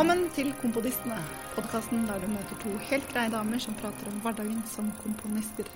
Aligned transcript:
Velkommen 0.00 0.30
til 0.32 0.54
Kompodistene, 0.56 1.18
podkasten 1.52 2.06
der 2.08 2.22
du 2.22 2.30
møter 2.32 2.56
to 2.62 2.70
helt 2.88 3.10
greie 3.10 3.28
damer 3.28 3.60
som 3.60 3.74
prater 3.76 4.08
om 4.08 4.14
hverdagen 4.24 4.62
som 4.72 4.86
komponister. 5.02 5.68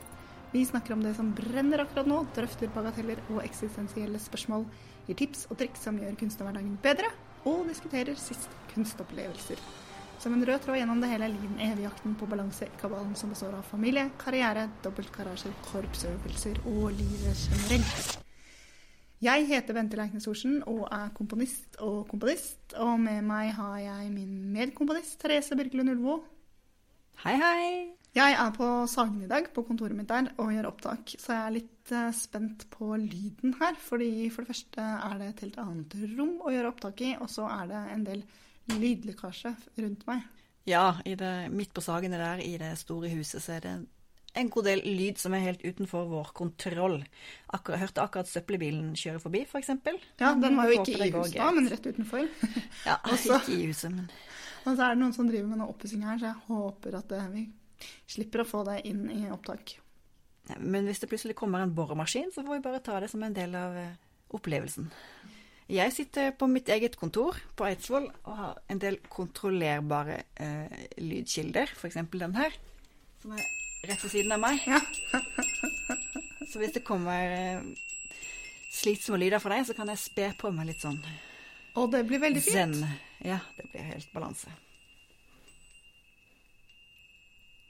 Vi 0.49 0.63
snakker 0.65 0.95
om 0.95 1.03
det 1.05 1.13
som 1.19 1.35
brenner 1.37 1.83
akkurat 1.85 2.09
nå, 2.09 2.23
drøfter 2.33 2.73
bagateller 2.73 3.21
og 3.27 3.43
eksistensielle 3.43 4.23
spørsmål, 4.25 4.65
gir 5.05 5.21
tips 5.21 5.45
og 5.51 5.61
triks 5.61 5.85
som 5.85 6.01
gjør 6.01 6.17
kunstnerhverdagen 6.23 6.81
bedre, 6.89 7.13
og 7.45 7.69
diskuterer 7.69 8.17
sist 8.17 8.49
kunstopplevelser. 8.73 9.61
Som 10.25 10.41
en 10.41 10.49
rød 10.49 10.65
tråd 10.65 10.81
gjennom 10.81 11.05
det 11.05 11.13
hele 11.13 11.29
ligger 11.29 11.53
den 11.59 11.65
evige 11.69 11.91
jakten 11.91 12.17
på 12.17 12.33
balanse 12.33 12.73
i 12.73 12.81
kabalen 12.81 13.13
som 13.21 13.37
består 13.37 13.61
av 13.61 13.73
familie, 13.77 14.09
karriere, 14.25 14.71
dobbeltgarasjer, 14.89 15.53
korpsøvelser 15.69 16.65
og 16.65 16.95
livet 16.97 17.49
generelt. 17.51 18.24
Jeg 19.25 19.47
heter 19.49 19.73
Bente 19.73 19.97
Leiknes 19.97 20.27
Thorsen 20.27 20.59
og 20.69 20.83
er 20.93 21.13
komponist 21.17 21.79
og 21.81 22.03
komponist. 22.11 22.75
Og 22.77 22.99
med 23.01 23.23
meg 23.25 23.55
har 23.57 23.79
jeg 23.81 24.11
min 24.13 24.35
medkomponist 24.53 25.17
Therese 25.23 25.57
Birkelund 25.57 25.95
Ulvo. 25.95 26.19
Hei, 27.23 27.39
hei. 27.41 27.69
Jeg 28.15 28.37
er 28.37 28.51
på 28.55 28.69
Sagen 28.91 29.23
i 29.25 29.31
dag, 29.31 29.49
på 29.55 29.65
kontoret 29.65 29.97
mitt 29.97 30.11
der, 30.11 30.29
og 30.37 30.53
gjør 30.53 30.69
opptak. 30.69 31.15
Så 31.17 31.33
jeg 31.33 31.41
er 31.41 31.55
litt 31.57 31.95
uh, 31.95 32.11
spent 32.13 32.67
på 32.75 32.91
lyden 33.01 33.57
her. 33.63 33.79
fordi 33.81 34.29
for 34.35 34.45
det 34.45 34.53
første 34.53 34.85
er 35.09 35.17
det 35.23 35.31
et 35.31 35.43
helt 35.47 35.59
annet 35.63 35.97
rom 36.19 36.37
å 36.45 36.53
gjøre 36.53 36.75
opptak 36.75 37.01
i, 37.07 37.15
og 37.17 37.33
så 37.33 37.49
er 37.49 37.73
det 37.73 37.83
en 37.97 38.05
del 38.05 38.23
lydlekkasje 38.77 39.55
rundt 39.81 40.05
meg. 40.11 40.29
Ja, 40.69 40.99
det, 41.05 41.35
midt 41.53 41.73
på 41.73 41.81
Sagene 41.85 42.21
der, 42.21 42.45
i 42.45 42.59
det 42.61 42.75
store 42.81 43.09
huset, 43.17 43.41
så 43.41 43.57
er 43.57 43.65
det 43.65 43.77
en 44.35 44.51
god 44.51 44.67
del 44.67 44.83
lyd 44.85 45.21
som 45.23 45.35
er 45.37 45.45
helt 45.45 45.63
utenfor 45.65 46.09
vår 46.11 46.31
kontroll. 46.37 46.99
Akkurat, 47.55 47.81
hørte 47.85 48.03
akkurat 48.03 48.31
søppelbilen 48.31 48.95
kjøre 48.99 49.23
forbi, 49.23 49.45
f.eks. 49.47 49.71
Ja, 50.21 50.33
den 50.41 50.59
var 50.59 50.71
jo 50.71 50.81
ikke 50.81 50.97
i 50.97 51.11
huset 51.15 51.39
da, 51.39 51.51
men 51.55 51.71
rett 51.71 51.87
utenfor. 51.87 52.27
ja, 52.87 52.99
Også, 53.13 53.39
ikke 53.39 53.55
i 53.55 53.69
huset, 53.71 53.95
men 53.95 54.11
Og 54.65 54.75
så 54.75 54.87
er 54.87 54.95
det 54.95 55.03
noen 55.03 55.15
som 55.17 55.29
driver 55.29 55.51
med 55.51 55.61
noe 55.61 55.75
oppussing 55.75 56.05
her, 56.07 56.19
så 56.19 56.33
jeg 56.33 56.43
håper 56.49 56.99
at 56.99 57.17
vi 57.35 57.47
slipper 58.11 58.43
å 58.43 58.49
få 58.49 58.65
det 58.67 58.81
inn 58.89 59.07
i 59.13 59.25
opptak. 59.33 59.77
Men 60.61 60.89
hvis 60.89 61.01
det 61.01 61.09
plutselig 61.09 61.37
kommer 61.39 61.63
en 61.65 61.75
boremaskin, 61.77 62.33
så 62.33 62.45
får 62.45 62.59
vi 62.59 62.65
bare 62.65 62.83
ta 62.85 62.99
det 63.01 63.11
som 63.13 63.23
en 63.25 63.37
del 63.37 63.55
av 63.57 63.77
eh, 63.81 63.95
opplevelsen. 64.37 64.91
Jeg 65.73 65.93
sitter 65.97 66.35
på 66.37 66.49
mitt 66.51 66.69
eget 66.69 66.99
kontor 67.01 67.39
på 67.57 67.65
Eidsvoll 67.65 68.11
og 68.27 68.33
har 68.37 68.59
en 68.69 68.81
del 68.83 68.99
kontrollerbare 69.09 70.19
eh, 70.37 70.81
lydkilder, 71.01 71.73
f.eks. 71.73 72.03
den 72.13 72.37
her. 72.37 72.59
som 73.23 73.33
er 73.33 73.47
rett 73.89 74.05
ved 74.05 74.13
siden 74.13 74.35
av 74.37 74.43
meg. 74.43 74.61
Ja. 74.69 74.81
så 76.51 76.61
hvis 76.63 76.75
det 76.77 76.85
kommer 76.87 77.35
eh, 77.37 77.65
slitsomme 78.75 79.21
lyder 79.23 79.43
for 79.43 79.55
deg, 79.55 79.67
så 79.69 79.77
kan 79.77 79.91
jeg 79.93 80.03
spe 80.03 80.31
på 80.39 80.53
meg 80.55 80.73
litt 80.73 80.85
sånn 80.85 81.01
Og 81.81 81.91
det 81.93 82.05
blir 82.09 82.23
veldig 82.23 82.43
fint. 82.45 82.79
Zen. 82.79 83.01
Ja, 83.25 83.41
det 83.57 83.71
blir 83.73 83.91
helt 83.95 84.13
balanse. 84.15 84.53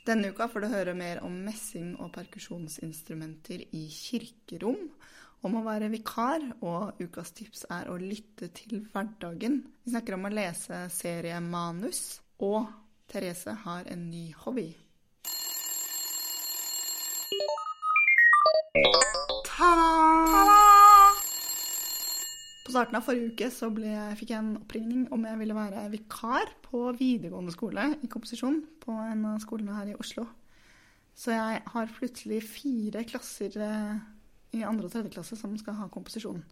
Denne 0.04 0.34
uka 0.34 0.50
får 0.52 0.60
du 0.60 0.68
høre 0.68 0.92
mer 0.96 1.22
om 1.24 1.36
messing 1.46 1.94
og 1.96 2.10
perkusjonsinstrumenter 2.12 3.62
i 3.72 3.86
kirkerom, 3.88 4.90
om 5.44 5.56
å 5.56 5.62
være 5.64 5.88
vikar, 5.92 6.44
og 6.64 7.00
ukas 7.00 7.32
tips 7.36 7.64
er 7.72 7.88
å 7.88 7.96
lytte 8.00 8.50
til 8.52 8.82
hverdagen. 8.92 9.62
Vi 9.84 9.94
snakker 9.94 10.18
om 10.18 10.28
å 10.28 10.32
lese 10.32 10.82
seriemanus, 10.92 12.20
og 12.44 12.68
Therese 13.08 13.56
har 13.64 13.88
en 13.88 14.08
ny 14.10 14.26
hobby. 14.44 14.68
Ta-da! 18.74 19.90
På 22.66 22.72
starten 22.72 22.96
av 22.98 23.04
forrige 23.06 23.28
uke 23.30 23.50
så 23.54 23.68
ble, 23.70 23.92
fikk 24.18 24.32
jeg 24.32 24.40
en 24.40 24.56
oppringning 24.58 25.04
om 25.14 25.22
jeg 25.28 25.38
ville 25.38 25.54
være 25.54 25.84
vikar 25.92 26.50
på 26.64 26.80
videregående 26.98 27.54
skole 27.54 27.84
i 28.02 28.10
komposisjon 28.10 28.58
på 28.82 28.96
en 29.12 29.22
av 29.30 29.38
skolene 29.44 29.76
her 29.76 29.92
i 29.92 29.94
Oslo. 29.94 30.26
Så 31.14 31.30
jeg 31.36 31.62
har 31.70 31.94
plutselig 32.00 32.40
fire 32.48 33.04
klasser 33.06 33.54
eh, 33.62 33.94
i 34.58 34.66
andre 34.66 34.90
og 34.90 34.96
tredje 34.96 35.14
klasse 35.14 35.38
som 35.38 35.54
skal 35.60 35.78
ha 35.78 35.86
komposisjon 35.94 36.42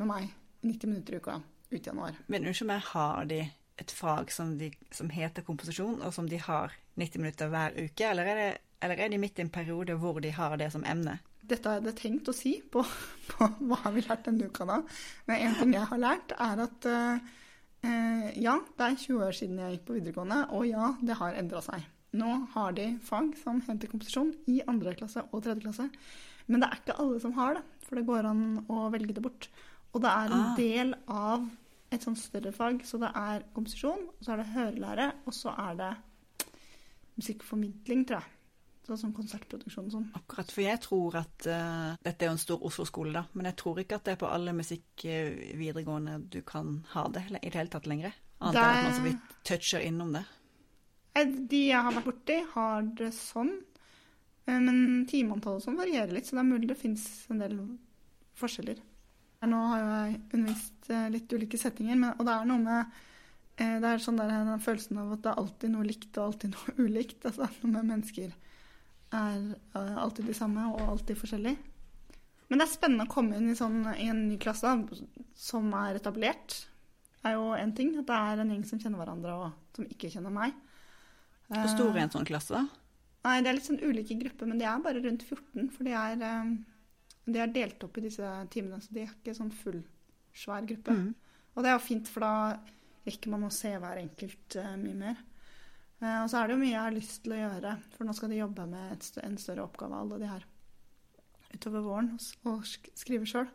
med 0.00 0.08
meg 0.08 0.32
90 0.64 0.88
minutter 0.88 1.18
i 1.18 1.20
uka 1.20 1.36
ut 1.68 1.82
i 1.82 1.84
januar. 1.84 2.16
Men 2.32 2.48
unnskyld 2.48 2.72
meg, 2.72 2.92
har 2.94 3.28
de 3.28 3.42
et 3.78 3.92
fag 3.92 4.32
som, 4.32 4.56
de, 4.56 4.72
som, 4.88 5.12
heter 5.12 5.44
komposisjon, 5.44 6.00
og 6.00 6.16
som 6.16 6.32
de 6.32 6.40
har 6.48 6.72
90 6.96 7.20
minutter 7.20 7.52
hver 7.52 7.76
uke, 7.76 8.08
eller 8.08 8.32
er, 8.32 8.40
det, 8.40 8.52
eller 8.80 9.04
er 9.04 9.12
de 9.12 9.20
midt 9.20 9.36
i 9.36 9.44
en 9.44 9.52
periode 9.52 10.00
hvor 10.00 10.24
de 10.24 10.32
har 10.32 10.56
det 10.56 10.72
som 10.72 10.88
emne? 10.88 11.20
Dette 11.50 11.70
har 11.70 11.82
jeg 11.84 11.98
tenkt 11.98 12.30
å 12.30 12.36
si 12.36 12.58
på, 12.60 12.84
på, 13.30 13.50
hva 13.68 13.80
har 13.84 13.94
vi 13.96 14.04
lært 14.06 14.26
denne 14.28 14.48
uka 14.48 14.66
da. 14.68 14.80
Men 15.28 15.44
en 15.48 15.58
ting 15.58 15.76
jeg 15.76 15.90
har 15.92 16.02
lært, 16.02 16.34
er 16.36 16.64
at 16.64 16.88
uh, 16.92 17.36
ja, 18.38 18.56
det 18.78 18.88
er 18.88 18.98
20 19.04 19.22
år 19.28 19.36
siden 19.36 19.60
jeg 19.62 19.76
gikk 19.76 19.86
på 19.88 19.98
videregående, 19.98 20.42
og 20.56 20.66
ja, 20.68 20.92
det 21.00 21.18
har 21.20 21.38
endra 21.38 21.62
seg. 21.64 21.86
Nå 22.18 22.32
har 22.54 22.72
de 22.76 22.88
fag 23.04 23.34
som 23.42 23.60
henter 23.66 23.90
komposisjon 23.90 24.32
i 24.48 24.62
andre 24.70 24.94
klasse 24.96 25.26
og 25.28 25.42
tredje 25.44 25.66
klasse. 25.66 25.88
Men 26.48 26.62
det 26.62 26.70
er 26.70 26.80
ikke 26.80 26.96
alle 27.02 27.20
som 27.20 27.34
har 27.36 27.58
det, 27.58 27.64
for 27.84 28.00
det 28.00 28.06
går 28.08 28.28
an 28.30 28.44
å 28.72 28.88
velge 28.92 29.16
det 29.16 29.24
bort. 29.24 29.50
Og 29.92 30.02
det 30.04 30.10
er 30.10 30.32
en 30.32 30.46
ah. 30.46 30.54
del 30.56 30.94
av 31.12 31.44
et 31.92 32.04
sånt 32.04 32.20
større 32.20 32.52
fag, 32.52 32.82
så 32.84 33.00
det 33.00 33.10
er 33.16 33.44
komposisjon, 33.56 34.08
så 34.20 34.34
er 34.34 34.42
det 34.42 34.52
hørelære, 34.54 35.06
og 35.28 35.36
så 35.36 35.52
er 35.56 35.78
det 35.78 35.92
musikkformidling, 37.18 38.04
tror 38.08 38.20
jeg. 38.20 38.37
Sånn 38.96 39.12
konsertproduksjon 39.12 39.90
og 39.90 39.92
sånn. 39.92 40.06
Akkurat, 40.16 40.48
for 40.54 40.64
jeg 40.64 40.80
tror 40.80 41.18
at 41.20 41.48
uh, 41.50 41.90
Dette 42.00 42.24
er 42.24 42.30
jo 42.30 42.36
en 42.36 42.40
stor 42.40 42.62
Oslo-skole, 42.64 43.12
da, 43.12 43.26
men 43.36 43.50
jeg 43.50 43.58
tror 43.60 43.82
ikke 43.82 43.98
at 43.98 44.06
det 44.06 44.14
er 44.14 44.22
på 44.22 44.30
alle 44.32 44.54
musikk 44.56 45.04
videregående 45.04 46.16
du 46.32 46.40
kan 46.46 46.78
ha 46.94 47.04
det 47.12 47.26
i 47.28 47.50
det 47.50 47.58
hele 47.58 47.72
tatt 47.74 47.90
lenger. 47.90 48.16
Annet 48.38 48.60
enn 48.62 48.76
at 48.78 48.86
man 48.86 48.96
så 48.96 49.04
vidt 49.04 49.32
toucher 49.46 49.84
innom 49.84 50.12
det. 50.14 50.24
De 51.18 51.64
jeg 51.66 51.82
har 51.82 51.94
vært 51.96 52.06
borti, 52.06 52.36
har 52.52 52.86
det 53.00 53.10
sånn. 53.16 53.50
Eh, 54.46 54.60
men 54.62 55.04
timeantallet 55.10 55.66
sånn 55.66 55.78
varierer 55.78 56.14
litt, 56.14 56.28
så 56.28 56.38
det 56.38 56.44
er 56.44 56.52
mulig 56.52 56.70
det 56.70 56.78
fins 56.78 57.04
en 57.32 57.42
del 57.42 57.58
forskjeller. 58.38 58.80
Nå 59.48 59.58
har 59.70 59.80
jo 59.80 59.90
jeg 59.94 60.16
undervist 60.38 60.90
eh, 60.94 61.08
litt 61.14 61.34
ulike 61.34 61.60
settinger, 61.60 61.98
men, 61.98 62.14
og 62.16 62.26
det 62.26 62.34
er 62.34 62.50
noe 62.50 62.64
med 62.64 63.04
det 63.58 63.88
er 63.90 63.98
sånn 63.98 64.20
der, 64.20 64.30
den 64.30 64.60
følelsen 64.62 65.00
av 65.02 65.16
at 65.16 65.22
det 65.24 65.30
er 65.32 65.40
alltid 65.40 65.72
noe 65.72 65.86
likt 65.88 66.12
og 66.12 66.28
alltid 66.28 66.52
noe 66.52 66.74
ulikt. 66.86 67.24
Altså 67.26 67.48
noe 67.64 67.72
med 67.72 67.88
mennesker 67.88 68.28
er 69.14 69.56
eh, 69.74 69.96
alltid 69.96 70.28
de 70.28 70.36
samme 70.36 70.64
og 70.74 70.94
alltid 70.94 71.18
forskjellig. 71.18 71.54
Men 72.48 72.60
det 72.60 72.64
er 72.64 72.72
spennende 72.72 73.04
å 73.04 73.12
komme 73.12 73.36
inn 73.36 73.50
i, 73.52 73.56
sånn, 73.56 73.82
i 73.96 74.08
en 74.08 74.24
ny 74.30 74.38
klasse 74.40 74.70
som 75.36 75.68
er 75.76 75.98
etablert. 75.98 76.56
Det 77.18 77.30
er 77.30 77.36
jo 77.36 77.50
én 77.58 77.74
ting 77.76 77.92
at 77.98 78.08
det 78.08 78.18
er 78.30 78.42
en 78.42 78.54
gjeng 78.54 78.64
som 78.68 78.80
kjenner 78.80 79.02
hverandre, 79.02 79.34
og 79.36 79.76
som 79.76 79.88
ikke 79.90 80.10
kjenner 80.12 80.32
meg. 80.32 80.56
Hvor 81.48 81.70
stor 81.72 81.92
er 81.92 82.06
en 82.06 82.14
sånn 82.14 82.28
klasse, 82.28 82.56
da? 82.56 82.64
Nei, 83.26 83.36
Det 83.42 83.50
er 83.50 83.56
litt 83.58 83.68
sånn 83.68 83.82
ulike 83.82 84.16
grupper, 84.16 84.48
men 84.48 84.60
de 84.60 84.66
er 84.68 84.82
bare 84.84 85.02
rundt 85.04 85.24
14. 85.26 85.68
For 85.74 85.84
de 85.84 85.92
er, 85.98 86.24
eh, 86.24 86.52
de 87.28 87.42
er 87.42 87.52
delt 87.52 87.84
opp 87.84 87.98
i 87.98 88.06
disse 88.06 88.32
timene, 88.54 88.80
så 88.80 88.94
de 88.94 89.04
er 89.04 89.12
ikke 89.12 89.36
sånn 89.36 89.52
full, 89.52 89.82
svær 90.32 90.64
gruppe. 90.64 90.94
Mm. 90.94 91.14
Og 91.54 91.64
det 91.64 91.70
er 91.70 91.76
jo 91.76 91.84
fint, 91.84 92.08
for 92.08 92.24
da 92.24 92.34
rekker 93.08 93.32
man 93.32 93.48
å 93.48 93.52
se 93.52 93.74
hver 93.76 94.00
enkelt 94.00 94.56
mye 94.80 94.96
mer. 94.96 95.20
Eh, 95.98 96.18
og 96.22 96.28
så 96.30 96.38
er 96.38 96.46
det 96.46 96.54
jo 96.54 96.60
mye 96.60 96.74
jeg 96.74 96.84
har 96.84 96.94
lyst 96.94 97.16
til 97.24 97.34
å 97.34 97.40
gjøre, 97.40 97.72
for 97.96 98.06
nå 98.06 98.14
skal 98.14 98.30
de 98.30 98.38
jobbe 98.38 98.66
med 98.70 99.02
st 99.02 99.22
en 99.24 99.38
større 99.40 99.64
oppgave, 99.66 99.98
alle 99.98 100.20
de 100.20 100.28
her, 100.30 100.44
utover 101.54 101.82
våren, 101.82 102.12
og 102.46 102.68
skrive 102.68 103.26
sjøl. 103.26 103.48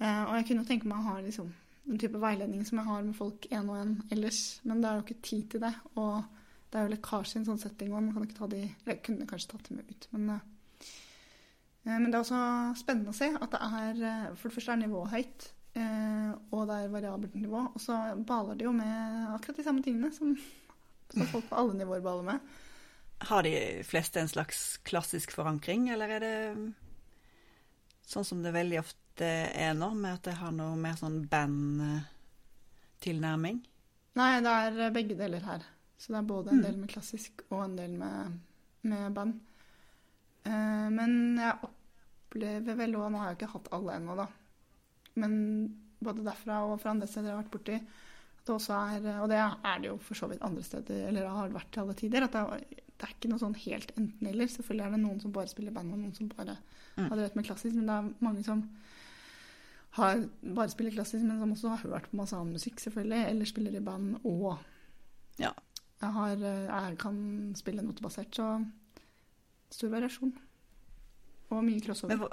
Eh, 0.00 0.22
og 0.24 0.38
jeg 0.38 0.48
kunne 0.50 0.64
tenke 0.68 0.88
meg 0.88 1.02
å 1.02 1.10
ha 1.10 1.18
liksom, 1.24 1.50
en 1.84 2.00
type 2.00 2.20
veiledning 2.20 2.64
som 2.64 2.80
jeg 2.80 2.88
har 2.88 3.04
med 3.04 3.18
folk 3.18 3.48
én 3.50 3.68
og 3.68 3.76
én 3.76 3.98
ellers, 4.14 4.40
men 4.64 4.80
det 4.80 4.88
er 4.88 4.96
jo 4.96 5.04
ikke 5.04 5.26
tid 5.28 5.50
til 5.52 5.64
det. 5.66 5.74
Og 6.00 6.22
det 6.72 6.80
er 6.80 6.86
jo 6.86 6.94
lekkasje 6.94 7.36
i 7.36 7.42
en 7.42 7.48
sånn 7.50 7.60
setting, 7.60 7.92
òg, 7.92 8.06
man 8.06 8.16
kan 8.16 8.24
ikke 8.26 8.38
ta 8.40 8.48
de 8.50 8.62
Eller 8.64 8.96
jeg 8.96 9.02
kunne 9.06 9.28
kanskje 9.30 9.50
tatt 9.52 9.68
dem 9.68 9.82
ut, 9.84 10.08
men 10.16 10.30
uh, 10.32 10.46
Men 11.84 12.08
det 12.08 12.16
er 12.16 12.22
også 12.22 12.40
spennende 12.80 13.12
å 13.12 13.18
se 13.18 13.28
at 13.28 13.52
det 13.52 13.60
er 13.60 14.32
For 14.32 14.48
det 14.48 14.54
første 14.56 14.72
er 14.72 14.80
nivået 14.80 15.12
høyt, 15.12 15.46
og 16.56 16.62
det 16.70 16.76
er 16.78 16.92
variabelt 16.94 17.34
nivå. 17.36 17.60
Og 17.74 17.80
så 17.82 17.98
baler 18.24 18.56
de 18.56 18.64
jo 18.64 18.72
med 18.72 19.34
akkurat 19.34 19.58
de 19.58 19.66
samme 19.66 19.82
tingene 19.84 20.08
som 20.14 20.32
som 21.14 21.26
folk 21.30 21.46
på 21.50 21.58
alle 21.60 21.74
nivåer 21.78 22.02
baller 22.04 22.26
med. 22.32 22.38
Har 23.24 23.40
de 23.46 23.54
fleste 23.86 24.20
en 24.20 24.28
slags 24.28 24.58
klassisk 24.86 25.32
forankring, 25.32 25.88
eller 25.94 26.08
er 26.16 26.20
det 26.24 26.36
sånn 28.04 28.24
som 28.26 28.42
det 28.44 28.52
veldig 28.54 28.78
ofte 28.82 29.24
er 29.24 29.74
nå, 29.78 29.94
med 29.96 30.14
at 30.18 30.24
det 30.28 30.34
har 30.40 30.52
noe 30.52 30.76
mer 30.78 30.96
sånn 31.00 31.28
bandtilnærming? 31.30 33.58
Nei, 34.18 34.40
det 34.44 34.50
er 34.50 34.94
begge 34.94 35.14
deler 35.18 35.42
her. 35.46 35.60
Så 35.98 36.12
det 36.12 36.18
er 36.20 36.28
både 36.28 36.50
en 36.52 36.58
mm. 36.60 36.66
del 36.66 36.76
med 36.82 36.92
klassisk 36.92 37.32
og 37.48 37.60
en 37.64 37.76
del 37.78 37.92
med, 37.98 38.16
med 38.90 39.04
band. 39.16 39.34
Uh, 40.44 40.88
men 40.92 41.10
jeg 41.40 41.60
opplever 41.64 42.74
vel 42.76 42.96
òg 42.98 43.10
Nå 43.10 43.18
har 43.22 43.28
jeg 43.30 43.36
ikke 43.38 43.54
hatt 43.54 43.72
alle 43.72 43.94
ennå, 43.96 44.12
da. 44.18 44.26
Men 45.22 45.32
både 46.04 46.26
derfra 46.26 46.54
og 46.68 46.80
fra 46.82 46.90
andre 46.92 47.08
steder 47.08 47.28
jeg 47.30 47.36
har 47.36 47.44
vært 47.44 47.54
borti, 47.54 47.76
det 48.44 48.52
også 48.52 48.76
er, 48.76 49.06
og 49.22 49.28
det 49.32 49.38
er 49.40 49.78
det 49.80 49.88
jo 49.88 49.98
for 50.04 50.18
så 50.18 50.28
vidt 50.28 50.42
andre 50.44 50.62
steder, 50.62 51.06
eller 51.08 51.28
har 51.32 51.52
vært 51.54 51.70
til 51.72 51.84
alle 51.84 51.94
tider, 51.96 52.26
at 52.26 52.34
det 52.34 52.42
er, 52.42 52.82
det 52.94 53.06
er 53.06 53.14
ikke 53.14 53.30
noe 53.32 53.40
sånn 53.40 53.56
helt 53.62 53.94
enten-eller. 53.96 54.50
Selvfølgelig 54.52 54.84
er 54.84 54.92
det 54.94 55.00
noen 55.02 55.22
som 55.22 55.32
bare 55.34 55.50
spiller 55.50 55.74
band, 55.74 55.94
og 55.94 56.02
noen 56.02 56.16
som 56.16 56.28
bare 56.32 56.58
mm. 56.58 57.06
har 57.06 57.14
drevet 57.14 57.38
med 57.38 57.48
klassisk, 57.48 57.78
men 57.78 57.88
det 57.88 57.96
er 57.96 58.10
mange 58.26 58.44
som 58.44 58.60
har, 59.96 60.24
bare 60.42 60.72
spiller 60.74 60.94
klassisk, 60.94 61.24
men 61.24 61.40
som 61.40 61.54
også 61.56 61.72
har 61.72 61.84
hørt 61.88 62.10
på 62.10 62.20
masse 62.20 62.36
annen 62.36 62.58
musikk, 62.58 62.82
selvfølgelig, 62.82 63.22
eller 63.30 63.50
spiller 63.50 63.78
i 63.78 63.84
band 63.84 64.18
og 64.22 64.54
Ja. 65.40 65.54
Jeg, 66.02 66.12
har, 66.12 66.36
jeg 66.36 66.96
kan 67.00 67.18
spille 67.56 67.82
notebasert, 67.82 68.34
så 68.36 68.58
stor 69.72 69.92
variasjon. 69.94 70.34
Og 71.54 71.62
mye 71.64 71.80
crossover. 71.80 72.12
Men 72.12 72.20
hva, 72.26 72.28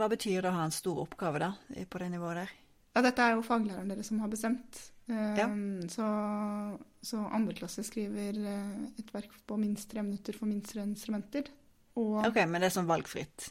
hva 0.00 0.08
betyr 0.08 0.40
det 0.40 0.48
å 0.48 0.56
ha 0.56 0.64
en 0.64 0.72
stor 0.72 1.02
oppgave, 1.04 1.42
da, 1.42 1.50
på 1.90 2.00
det 2.00 2.08
nivået 2.14 2.40
der? 2.40 2.54
Ja, 2.92 3.02
dette 3.04 3.24
er 3.24 3.36
jo 3.36 3.44
faglæreren 3.44 3.92
deres 3.92 4.08
som 4.08 4.20
har 4.22 4.32
bestemt. 4.32 4.80
Ja. 5.12 5.46
Så, 5.92 6.06
så 7.04 7.22
andre 7.34 7.54
klasse 7.58 7.82
skriver 7.86 8.38
eh, 8.38 8.76
et 8.98 9.10
verk 9.14 9.32
på 9.46 9.58
minst 9.60 9.88
tre 9.90 10.02
minutter 10.04 10.36
for 10.38 10.46
minst 10.50 10.72
tre 10.72 10.84
instrumenter. 10.86 11.48
Og 12.00 12.22
Ok, 12.26 12.38
men 12.48 12.60
det 12.62 12.70
er 12.70 12.76
sånn 12.78 12.88
valgfritt. 12.88 13.50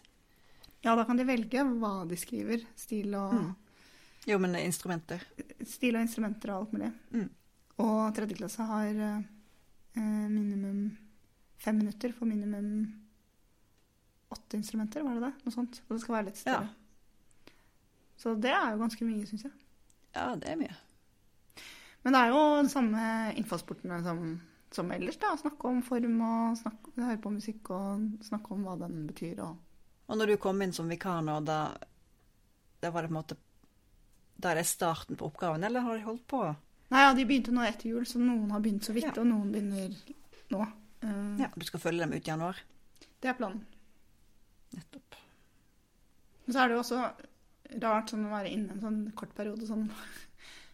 ja, 0.83 0.95
da 0.97 1.03
kan 1.05 1.17
de 1.19 1.25
velge 1.27 1.61
hva 1.77 2.07
de 2.09 2.17
skriver. 2.17 2.63
Stil 2.75 3.13
og, 3.15 3.33
Mm. 3.33 3.51
Jo, 4.27 4.37
men 4.37 4.53
instrumenter. 4.55 5.21
stil 5.65 5.95
og 5.95 6.01
instrumenter 6.05 6.51
og 6.53 6.59
alt 6.61 6.73
mulig. 6.73 6.91
Mm. 7.11 7.29
Og 7.81 8.13
tredje 8.13 8.35
klasse 8.37 8.61
har 8.69 8.89
eh, 8.93 9.21
eh, 9.97 10.27
minimum 10.29 10.97
fem 11.57 11.77
minutter 11.77 12.11
for 12.13 12.25
minimum 12.29 12.93
åtte 14.31 14.57
instrumenter, 14.57 15.03
var 15.03 15.17
det 15.17 15.21
det? 15.27 15.33
Noe 15.45 15.53
sånt. 15.53 15.81
Og 15.89 15.95
det 15.97 16.01
skal 16.03 16.15
være 16.15 16.25
litt 16.29 16.37
større. 16.37 16.69
Så 18.21 18.35
det 18.39 18.51
er 18.53 18.71
jo 18.75 18.79
ganske 18.83 19.05
mye, 19.05 19.25
syns 19.27 19.43
jeg. 19.47 19.51
Ja, 20.15 20.35
det 20.35 20.49
er 20.53 20.59
mye. 20.61 20.75
Men 22.03 22.13
det 22.15 22.21
er 22.21 22.31
jo 22.33 22.39
de 22.63 22.69
samme 22.71 23.01
innfallsportene 23.37 23.99
som, 24.05 24.21
som 24.73 24.91
ellers. 24.91 25.17
da. 25.21 25.35
Snakke 25.37 25.67
om 25.69 25.81
form 25.85 26.15
og 26.25 26.57
snakke, 26.57 26.93
høre 26.97 27.19
på 27.21 27.31
musikk 27.35 27.69
og 27.75 28.07
snakke 28.25 28.55
om 28.55 28.63
hva 28.65 28.77
den 28.81 29.03
betyr. 29.11 29.39
Og... 29.45 29.57
Og 30.09 30.17
når 30.17 30.33
du 30.33 30.37
kom 30.41 30.61
inn 30.65 30.73
som 30.73 30.89
vikar 30.91 31.21
nå, 31.23 31.37
da, 31.45 31.59
da 32.81 32.89
var 32.91 33.05
det 33.05 33.11
på 33.11 33.15
en 33.15 33.19
måte 33.21 33.37
Der 34.41 34.57
er 34.57 34.65
starten 34.65 35.15
på 35.19 35.27
oppgaven, 35.29 35.63
eller 35.63 35.85
har 35.85 35.99
de 35.99 36.03
holdt 36.07 36.25
på? 36.27 36.41
Nei, 36.91 37.03
ja, 37.05 37.13
De 37.15 37.23
begynte 37.29 37.53
nå 37.53 37.61
etter 37.63 37.91
jul, 37.91 38.05
så 38.09 38.19
noen 38.19 38.49
har 38.51 38.59
begynt 38.65 38.83
så 38.89 38.95
vidt, 38.97 39.11
Ja. 39.13 39.21
og 39.21 39.27
noen 39.29 39.51
begynner 39.53 39.93
nå. 40.51 40.65
Uh, 41.05 41.37
Ja, 41.39 41.51
Du 41.55 41.63
skal 41.65 41.79
følge 41.79 42.01
dem 42.03 42.11
ut 42.17 42.25
i 42.25 42.31
januar? 42.31 42.57
Det 43.21 43.29
er 43.29 43.37
planen. 43.37 43.61
Nettopp. 44.73 45.15
Men 46.45 46.53
så 46.55 46.63
er 46.63 46.67
det 46.67 46.75
jo 46.75 46.81
også 46.81 46.99
rart 47.85 48.09
sånn 48.11 48.25
å 48.27 48.33
være 48.33 48.49
inne 48.51 48.73
en 48.75 48.81
sånn 48.81 48.99
kort 49.15 49.31
periode 49.37 49.67
sånn 49.69 49.85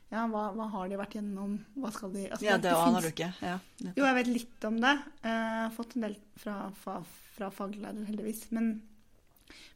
Ja, 0.09 0.21
hva, 0.31 0.45
hva 0.55 0.65
har 0.71 0.87
de 0.87 0.97
vært 1.01 1.17
gjennom? 1.17 1.57
Hva 1.75 1.89
skal 1.91 2.13
de 2.13 2.27
altså, 2.29 2.45
Ja, 2.47 2.55
det 2.63 2.71
aner 2.71 3.03
du 3.03 3.09
ikke. 3.09 3.27
Ja. 3.43 3.57
Jo, 3.89 4.05
jeg 4.05 4.15
vet 4.21 4.29
litt 4.31 4.67
om 4.69 4.77
det. 4.79 4.93
Eh, 5.19 5.31
Jeg 5.31 5.63
har 5.65 5.73
fått 5.75 5.95
en 5.97 6.05
del 6.05 6.15
fra, 6.39 6.53
fra, 6.79 7.01
fra 7.35 7.49
faglærer, 7.51 8.05
heldigvis. 8.07 8.45
Men, 8.55 8.69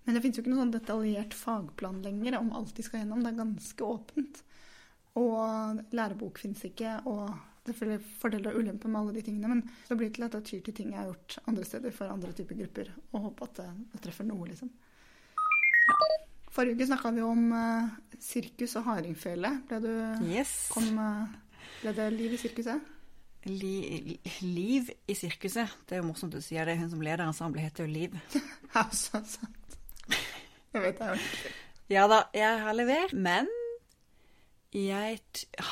men 0.05 0.15
det 0.15 0.21
finnes 0.23 0.39
jo 0.39 0.45
ikke 0.45 0.53
noe 0.53 0.61
sånn 0.63 0.71
detaljert 0.77 1.35
fagplan 1.35 1.99
lenger 2.05 2.39
om 2.39 2.53
alt 2.55 2.71
de 2.77 2.85
skal 2.87 3.03
gjennom. 3.03 3.25
Det 3.25 3.33
er 3.33 3.41
ganske 3.43 3.89
åpent. 3.89 4.39
Og 5.19 5.81
lærebok 5.91 6.39
finnes 6.39 6.63
ikke. 6.69 6.95
Og 7.11 7.25
det 7.67 7.75
er 7.83 7.99
fordeler 8.23 8.55
og 8.55 8.63
ulemper 8.63 8.87
med 8.89 9.01
alle 9.01 9.17
de 9.19 9.25
tingene. 9.27 9.51
Men 9.51 9.65
det 9.89 9.97
blir 9.99 10.07
det 10.09 10.15
til 10.15 10.29
at 10.29 10.37
jeg 10.39 10.47
tyr 10.47 10.63
til 10.69 10.77
ting 10.79 10.93
jeg 10.95 11.01
har 11.01 11.11
gjort 11.11 11.41
andre 11.51 11.67
steder 11.67 11.91
for 11.99 12.07
andre 12.15 12.31
typer 12.39 12.61
grupper. 12.63 12.93
Og 13.11 13.27
håper 13.27 13.51
at 13.51 13.59
det, 13.59 13.67
det 13.97 14.01
treffer 14.07 14.31
noe, 14.31 14.47
liksom. 14.47 14.71
Forrige 16.51 16.75
uke 16.75 16.87
snakka 16.89 17.13
vi 17.15 17.23
om 17.23 17.45
uh, 17.55 17.91
sirkus 18.19 18.75
og 18.79 18.89
hardingfele. 18.89 19.53
Yes. 20.27 20.67
kom, 20.73 20.89
eh, 20.99 21.61
ble 21.81 21.93
det 21.95 22.09
liv 22.13 22.35
i 22.35 22.39
sirkuset? 22.41 22.89
Li, 23.49 24.19
liv 24.43 24.91
i 25.09 25.15
sirkuset. 25.17 25.71
Det 25.87 25.97
er 25.97 26.03
jo 26.03 26.09
morsomt 26.11 26.35
du 26.35 26.41
sier 26.43 26.67
det. 26.67 26.75
Hun 26.77 26.91
som 26.91 27.01
leder 27.01 27.23
ensemblet 27.25 27.69
heter 27.69 27.87
jo 27.87 27.93
Liv. 27.95 28.19
Ja, 28.75 28.85
så 28.91 29.23
sant. 29.27 29.79
Jeg 30.71 30.83
vet 30.83 30.99
det. 30.99 31.07
jeg 31.07 31.17
vet. 31.17 31.57
Ja 31.91 32.05
da, 32.07 32.21
jeg 32.35 32.59
har 32.63 32.75
levert, 32.77 33.11
men 33.11 33.49
jeg 34.71 35.17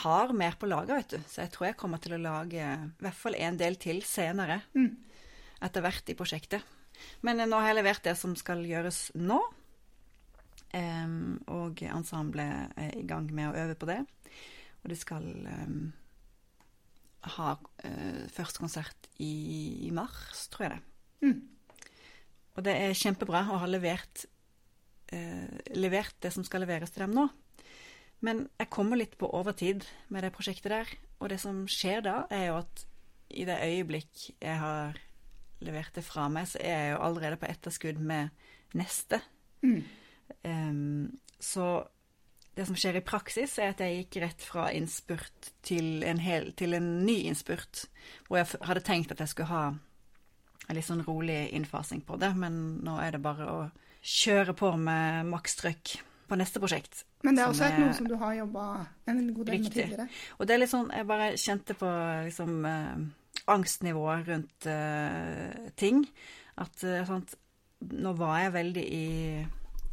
har 0.01 0.33
mer 0.35 0.57
på 0.59 0.67
lager, 0.67 0.97
vet 0.97 1.13
du. 1.13 1.21
Så 1.29 1.45
jeg 1.45 1.53
tror 1.53 1.69
jeg 1.69 1.77
kommer 1.79 2.01
til 2.03 2.17
å 2.17 2.23
lage 2.23 2.59
i 2.59 3.03
hvert 3.03 3.19
fall 3.19 3.37
en 3.39 3.59
del 3.59 3.77
til 3.79 4.01
senere. 4.03 4.61
Mm. 4.75 4.97
Etter 5.63 5.85
hvert 5.85 6.11
i 6.11 6.17
prosjektet. 6.19 6.75
Men 7.23 7.39
nå 7.39 7.61
har 7.61 7.71
jeg 7.71 7.79
levert 7.79 8.03
det 8.03 8.17
som 8.19 8.35
skal 8.35 8.65
gjøres 8.67 9.09
nå. 9.15 9.39
Em, 10.77 11.39
og 11.49 11.81
ensemblet 11.81 12.75
er 12.77 12.91
i 12.97 13.05
gang 13.09 13.29
med 13.33 13.49
å 13.49 13.57
øve 13.63 13.77
på 13.79 13.89
det. 13.89 14.03
Og 14.83 14.91
de 14.91 14.97
skal 14.97 15.25
em, 15.49 15.79
ha 17.35 17.55
uh, 17.57 18.25
første 18.31 18.61
konsert 18.61 19.09
i, 19.17 19.87
i 19.87 19.91
mars, 19.95 20.47
tror 20.53 20.67
jeg 20.67 20.75
det. 20.75 20.83
Mm. 21.25 21.39
Og 22.59 22.65
det 22.67 22.75
er 22.75 22.97
kjempebra 22.97 23.43
å 23.53 23.59
ha 23.61 23.67
levert, 23.69 24.25
eh, 25.15 25.59
levert 25.79 26.17
det 26.19 26.33
som 26.35 26.43
skal 26.43 26.65
leveres 26.65 26.91
til 26.91 27.05
dem 27.05 27.13
nå. 27.15 27.29
Men 28.25 28.49
jeg 28.59 28.71
kommer 28.73 28.99
litt 28.99 29.15
på 29.19 29.29
overtid 29.31 29.85
med 30.11 30.25
det 30.25 30.33
prosjektet 30.35 30.73
der. 30.73 30.91
Og 31.23 31.31
det 31.31 31.39
som 31.39 31.61
skjer 31.71 32.03
da, 32.03 32.15
er 32.27 32.49
jo 32.49 32.57
at 32.59 32.83
i 33.29 33.45
det 33.47 33.59
øyeblikk 33.63 34.25
jeg 34.41 34.57
har 34.59 34.99
levert 35.63 35.95
det 35.95 36.03
fra 36.03 36.27
meg, 36.31 36.49
så 36.51 36.59
er 36.63 36.83
jeg 36.83 36.91
jo 36.93 37.01
allerede 37.07 37.39
på 37.39 37.47
etterskudd 37.47 37.99
med 38.03 38.29
neste. 38.75 39.21
Mm. 39.63 39.83
Så 41.39 41.65
det 42.55 42.65
som 42.67 42.75
skjer 42.75 42.97
i 42.99 43.05
praksis, 43.05 43.53
er 43.61 43.71
at 43.71 43.79
jeg 43.83 44.01
gikk 44.03 44.17
rett 44.23 44.41
fra 44.43 44.65
innspurt 44.75 45.51
til 45.63 46.03
en, 46.03 46.19
hel, 46.19 46.51
til 46.59 46.75
en 46.75 46.89
ny 47.05 47.21
innspurt, 47.29 47.85
hvor 48.27 48.41
jeg 48.41 48.59
hadde 48.67 48.83
tenkt 48.83 49.13
at 49.15 49.21
jeg 49.23 49.31
skulle 49.31 49.51
ha 49.53 49.63
en 50.69 50.75
litt 50.77 50.85
sånn 50.85 51.05
rolig 51.07 51.47
innfasing 51.55 52.01
på 52.05 52.17
det, 52.19 52.33
men 52.37 52.79
nå 52.85 52.97
er 53.01 53.15
det 53.15 53.21
bare 53.23 53.47
å 53.47 53.59
kjøre 54.05 54.53
på 54.59 54.73
med 54.77 55.29
makstrykk 55.31 55.95
på 56.29 56.37
neste 56.37 56.59
prosjekt. 56.61 57.05
Men 57.23 57.35
det 57.35 57.43
er 57.43 57.49
også 57.53 57.65
er- 57.65 57.79
noe 57.79 57.93
som 57.95 58.07
du 58.07 58.15
har 58.19 58.35
jobba 58.37 58.65
en 59.07 59.33
god 59.33 59.45
del 59.49 59.61
med 59.63 59.71
tidligere. 59.71 60.09
Og 60.37 60.47
det 60.47 60.53
er 60.53 60.59
litt 60.61 60.69
sånn, 60.73 60.91
jeg 60.93 61.07
bare 61.09 61.31
kjente 61.41 61.75
på 61.79 61.89
liksom 62.27 62.65
eh, 62.65 62.99
angstnivået 63.49 64.27
rundt 64.27 64.67
eh, 64.67 65.71
ting. 65.75 66.03
At 66.57 66.83
eh, 66.83 67.05
sant, 67.07 67.35
nå 67.81 68.13
var 68.19 68.37
jeg 68.43 68.53
veldig 68.53 68.85
i 68.85 69.07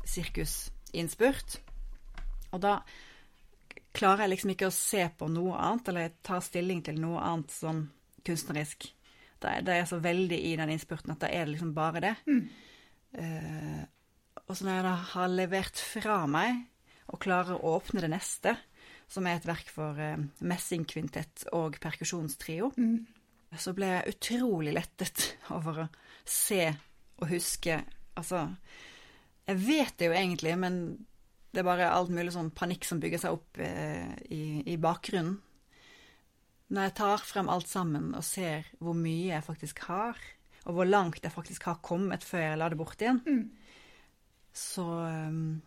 sirkusinnspurt. 0.06 1.58
Og 2.54 2.62
da 2.62 2.78
klarer 3.96 4.26
jeg 4.26 4.34
liksom 4.34 4.52
ikke 4.52 4.68
å 4.70 4.74
se 4.76 5.06
på 5.18 5.28
noe 5.32 5.56
annet, 5.58 5.88
eller 5.88 6.06
jeg 6.06 6.16
tar 6.26 6.44
stilling 6.44 6.82
til 6.84 7.00
noe 7.00 7.20
annet 7.24 7.52
sånn 7.54 7.86
kunstnerisk. 8.26 8.88
Da 9.40 9.56
er, 9.56 9.64
da 9.66 9.74
er 9.74 9.82
jeg 9.82 9.90
så 9.92 9.98
veldig 10.04 10.38
i 10.50 10.54
den 10.58 10.72
innspurten 10.72 11.12
at 11.12 11.20
da 11.24 11.28
er 11.32 11.44
det 11.46 11.54
liksom 11.56 11.74
bare 11.76 12.02
det. 12.04 12.14
Eh, 13.16 13.82
og 14.46 14.54
så 14.56 14.66
når 14.66 14.78
jeg 14.78 14.86
da 14.86 14.94
har 15.12 15.32
levert 15.32 15.82
fra 15.82 16.16
meg, 16.30 16.64
og 17.06 17.20
klarer 17.22 17.54
å 17.60 17.76
åpne 17.76 18.02
det 18.02 18.10
neste, 18.10 18.56
som 19.08 19.26
er 19.30 19.38
et 19.38 19.44
verk 19.46 19.68
for 19.70 19.94
uh, 20.02 20.16
messingkvintett 20.42 21.44
og 21.54 21.76
perkusjonstrio, 21.82 22.72
Mm. 22.74 23.06
så 23.56 23.72
ble 23.72 23.86
jeg 23.86 24.14
utrolig 24.16 24.72
lettet 24.74 25.36
over 25.56 25.84
å 25.84 25.88
se 26.24 26.74
og 27.22 27.28
huske 27.30 27.84
Altså, 28.16 28.46
jeg 29.46 29.60
vet 29.62 29.96
det 29.98 30.08
jo 30.10 30.14
egentlig, 30.16 30.54
men 30.58 30.78
det 31.54 31.62
er 31.62 31.68
bare 31.68 31.90
alt 31.94 32.10
mulig 32.12 32.32
sånn 32.34 32.50
panikk 32.52 32.84
som 32.84 32.98
bygger 33.00 33.22
seg 33.22 33.36
opp 33.38 33.60
eh, 33.62 34.10
i, 34.34 34.42
i 34.68 34.76
bakgrunnen. 34.80 35.38
Når 36.74 36.88
jeg 36.88 36.94
tar 36.98 37.22
frem 37.22 37.48
alt 37.52 37.68
sammen 37.70 38.10
og 38.18 38.24
ser 38.26 38.66
hvor 38.82 38.96
mye 38.98 39.30
jeg 39.36 39.44
faktisk 39.46 39.84
har, 39.86 40.18
og 40.66 40.74
hvor 40.74 40.88
langt 40.88 41.22
jeg 41.22 41.30
faktisk 41.30 41.68
har 41.70 41.78
kommet 41.86 42.26
før 42.26 42.42
jeg 42.42 42.58
la 42.58 42.68
det 42.72 42.78
bort 42.80 43.00
igjen, 43.00 43.22
Mm. 43.22 43.44
så 44.56 44.84
um, 45.28 45.62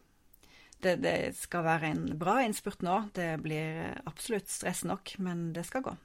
det, 0.84 0.98
det 1.04 1.16
skal 1.40 1.64
være 1.64 1.92
en 1.94 2.04
bra 2.20 2.40
innspurt 2.44 2.84
nå. 2.84 2.98
Det 3.16 3.30
blir 3.44 3.96
absolutt 4.10 4.50
stress 4.52 4.84
nok, 4.88 5.16
men 5.24 5.54
det 5.56 5.66
skal 5.68 5.86
gå. 5.88 5.96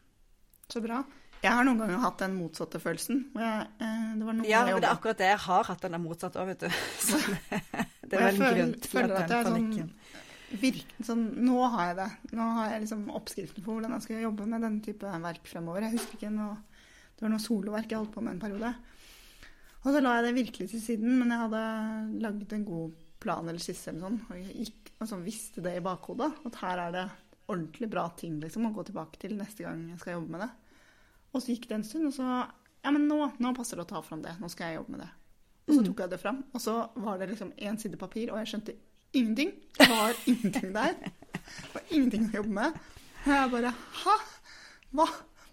Så 0.70 0.80
bra. 0.84 1.02
Jeg 1.44 1.52
har 1.58 1.66
noen 1.66 1.80
ganger 1.82 2.00
hatt 2.00 2.22
den 2.24 2.36
motsatte 2.38 2.80
følelsen. 2.80 3.18
Jeg, 3.36 3.66
eh, 3.84 4.04
det 4.18 4.24
var 4.26 4.36
noen 4.38 4.48
Ja, 4.48 4.62
men 4.64 4.80
det 4.80 4.88
er 4.88 4.94
akkurat 4.94 5.20
det. 5.20 5.30
Jeg 5.34 5.42
har 5.44 5.68
hatt 5.68 5.84
den 5.84 5.96
der 5.96 6.02
motsatt 6.02 6.38
òg, 6.40 6.50
vet 6.52 6.64
du. 6.64 6.68
Så 7.08 7.20
det, 7.20 7.60
det 8.08 8.18
er 8.18 8.26
veldig 8.30 8.40
vel 8.40 8.48
en 8.48 8.60
grunn 8.60 8.74
til 8.80 8.94
føler 8.94 9.16
at 9.18 9.24
at 9.24 9.34
den 9.34 9.44
sånn- 9.44 9.58
panikken 9.58 9.90
virk, 10.54 10.90
sånn, 11.02 11.24
Nå 11.44 11.60
har 11.74 11.88
jeg 11.90 11.96
det. 11.98 12.08
Nå 12.38 12.48
har 12.58 12.72
jeg 12.72 12.84
liksom 12.84 13.04
oppskriften 13.18 13.64
på 13.64 13.74
hvordan 13.74 13.96
jeg 13.96 14.06
skal 14.06 14.22
jobbe 14.22 14.46
med 14.46 14.62
denne 14.62 14.84
type 14.84 15.14
verk 15.24 15.48
fremover. 15.50 15.86
Jeg 15.88 15.98
husker 15.98 16.18
ikke 16.18 16.34
noe 16.34 16.56
Det 17.14 17.22
var 17.24 17.32
noe 17.34 17.42
soloverk 17.42 17.90
jeg 17.90 18.00
holdt 18.00 18.14
på 18.14 18.22
med 18.24 18.34
en 18.34 18.42
periode. 18.42 18.70
Og 19.84 19.92
så 19.92 20.00
la 20.00 20.16
jeg 20.16 20.24
det 20.26 20.34
virkelig 20.38 20.70
til 20.72 20.80
siden, 20.82 21.18
men 21.20 21.30
jeg 21.30 21.42
hadde 21.44 21.64
lagd 22.24 22.54
en 22.56 22.64
god 22.66 22.94
plan 23.22 23.48
eller 23.48 23.62
skisse 23.62 23.90
eller 23.92 24.06
sånn, 24.06 24.16
og 24.26 24.38
jeg 24.40 24.64
gikk, 24.64 24.90
altså, 24.98 25.18
visste 25.22 25.62
det 25.64 25.76
i 25.78 25.84
bakhodet. 25.84 26.30
At 26.48 26.58
her 26.62 26.82
er 26.86 26.96
det 26.96 27.04
ordentlig 27.52 27.88
bra 27.92 28.08
ting 28.16 28.40
liksom, 28.42 28.66
å 28.66 28.72
gå 28.74 28.86
tilbake 28.88 29.20
til 29.20 29.36
neste 29.38 29.66
gang 29.66 29.84
jeg 29.92 30.00
skal 30.00 30.16
jobbe 30.16 30.34
med 30.34 30.42
det. 30.46 30.50
Og 31.34 31.42
så 31.42 31.54
gikk 31.54 31.68
det 31.70 31.80
en 31.80 31.86
stund, 31.86 32.08
og 32.10 32.16
så 32.16 32.28
Ja, 32.84 32.90
men 32.92 33.06
nå, 33.08 33.16
nå 33.40 33.54
passer 33.56 33.80
det 33.80 33.86
å 33.86 33.92
ta 33.94 34.02
fram 34.04 34.20
det. 34.20 34.34
Nå 34.42 34.48
skal 34.52 34.68
jeg 34.68 34.76
jobbe 34.82 34.92
med 34.92 35.00
det. 35.06 35.12
Og 35.64 35.70
så 35.72 35.84
tok 35.86 36.00
jeg 36.04 36.12
det 36.12 36.18
fram, 36.20 36.42
og 36.52 36.60
så 36.60 36.74
var 37.00 37.16
det 37.16 37.30
liksom 37.30 37.54
én 37.56 37.78
side 37.80 37.96
papir, 37.96 38.28
og 38.28 38.42
jeg 38.42 38.50
skjønte 38.50 38.74
ingenting. 39.16 39.54
Det 39.78 39.86
var 39.88 40.18
ingenting 40.26 40.74
der. 40.74 40.98
Det 41.00 41.70
var 41.72 41.86
ingenting 41.88 42.26
å 42.28 42.36
jobbe 42.42 42.52
med. 42.58 42.76
Og 43.24 43.32
jeg 43.32 43.52
bare 43.54 43.72
Hæ? 44.02 44.18
Hva, 44.94 45.06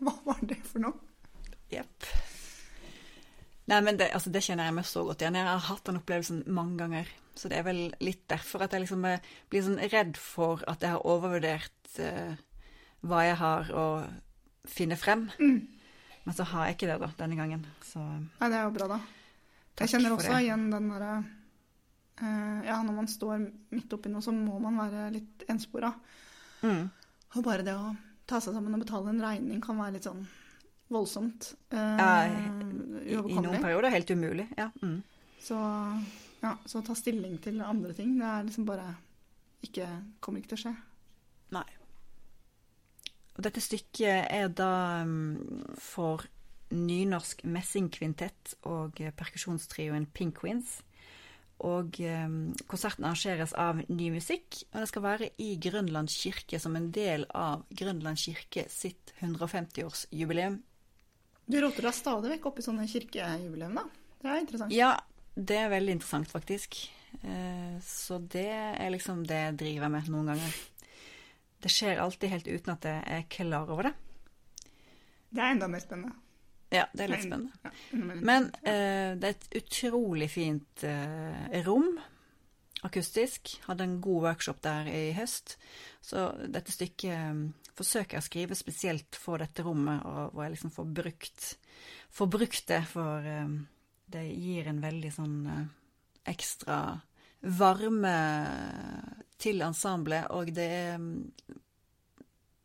hva 0.04 0.14
var 0.28 0.44
det 0.50 0.60
for 0.68 0.84
noe? 0.84 1.00
Jepp. 1.72 2.10
Nei, 3.72 3.80
men 3.80 3.98
det, 3.98 4.10
altså, 4.12 4.32
det 4.34 4.44
kjenner 4.44 4.68
jeg 4.68 4.76
meg 4.76 4.88
så 4.90 5.06
godt 5.08 5.24
igjen. 5.24 5.38
Jeg 5.40 5.48
har 5.48 5.68
hatt 5.70 5.86
den 5.88 6.02
opplevelsen 6.02 6.44
mange 6.52 6.76
ganger. 6.82 7.12
Så 7.40 7.50
det 7.50 7.62
er 7.62 7.68
vel 7.70 7.82
litt 8.04 8.26
derfor 8.30 8.66
at 8.66 8.76
jeg 8.76 8.84
liksom 8.84 9.06
eh, 9.08 9.24
blir 9.50 9.64
sånn 9.64 9.80
redd 9.94 10.20
for 10.20 10.66
at 10.68 10.84
jeg 10.84 10.98
har 10.98 11.08
overvurdert 11.08 11.94
uh, 12.04 12.36
hva 13.08 13.22
jeg 13.24 13.38
har, 13.40 13.72
og 13.72 14.10
finne 14.72 14.98
frem. 15.00 15.28
Mm. 15.40 15.60
Men 16.24 16.38
så 16.38 16.46
har 16.52 16.68
jeg 16.70 16.78
ikke 16.78 16.90
det 16.92 16.98
da, 17.02 17.10
denne 17.18 17.38
gangen. 17.40 17.66
Så 17.86 18.02
Nei, 18.04 18.48
det 18.52 18.58
er 18.60 18.66
jo 18.68 18.74
bra, 18.76 18.88
da. 18.94 19.00
Jeg 19.82 19.94
kjenner 19.96 20.14
også 20.14 20.36
igjen 20.38 20.68
den 20.70 20.90
derre 20.92 21.14
uh, 22.22 22.60
Ja, 22.68 22.82
når 22.86 22.94
man 23.00 23.08
står 23.10 23.40
midt 23.74 23.94
oppi 23.96 24.12
noe, 24.14 24.22
så 24.22 24.34
må 24.36 24.60
man 24.62 24.78
være 24.78 25.08
litt 25.16 25.46
enspora. 25.50 25.94
mm. 26.62 26.84
Og 27.32 27.46
bare 27.46 27.64
det 27.64 27.74
å 27.80 27.94
ta 28.28 28.42
seg 28.44 28.54
sammen 28.54 28.76
og 28.76 28.82
betale 28.84 29.08
en 29.14 29.22
regning 29.24 29.62
kan 29.64 29.78
være 29.80 29.96
litt 29.96 30.06
sånn 30.08 30.26
voldsomt. 30.92 31.54
Uh, 31.72 31.96
Ja, 31.96 32.10
I, 32.28 33.16
I 33.16 33.40
noen 33.40 33.64
perioder 33.64 33.94
helt 33.96 34.12
umulig. 34.12 34.50
Ja. 34.60 34.68
Mm. 34.84 35.00
Så 35.42 35.58
ja, 36.42 36.56
så 36.66 36.82
ta 36.86 36.94
stilling 36.98 37.38
til 37.42 37.62
andre 37.64 37.96
ting, 37.98 38.18
det 38.20 38.28
er 38.28 38.46
liksom 38.46 38.68
bare 38.68 38.92
ikke 39.62 39.86
Kommer 40.20 40.42
ikke 40.42 40.56
til 40.56 40.58
å 40.58 40.62
skje. 40.66 40.74
Og 43.42 43.48
dette 43.48 43.62
stykket 43.66 44.28
er 44.30 44.52
da 44.54 45.02
um, 45.02 45.72
for 45.82 46.22
nynorsk 46.70 47.42
messingkvintett 47.50 48.54
og 48.70 49.02
perkusjonstrioen 49.18 50.06
Pink 50.14 50.38
Queens. 50.38 50.76
Og 51.66 51.98
um, 52.06 52.36
konserten 52.70 53.08
arrangeres 53.10 53.56
av 53.58 53.82
Ny 53.90 54.12
Musikk, 54.14 54.60
og 54.70 54.84
det 54.84 54.92
skal 54.92 55.06
være 55.08 55.32
i 55.42 55.56
Grønland 55.62 56.14
kirke 56.14 56.62
som 56.62 56.78
en 56.78 56.92
del 56.94 57.26
av 57.34 57.66
Grønland 57.74 58.22
kirke 58.22 58.68
sitt 58.70 59.10
150-årsjubileum. 59.26 60.60
Du 61.50 61.58
roter 61.66 61.90
deg 61.90 61.98
stadig 61.98 62.36
vekk 62.36 62.46
opp 62.52 62.62
i 62.62 62.66
sånne 62.70 62.86
kirkejubileum, 62.94 63.74
da. 63.82 63.88
Det 64.22 64.30
er 64.30 64.44
interessant. 64.46 64.78
Ja, 64.78 64.92
det 65.34 65.58
er 65.58 65.74
veldig 65.74 65.98
interessant, 65.98 66.30
faktisk. 66.30 66.78
Eh, 67.26 67.82
Så 67.82 68.22
det 68.22 68.52
er 68.54 68.94
liksom 68.94 69.26
det 69.26 69.42
jeg 69.48 69.58
driver 69.66 69.90
med 69.98 70.14
noen 70.14 70.30
ganger. 70.36 70.62
Det 71.62 71.72
skjer 71.72 72.02
alltid 72.02 72.34
helt 72.34 72.50
uten 72.50 72.74
at 72.74 72.88
jeg 72.90 73.04
er 73.18 73.30
klar 73.30 73.70
over 73.70 73.90
det. 73.90 73.94
Det 75.32 75.42
er 75.42 75.56
enda 75.56 75.70
mer 75.72 75.84
spennende. 75.84 76.16
Ja, 76.72 76.86
det 76.96 77.04
er 77.04 77.12
litt 77.12 77.26
spennende. 77.26 77.72
Men 78.24 78.48
eh, 78.64 79.14
det 79.20 79.28
er 79.28 79.36
et 79.36 79.48
utrolig 79.60 80.30
fint 80.32 80.86
eh, 80.88 81.58
rom, 81.66 81.98
akustisk. 82.88 83.58
Hadde 83.68 83.88
en 83.88 83.98
god 84.04 84.28
workshop 84.30 84.62
der 84.64 84.88
i 84.88 85.02
høst. 85.16 85.58
Så 86.04 86.30
dette 86.48 86.74
stykket 86.74 87.12
eh, 87.12 87.44
forsøker 87.78 88.18
jeg 88.18 88.24
å 88.24 88.28
skrive 88.28 88.58
spesielt 88.60 89.20
for 89.20 89.44
dette 89.44 89.66
rommet, 89.68 90.06
og 90.08 90.32
hvor 90.32 90.46
jeg 90.46 90.56
liksom 90.56 90.74
får 90.76 90.90
brukt, 91.02 91.46
får 92.16 92.32
brukt 92.38 92.66
det, 92.72 92.82
for 92.92 93.28
eh, 93.28 93.54
det 94.12 94.26
gir 94.32 94.72
en 94.72 94.82
veldig 94.84 95.14
sånn 95.16 95.38
eh, 95.52 95.64
ekstra 96.32 96.82
varme 97.42 98.16
til 99.42 99.62
ensemblet, 99.66 100.28
og 100.30 100.52
mm, 100.52 100.56
det 100.56 100.70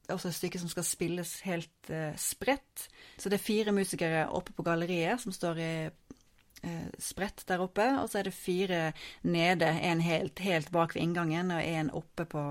er 0.08 0.14
også 0.14 0.28
et 0.30 0.38
stykke 0.38 0.60
som 0.62 0.70
skal 0.72 0.86
spilles 0.86 1.32
helt 1.46 1.90
uh, 1.90 2.12
spredt. 2.20 2.88
Så 3.18 3.28
det 3.32 3.40
er 3.40 3.46
fire 3.46 3.72
musikere 3.74 4.28
oppe 4.28 4.52
på 4.56 4.66
galleriet 4.66 5.20
som 5.22 5.32
står 5.34 5.54
i 5.62 5.72
uh, 5.88 6.88
spredt 7.02 7.46
der 7.48 7.64
oppe, 7.64 7.86
og 8.00 8.06
så 8.10 8.14
er 8.20 8.24
det 8.28 8.36
fire 8.36 8.80
nede, 9.24 9.68
en 9.80 10.00
helt, 10.04 10.38
helt 10.44 10.70
bak 10.74 10.94
ved 10.94 11.02
inngangen 11.02 11.50
og 11.56 11.64
en 11.64 11.90
oppe 11.96 12.24
på 12.28 12.42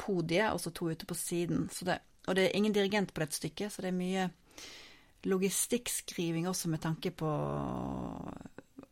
podiet, 0.00 0.52
og 0.52 0.60
så 0.60 0.70
to 0.72 0.90
ute 0.90 1.06
på 1.06 1.14
siden. 1.14 1.68
Det, 1.80 1.98
og 2.26 2.36
det 2.36 2.42
er 2.46 2.56
ingen 2.56 2.74
dirigent 2.74 3.14
på 3.14 3.20
dette 3.22 3.36
stykket, 3.36 3.72
så 3.72 3.82
det 3.84 3.92
er 3.92 4.00
mye 4.00 4.30
logistikkskriving 5.28 6.48
også 6.48 6.70
med 6.72 6.80
tanke 6.80 7.10
på 7.12 7.28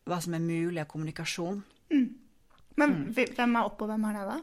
hva 0.09 0.18
som 0.21 0.35
er 0.37 0.45
mulig 0.45 0.83
av 0.83 0.88
kommunikasjon. 0.90 1.62
Mm. 1.92 2.27
Vi- 3.14 3.28
hvem 3.35 3.56
er 3.56 3.64
oppe, 3.68 3.85
og 3.85 3.90
hvem 3.92 4.04
er 4.08 4.12
nede? 4.18 4.38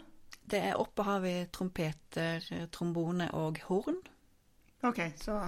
Det 0.45 0.59
er 0.61 0.77
oppe 0.77 1.03
har 1.03 1.19
vi 1.23 1.33
trompeter, 1.51 2.67
trombone 2.71 3.29
og 3.33 3.57
horn. 3.69 3.97
OK, 4.83 4.99
så 5.17 5.39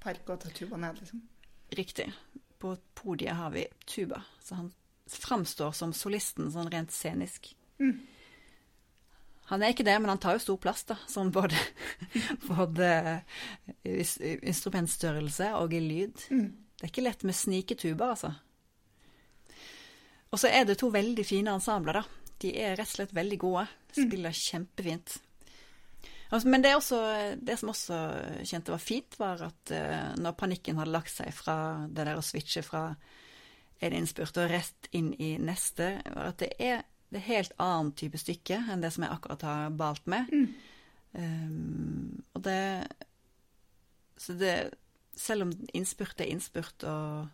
perk 0.00 0.28
og 0.30 0.44
tuba 0.54 0.76
ned, 0.76 1.00
liksom. 1.00 1.22
Riktig. 1.76 2.12
På 2.60 2.76
podiet 2.94 3.34
har 3.34 3.50
vi 3.50 3.66
tuba, 3.86 4.22
så 4.40 4.54
han 4.60 4.72
framstår 5.10 5.72
som 5.74 5.92
solisten 5.92 6.52
sånn 6.52 6.70
rent 6.72 6.92
scenisk. 6.94 7.54
Mm. 7.80 7.98
Han 9.50 9.62
er 9.62 9.74
ikke 9.74 9.84
det, 9.84 9.98
men 10.00 10.08
han 10.08 10.18
tar 10.22 10.38
jo 10.38 10.38
stor 10.38 10.56
plass, 10.56 10.84
da, 10.88 10.96
Sånn 11.10 11.30
både, 11.34 11.58
både 12.48 13.22
i 13.84 13.98
instrumentstørrelse 14.48 15.50
og 15.58 15.74
i 15.76 15.80
lyd. 15.80 16.22
Mm. 16.30 16.46
Det 16.78 16.86
er 16.86 16.92
ikke 16.92 17.04
lett 17.04 17.24
med 17.24 17.34
sniketuber, 17.36 18.14
altså. 18.14 18.32
Og 20.32 20.38
så 20.40 20.48
er 20.50 20.64
det 20.64 20.78
to 20.80 20.88
veldig 20.90 21.26
fine 21.26 21.52
ensembler, 21.54 22.00
da. 22.00 22.04
De 22.44 22.52
er 22.60 22.76
rett 22.76 22.90
og 22.90 22.98
slett 22.98 23.16
veldig 23.16 23.40
gode. 23.40 23.66
Spiller 23.96 24.34
kjempefint. 24.36 25.16
Altså, 26.34 26.48
Men 26.48 26.64
det, 26.64 26.74
også, 26.74 27.00
det 27.40 27.58
som 27.60 27.70
også 27.70 27.98
kjente 28.42 28.72
var 28.74 28.82
fint, 28.82 29.18
var 29.20 29.44
at 29.46 29.74
uh, 29.74 30.14
når 30.20 30.38
panikken 30.38 30.80
hadde 30.80 30.94
lagt 30.94 31.12
seg 31.14 31.30
fra 31.36 31.56
det 31.88 32.08
der 32.08 32.18
å 32.18 32.24
switche 32.24 32.64
fra 32.66 32.88
en 33.84 33.94
innspurt 33.94 34.38
og 34.40 34.50
rett 34.50 34.88
inn 34.96 35.12
i 35.20 35.34
neste, 35.38 35.96
var 36.14 36.32
at 36.32 36.40
det 36.42 36.50
er 36.58 36.82
det 37.14 37.22
helt 37.28 37.52
annen 37.62 37.92
type 37.94 38.18
stykke 38.18 38.58
enn 38.72 38.82
det 38.82 38.90
som 38.94 39.04
jeg 39.06 39.14
akkurat 39.14 39.44
har 39.46 39.74
balt 39.78 40.08
med. 40.10 40.30
Um, 41.14 42.22
og 42.34 42.42
det 42.42 42.88
Så 44.18 44.34
det 44.34 44.74
Selv 45.14 45.44
om 45.44 45.52
innspurt 45.70 46.18
er 46.18 46.32
innspurt 46.32 46.82
og 46.90 47.28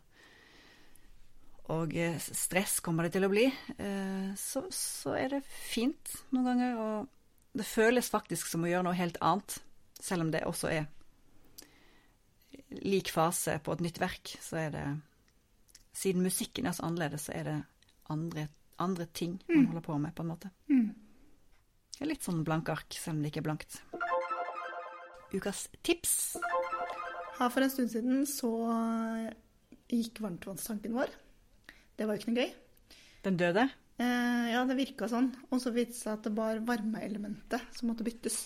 og 1.70 1.94
eh, 1.96 2.18
stress 2.18 2.78
kommer 2.84 3.06
det 3.06 3.14
til 3.14 3.26
å 3.26 3.30
bli, 3.32 3.46
eh, 3.78 4.30
så, 4.38 4.64
så 4.74 5.14
er 5.18 5.36
det 5.36 5.42
fint 5.46 6.16
noen 6.34 6.48
ganger. 6.48 6.80
Og 6.80 7.58
det 7.60 7.66
føles 7.66 8.10
faktisk 8.10 8.50
som 8.50 8.64
å 8.66 8.70
gjøre 8.70 8.88
noe 8.88 8.98
helt 8.98 9.20
annet, 9.24 9.60
selv 10.00 10.26
om 10.26 10.32
det 10.34 10.46
også 10.48 10.72
er 10.72 10.88
lik 12.80 13.10
fase 13.12 13.58
på 13.62 13.74
et 13.74 13.84
nytt 13.86 14.00
verk. 14.02 14.34
Så 14.42 14.60
er 14.66 14.74
det 14.74 14.88
Siden 16.00 16.22
musikken 16.22 16.68
er 16.70 16.72
så 16.72 16.84
annerledes, 16.86 17.24
så 17.26 17.32
er 17.34 17.48
det 17.48 17.56
andre, 18.14 18.44
andre 18.80 19.08
ting 19.10 19.32
man 19.48 19.66
holder 19.72 19.82
på 19.84 19.96
med, 19.98 20.12
på 20.14 20.22
en 20.22 20.28
måte. 20.30 20.50
Mm. 20.70 20.92
Det 21.96 22.04
er 22.06 22.10
litt 22.12 22.24
sånn 22.24 22.44
blanke 22.46 22.72
ark, 22.72 22.94
selv 22.94 23.18
om 23.18 23.24
det 23.24 23.32
ikke 23.32 23.42
er 23.42 23.46
blankt. 23.48 23.80
Ukas 25.34 25.64
tips. 25.82 26.14
Her 27.40 27.50
for 27.50 27.66
en 27.66 27.74
stund 27.74 27.90
siden 27.90 28.22
så 28.30 28.52
gikk 29.90 30.22
varmtvannstanken 30.22 30.94
vår. 30.94 31.12
Det 32.00 32.06
var 32.08 32.16
jo 32.16 32.22
ikke 32.22 32.32
noe 32.32 32.44
gøy. 32.46 32.52
Den 33.26 33.34
døde. 33.36 33.66
Eh, 34.00 34.44
ja, 34.54 34.62
det 34.64 34.78
virka 34.78 35.04
sånn. 35.10 35.26
Og 35.52 35.60
så 35.60 35.68
viste 35.74 35.92
det 35.92 35.98
seg 35.98 36.14
at 36.14 36.24
det 36.24 36.30
var 36.32 36.62
varmeelementet 36.64 37.74
som 37.76 37.90
måtte 37.90 38.06
byttes. 38.06 38.38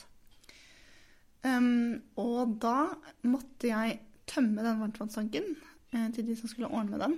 Um, 1.46 2.00
og 2.18 2.56
da 2.58 2.88
måtte 3.28 3.68
jeg 3.68 4.00
tømme 4.26 4.64
den 4.64 4.80
varmtvannstanken 4.80 5.46
eh, 5.54 6.08
til 6.16 6.26
de 6.26 6.34
som 6.40 6.50
skulle 6.50 6.72
ordne 6.72 6.96
med 6.96 7.04
den. 7.04 7.14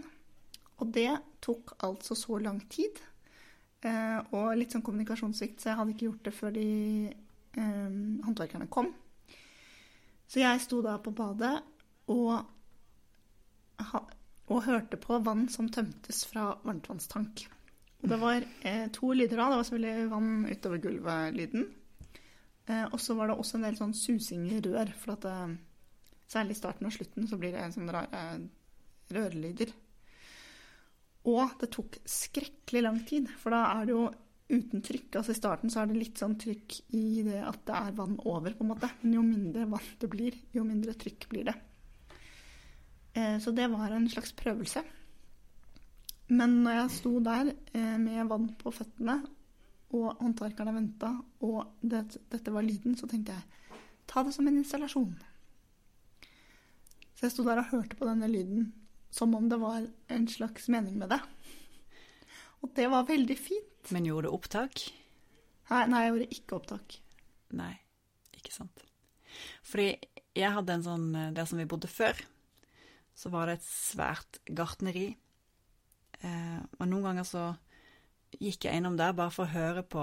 Og 0.76 0.90
det 0.92 1.08
tok 1.46 1.72
altså 1.88 2.18
så 2.18 2.36
lang 2.44 2.60
tid. 2.68 3.00
Eh, 3.86 4.18
og 4.36 4.58
litt 4.60 4.76
sånn 4.76 4.84
kommunikasjonssvikt, 4.84 5.62
så 5.62 5.70
jeg 5.70 5.80
hadde 5.80 5.96
ikke 5.96 6.08
gjort 6.10 6.28
det 6.28 6.34
før 6.36 6.52
de 6.58 6.68
håndverkerne 7.56 8.68
kom. 8.68 8.90
Så 10.28 10.42
jeg 10.42 10.60
sto 10.60 10.82
da 10.84 10.98
på 11.00 11.14
badet 11.16 11.54
og, 12.12 12.34
og 14.46 14.64
hørte 14.66 14.98
på 15.00 15.18
vann 15.26 15.46
som 15.50 15.68
tømtes 15.72 16.24
fra 16.30 16.52
varmtvannstank. 16.66 17.46
Og 18.02 18.10
det 18.12 18.18
var 18.20 18.44
eh, 18.62 18.86
to 18.94 19.10
lyder 19.16 19.40
da. 19.40 19.48
Det 19.50 19.58
var 19.58 19.66
selvfølgelig 19.68 20.10
vann 20.12 20.30
utover 20.46 20.82
gulvet-lyden. 20.84 21.64
Eh, 22.66 22.84
og 22.84 23.00
så 23.02 23.16
var 23.18 23.30
det 23.30 23.38
også 23.40 23.58
en 23.58 23.66
del 23.66 23.78
sånn 23.78 23.96
susing 23.96 24.44
i 24.52 24.60
rør. 24.62 24.92
For 25.00 25.16
at 25.16 25.26
det, 25.26 25.38
særlig 26.30 26.54
i 26.56 26.60
starten 26.60 26.86
og 26.86 26.94
slutten 26.94 27.26
så 27.30 27.40
blir 27.40 27.56
det 27.56 27.66
sånne 27.74 27.96
rare 27.96 28.22
rørlyder. 29.16 29.74
Og 31.26 31.58
det 31.58 31.72
tok 31.74 31.98
skrekkelig 32.06 32.84
lang 32.84 33.02
tid, 33.06 33.26
for 33.40 33.54
da 33.54 33.64
er 33.72 33.88
det 33.88 33.96
jo 33.96 34.04
uten 34.46 34.82
trykk. 34.86 35.16
Altså 35.18 35.34
I 35.34 35.38
starten 35.40 35.72
så 35.72 35.82
er 35.82 35.90
det 35.90 35.98
litt 35.98 36.20
sånn 36.22 36.36
trykk 36.38 36.76
i 36.94 37.24
det 37.26 37.40
at 37.42 37.64
det 37.66 37.78
er 37.80 37.96
vann 37.98 38.14
over, 38.22 38.54
på 38.54 38.62
en 38.62 38.70
måte. 38.70 38.90
Men 39.02 39.16
jo 39.18 39.24
mindre 39.26 39.66
vann 39.72 39.88
det 40.02 40.10
blir, 40.12 40.36
jo 40.54 40.66
mindre 40.66 40.94
trykk 40.98 41.26
blir 41.32 41.48
det. 41.50 41.56
Eh, 43.16 43.38
så 43.40 43.50
det 43.56 43.70
var 43.72 43.90
en 43.90 44.08
slags 44.12 44.34
prøvelse. 44.36 44.82
Men 46.28 46.60
når 46.64 46.80
jeg 46.80 46.94
sto 46.98 47.18
der 47.24 47.52
eh, 47.72 47.96
med 48.02 48.28
vann 48.28 48.50
på 48.60 48.72
føttene, 48.74 49.20
og 49.94 50.18
håndverkerne 50.18 50.74
venta, 50.74 51.12
og 51.46 51.78
det, 51.80 52.18
dette 52.32 52.52
var 52.52 52.66
lyden, 52.66 52.96
så 52.98 53.06
tenkte 53.08 53.36
jeg 53.36 53.78
ta 54.10 54.24
det 54.26 54.34
som 54.34 54.48
en 54.48 54.58
installasjon. 54.58 55.14
Så 57.16 57.24
jeg 57.28 57.32
sto 57.32 57.46
der 57.46 57.62
og 57.62 57.70
hørte 57.70 57.96
på 57.96 58.08
denne 58.08 58.28
lyden 58.28 58.72
som 59.14 59.32
om 59.38 59.48
det 59.48 59.56
var 59.62 59.86
en 60.12 60.26
slags 60.28 60.68
mening 60.68 60.98
med 61.00 61.14
det. 61.14 61.20
Og 62.60 62.72
det 62.76 62.90
var 62.92 63.06
veldig 63.08 63.36
fint. 63.38 63.92
Men 63.94 64.08
gjorde 64.08 64.28
du 64.28 64.34
opptak? 64.36 64.82
Nei, 65.70 65.82
nei 65.88 66.02
jeg 66.02 66.12
gjorde 66.12 66.28
ikke 66.36 66.58
opptak. 66.58 66.98
Nei, 67.56 67.72
ikke 68.36 68.52
sant. 68.52 68.82
Fordi 69.64 69.94
jeg 70.36 70.52
hadde 70.52 70.74
en 70.74 70.84
sånn 70.84 71.06
Der 71.36 71.48
som 71.48 71.58
vi 71.60 71.66
bodde 71.68 71.88
før, 71.90 72.18
så 73.16 73.32
var 73.32 73.48
det 73.48 73.54
et 73.56 73.66
svært 73.66 74.38
gartneri. 74.52 75.16
Eh, 76.20 76.60
og 76.78 76.84
noen 76.88 77.06
ganger 77.10 77.26
så 77.28 77.44
gikk 78.36 78.64
jeg 78.66 78.76
innom 78.76 78.96
der 78.98 79.12
bare 79.16 79.32
for 79.32 79.44
å 79.46 79.54
høre 79.54 79.82
på 79.86 80.02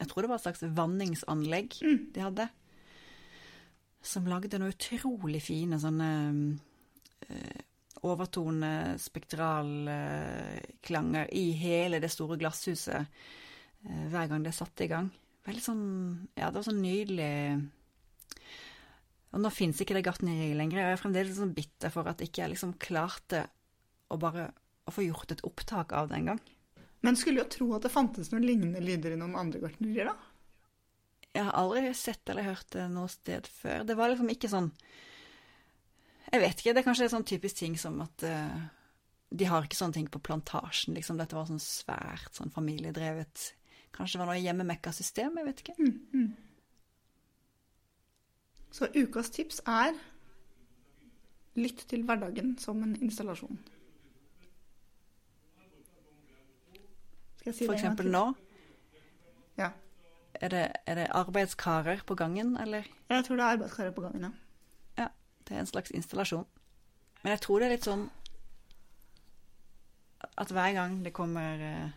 Jeg 0.00 0.08
tror 0.10 0.22
det 0.24 0.30
var 0.30 0.38
et 0.40 0.46
slags 0.46 0.64
vanningsanlegg 0.74 1.68
de 2.14 2.20
hadde. 2.20 2.48
som 4.02 4.26
lagde 4.26 4.58
noen 4.58 4.72
utrolig 4.74 5.42
fine 5.44 5.78
sånne 5.78 6.08
eh, 7.28 7.60
overtone, 8.02 8.98
spektralklanger 8.98 11.26
i 11.38 11.52
hele 11.54 12.00
det 12.02 12.10
store 12.10 12.36
glasshuset 12.40 13.06
eh, 13.86 14.06
hver 14.10 14.26
gang 14.32 14.42
det 14.42 14.54
satte 14.56 14.84
i 14.84 14.88
gang. 14.90 15.10
Veldig 15.46 15.62
sånn 15.62 16.28
Ja, 16.34 16.50
det 16.50 16.58
var 16.58 16.66
sånn 16.66 16.82
nydelig 16.82 17.70
Og 19.32 19.40
nå 19.40 19.50
fins 19.52 19.80
ikke 19.80 19.96
det 19.96 20.04
gartneriet 20.06 20.58
lenger. 20.58 20.82
Jeg 20.82 20.96
er 20.96 21.00
fremdeles 21.00 21.38
sånn 21.38 21.54
bitter 21.56 21.92
for 21.92 22.08
at 22.10 22.20
ikke 22.24 22.44
jeg 22.44 22.52
liksom 22.54 22.74
klarte 22.82 23.46
å 24.12 24.18
bare 24.20 24.50
å 24.84 24.92
få 24.92 25.06
gjort 25.06 25.32
et 25.32 25.44
opptak 25.46 25.94
av 25.96 26.10
det 26.10 26.18
en 26.18 26.32
gang. 26.32 26.42
Men 27.02 27.18
skulle 27.18 27.42
jo 27.42 27.48
tro 27.50 27.70
at 27.76 27.86
det 27.86 27.92
fantes 27.94 28.30
noen 28.32 28.44
lignende 28.46 28.82
lyder 28.82 29.14
i 29.14 29.18
noen 29.18 29.38
andre 29.38 29.62
gartnerier, 29.62 30.12
da? 30.12 30.28
Jeg 31.32 31.46
har 31.48 31.56
aldri 31.56 31.94
sett 31.96 32.28
eller 32.28 32.44
hørt 32.44 32.68
det 32.74 32.84
noe 32.92 33.08
sted 33.10 33.48
før. 33.48 33.86
Det 33.88 33.96
var 33.96 34.12
liksom 34.12 34.28
ikke 34.28 34.50
sånn 34.52 34.68
Jeg 36.32 36.40
vet 36.42 36.60
ikke, 36.60 36.74
det 36.76 36.82
er 36.82 36.86
kanskje 36.86 37.06
en 37.08 37.14
sånn 37.14 37.28
typisk 37.28 37.58
ting 37.58 37.74
som 37.80 37.98
at 38.04 38.24
uh, 38.28 38.60
de 39.32 39.48
har 39.48 39.64
ikke 39.64 39.78
sånne 39.78 39.96
ting 39.96 40.08
på 40.12 40.20
plantasjen, 40.24 40.94
liksom. 40.96 41.18
Dette 41.20 41.36
var 41.36 41.48
sånn 41.48 41.62
svært 41.62 42.36
sånn 42.36 42.52
familiedrevet 42.52 43.52
Kanskje 43.92 44.16
det 44.16 44.22
var 44.22 44.30
noe 44.30 44.40
hjemmemekka-system, 44.40 45.34
jeg 45.36 45.44
vet 45.44 45.58
ikke. 45.60 45.74
Mm, 45.76 45.96
mm. 46.16 46.28
Så 48.72 48.88
ukas 48.96 49.30
tips 49.30 49.60
er 49.68 49.92
lytt 51.60 51.84
til 51.88 52.06
hverdagen 52.08 52.54
som 52.58 52.80
en 52.82 52.96
installasjon. 52.96 53.58
Skal 57.36 57.50
jeg 57.50 57.58
si 57.58 57.66
For 57.66 57.76
eksempel 57.76 58.08
nå. 58.10 58.24
Ja. 59.58 59.72
Er 60.34 60.48
det, 60.48 60.64
er 60.86 60.94
det 60.94 61.06
arbeidskarer 61.10 62.00
på 62.06 62.14
gangen, 62.14 62.56
eller? 62.56 62.88
Jeg 63.10 63.24
tror 63.24 63.36
det 63.36 63.44
er 63.44 63.56
arbeidskarer 63.58 63.90
på 63.90 64.00
gangen, 64.00 64.22
ja. 64.22 64.32
Ja, 65.02 65.08
det 65.48 65.56
er 65.56 65.60
en 65.60 65.66
slags 65.66 65.90
installasjon. 65.90 66.46
Men 67.22 67.30
jeg 67.30 67.40
tror 67.40 67.58
det 67.58 67.66
er 67.66 67.74
litt 67.76 67.86
sånn 67.86 68.08
at 70.38 70.52
hver 70.54 70.72
gang 70.72 71.02
det 71.04 71.12
kommer 71.12 71.60
eh, 71.66 71.90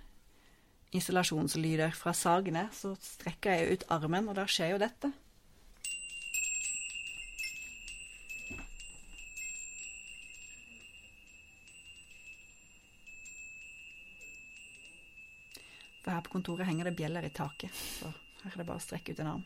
installasjonslyder 0.97 1.93
fra 1.95 2.13
sagene, 2.13 2.67
så 2.73 2.95
strekker 3.01 3.53
jeg 3.53 3.77
ut 3.77 3.85
armen, 3.93 4.27
og 4.29 4.35
da 4.35 4.47
skjer 4.49 4.73
jo 4.73 4.81
dette. 4.81 5.11
Kontoret 16.35 16.67
henger 16.67 16.89
det 16.89 16.97
bjeller 16.99 17.23
i 17.23 17.33
taket, 17.33 17.71
så 17.71 18.11
her 18.43 18.51
er 18.51 18.59
det 18.61 18.67
bare 18.67 18.81
å 18.81 18.83
strekke 18.83 19.15
ut 19.15 19.21
en 19.23 19.33
arm. 19.37 19.45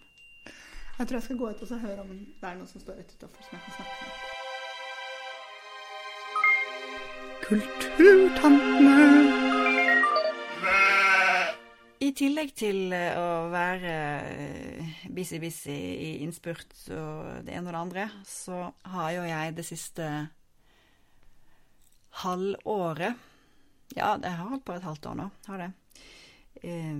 Jeg 0.99 1.07
tror 1.07 1.15
jeg 1.15 1.27
skal 1.29 1.39
gå 1.39 1.47
ut 1.53 1.61
og 1.63 1.69
så 1.69 1.77
høre 1.79 2.01
om 2.03 2.09
det 2.11 2.47
er 2.49 2.55
noen 2.59 2.67
som 2.67 2.81
står 2.83 2.97
rett 2.99 3.13
utafor 3.15 3.41
som 3.45 3.53
jeg 3.55 3.61
kan 3.63 3.73
snakke 3.77 3.95
med. 4.03 4.15
Kulturtantene! 7.45 8.97
I 11.99 12.09
tillegg 12.15 12.51
til 12.57 12.93
eh, 12.95 13.15
å 13.19 13.47
være 13.51 13.93
busy-busy 15.15 15.75
i 15.75 16.11
innspurt 16.25 16.73
og 16.95 17.45
det 17.47 17.55
ene 17.55 17.67
og 17.67 17.73
det 17.73 17.79
andre, 17.79 18.05
så 18.27 18.69
har 18.91 19.09
jo 19.15 19.23
jeg 19.27 19.55
det 19.57 19.65
siste 19.67 20.05
halvåret 22.23 23.27
Ja, 23.95 24.17
det 24.21 24.29
har 24.29 24.51
holdt 24.51 24.65
på 24.67 24.75
et 24.75 24.85
halvt 24.85 25.05
år 25.11 25.15
nå, 25.19 25.27
har 25.47 25.63
det. 25.63 25.71
Eh, 26.63 26.95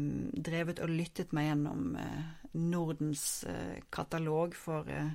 drevet 0.49 0.81
og 0.83 0.91
lyttet 0.91 1.33
meg 1.35 1.49
gjennom 1.49 1.95
eh, 1.99 2.21
Nordens 2.59 3.43
eh, 3.49 3.79
katalog 3.93 4.55
for 4.57 4.89
eh, 4.89 5.11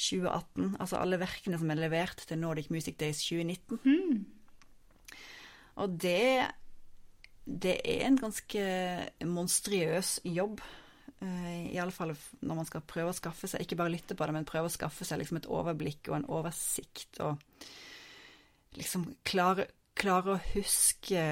2018. 0.00 0.76
Altså 0.80 1.00
alle 1.00 1.20
verkene 1.20 1.58
som 1.60 1.70
er 1.72 1.80
levert 1.80 2.24
til 2.28 2.40
Nordic 2.40 2.70
Music 2.72 2.96
Days 3.00 3.22
2019. 3.26 3.80
Mm. 3.84 4.24
Og 5.80 6.00
det 6.02 6.50
det 7.50 7.80
er 7.88 8.04
en 8.06 8.18
ganske 8.20 8.62
monstriøs 9.26 10.20
jobb. 10.28 10.60
Uh, 11.20 11.74
Iallfall 11.74 12.14
når 12.40 12.58
man 12.62 12.68
skal 12.68 12.84
prøve 12.88 13.12
å 13.12 13.16
skaffe 13.16 13.48
seg, 13.50 13.64
ikke 13.64 13.76
bare 13.80 13.92
lytte 13.92 14.16
på 14.16 14.26
det, 14.26 14.34
men 14.36 14.48
prøve 14.48 14.70
å 14.70 14.72
skaffe 14.72 15.04
seg 15.04 15.20
liksom 15.20 15.40
et 15.40 15.48
overblikk 15.50 16.08
og 16.08 16.20
en 16.20 16.28
oversikt. 16.32 17.20
Og 17.24 17.40
liksom 18.78 19.08
klare, 19.26 19.66
klare 19.98 20.34
å 20.34 20.42
huske 20.54 21.22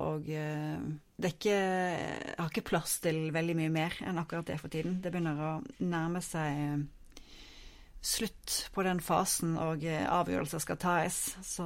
og 0.00 0.26
uh, 0.32 0.82
Det 1.16 1.28
er 1.28 1.34
ikke 1.36 1.56
Jeg 1.56 2.34
har 2.38 2.50
ikke 2.50 2.64
plass 2.72 2.96
til 3.04 3.28
veldig 3.34 3.56
mye 3.60 3.72
mer 3.72 3.98
enn 4.02 4.18
akkurat 4.22 4.48
det 4.48 4.58
for 4.60 4.72
tiden. 4.72 5.00
Det 5.02 5.12
begynner 5.12 5.38
å 5.38 5.52
nærme 5.84 6.22
seg 6.24 6.62
uh, 6.72 7.22
slutt 8.02 8.56
på 8.74 8.82
den 8.82 8.98
fasen, 9.04 9.54
og 9.62 9.84
avgjørelser 9.86 10.62
skal 10.64 10.80
tas. 10.82 11.20
Så 11.46 11.64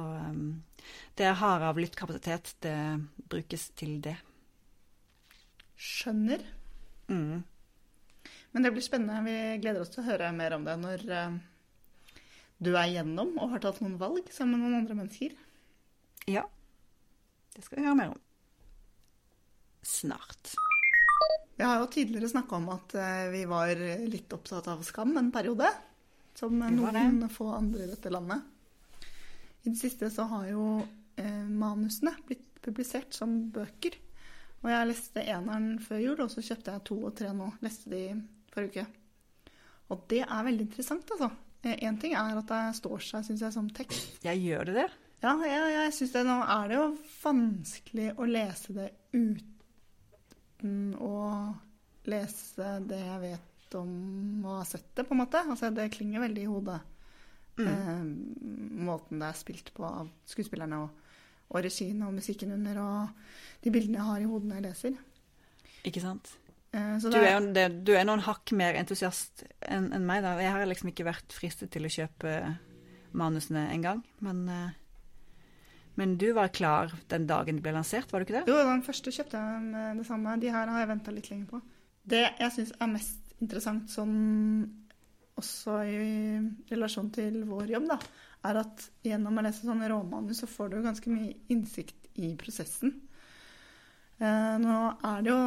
det 1.17 1.25
jeg 1.25 1.39
har 1.41 1.65
av 1.65 1.79
lyttkapasitet, 1.81 2.53
det 2.61 2.77
brukes 3.31 3.71
til 3.79 3.97
det. 4.05 4.13
Skjønner. 5.77 6.45
Mm. 7.09 7.43
Men 8.51 8.63
det 8.63 8.71
blir 8.73 8.85
spennende. 8.85 9.21
Vi 9.25 9.61
gleder 9.61 9.83
oss 9.83 9.91
til 9.93 10.03
å 10.03 10.07
høre 10.07 10.31
mer 10.35 10.55
om 10.57 10.63
det 10.65 10.77
når 10.81 11.03
eh, 11.13 11.35
du 12.57 12.71
er 12.73 12.87
igjennom 12.87 13.35
og 13.37 13.51
har 13.53 13.61
tatt 13.63 13.81
noen 13.83 13.99
valg 14.01 14.31
sammen 14.33 14.61
med 14.61 14.71
noen 14.71 14.79
andre 14.81 14.97
mennesker. 14.97 15.35
Ja. 16.27 16.43
Det 17.55 17.61
skal 17.63 17.79
vi 17.79 17.85
høre 17.85 17.95
mer 17.95 18.09
om. 18.11 18.19
Snart. 19.81 20.51
Vi 21.55 21.63
har 21.63 21.79
jo 21.79 21.87
tidligere 21.89 22.29
snakka 22.29 22.59
om 22.59 22.67
at 22.73 22.95
eh, 22.99 23.29
vi 23.31 23.45
var 23.49 23.71
litt 24.11 24.33
opptatt 24.35 24.67
av 24.67 24.83
skam 24.85 25.15
en 25.17 25.31
periode. 25.31 25.71
Som 26.37 26.59
noen 26.59 27.23
få 27.33 27.47
andre 27.55 27.87
i 27.87 27.89
dette 27.89 28.11
landet. 28.13 28.43
I 29.63 29.71
det 29.71 29.79
siste 29.79 30.11
så 30.13 30.27
har 30.29 30.51
jo 30.51 30.67
eh, 31.15 31.47
manusene 31.47 32.13
blitt 32.27 32.59
publisert 32.61 33.15
som 33.15 33.39
bøker. 33.55 33.95
Og 34.61 34.69
jeg 34.73 34.91
leste 34.91 35.23
eneren 35.23 35.77
før 35.81 36.03
jul, 36.03 36.21
og 36.27 36.29
så 36.33 36.43
kjøpte 36.43 36.75
jeg 36.75 36.87
to 36.91 36.99
og 37.07 37.15
tre 37.17 37.31
nå. 37.33 37.49
Leste 37.63 37.89
de 37.95 38.03
forrige 38.51 38.83
uke. 38.83 39.55
Og 39.95 40.05
det 40.11 40.25
er 40.27 40.47
veldig 40.51 40.67
interessant, 40.67 41.15
altså. 41.15 41.31
Én 41.67 41.97
ting 41.99 42.13
er 42.19 42.37
at 42.37 42.51
det 42.51 42.61
står 42.77 43.01
seg, 43.03 43.25
syns 43.25 43.47
jeg, 43.47 43.55
som 43.55 43.71
tekst. 43.73 44.19
Jeg 44.27 44.43
gjør 44.43 44.69
det 44.69 44.81
det? 44.83 44.89
Ja, 45.23 45.33
jeg, 45.41 45.71
jeg 45.73 45.93
synes 45.97 46.13
det. 46.13 46.23
Nå 46.27 46.37
er 46.43 46.69
det 46.69 46.77
jo 46.77 46.87
vanskelig 47.23 48.11
å 48.17 48.27
lese 48.29 48.75
det 48.75 48.89
uten 49.17 50.75
å 51.01 51.15
lese 52.07 52.77
det 52.87 52.99
jeg 53.01 53.23
vet 53.23 53.77
om 53.77 54.45
og 54.45 54.53
har 54.61 54.69
sett 54.69 54.87
det, 54.95 55.03
på 55.07 55.15
en 55.15 55.21
måte. 55.23 55.41
Altså, 55.43 55.71
det 55.75 55.89
klinger 55.95 56.23
veldig 56.23 56.45
i 56.45 56.49
hodet. 56.51 56.79
Mm. 57.57 57.67
Eh, 57.67 58.01
måten 58.87 59.21
det 59.21 59.31
er 59.31 59.37
spilt 59.37 59.73
på 59.75 59.85
av 59.87 60.09
skuespillerne 60.29 60.81
og, 60.83 61.13
og 61.49 61.63
regien 61.65 62.03
og 62.05 62.15
musikken 62.15 62.53
under, 62.53 62.81
og 62.81 63.63
de 63.63 63.73
bildene 63.73 63.99
jeg 63.99 64.09
har 64.11 64.23
i 64.23 64.29
hodet 64.29 64.51
når 64.51 64.59
jeg 64.59 64.67
leser. 64.67 64.99
Ikke 65.89 66.03
sant? 66.03 66.31
Eh, 66.71 66.95
så 67.01 67.11
Du 67.11 67.17
er, 67.17 67.31
jo 67.33 67.51
det, 67.57 67.67
du 67.87 67.93
er 67.97 68.05
noen 68.07 68.23
hakk 68.27 68.53
mer 68.57 68.77
entusiast 68.79 69.47
enn 69.65 69.89
en 69.95 70.07
meg, 70.07 70.23
da. 70.25 70.37
Jeg 70.41 70.53
har 70.53 70.69
liksom 70.69 70.93
ikke 70.93 71.07
vært 71.09 71.35
fristet 71.35 71.73
til 71.73 71.87
å 71.87 71.93
kjøpe 71.97 72.37
manusene 73.17 73.67
engang. 73.73 74.03
Men, 74.23 74.45
eh, 74.51 74.75
men 75.97 76.15
du 76.21 76.27
var 76.37 76.53
klar 76.53 76.93
den 77.11 77.25
dagen 77.29 77.57
de 77.57 77.63
ble 77.65 77.73
lansert, 77.73 78.11
var 78.11 78.21
du 78.21 78.27
ikke 78.27 78.39
det? 78.39 78.51
Jo, 78.51 78.57
den 78.69 78.83
første 78.85 79.13
kjøpte 79.13 79.39
jeg 79.41 79.63
med 79.65 80.01
det 80.01 80.05
samme. 80.07 80.35
De 80.41 80.51
her 80.53 80.69
har 80.69 80.83
jeg 80.83 80.91
venta 80.91 81.13
litt 81.13 81.29
lenger 81.31 81.49
på. 81.55 81.61
Det 82.07 82.23
jeg 82.39 82.53
syns 82.53 82.75
er 82.77 82.91
mest 82.91 83.33
interessant 83.41 83.89
sånn 83.91 84.13
også 85.37 85.81
i 85.85 85.97
relasjon 86.71 87.09
til 87.13 87.43
vår 87.49 87.73
jobb, 87.75 87.89
da, 87.91 87.97
er 88.49 88.61
at 88.63 88.85
gjennom 89.05 89.37
å 89.37 89.43
lese 89.45 89.67
sånne 89.67 89.89
råmanus 89.91 90.41
så 90.41 90.49
får 90.49 90.71
du 90.71 90.79
ganske 90.85 91.11
mye 91.13 91.35
innsikt 91.53 92.09
i 92.17 92.31
prosessen. 92.39 92.95
Eh, 94.17 94.55
nå 94.63 94.79
er 95.05 95.21
det 95.25 95.33
jo 95.33 95.43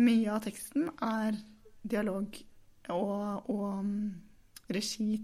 Mye 0.00 0.30
av 0.32 0.40
teksten 0.40 0.86
er 1.04 1.34
dialog 1.84 2.38
og, 2.94 3.50
og 3.52 3.82
mm, 3.84 4.06
regi 4.72 5.18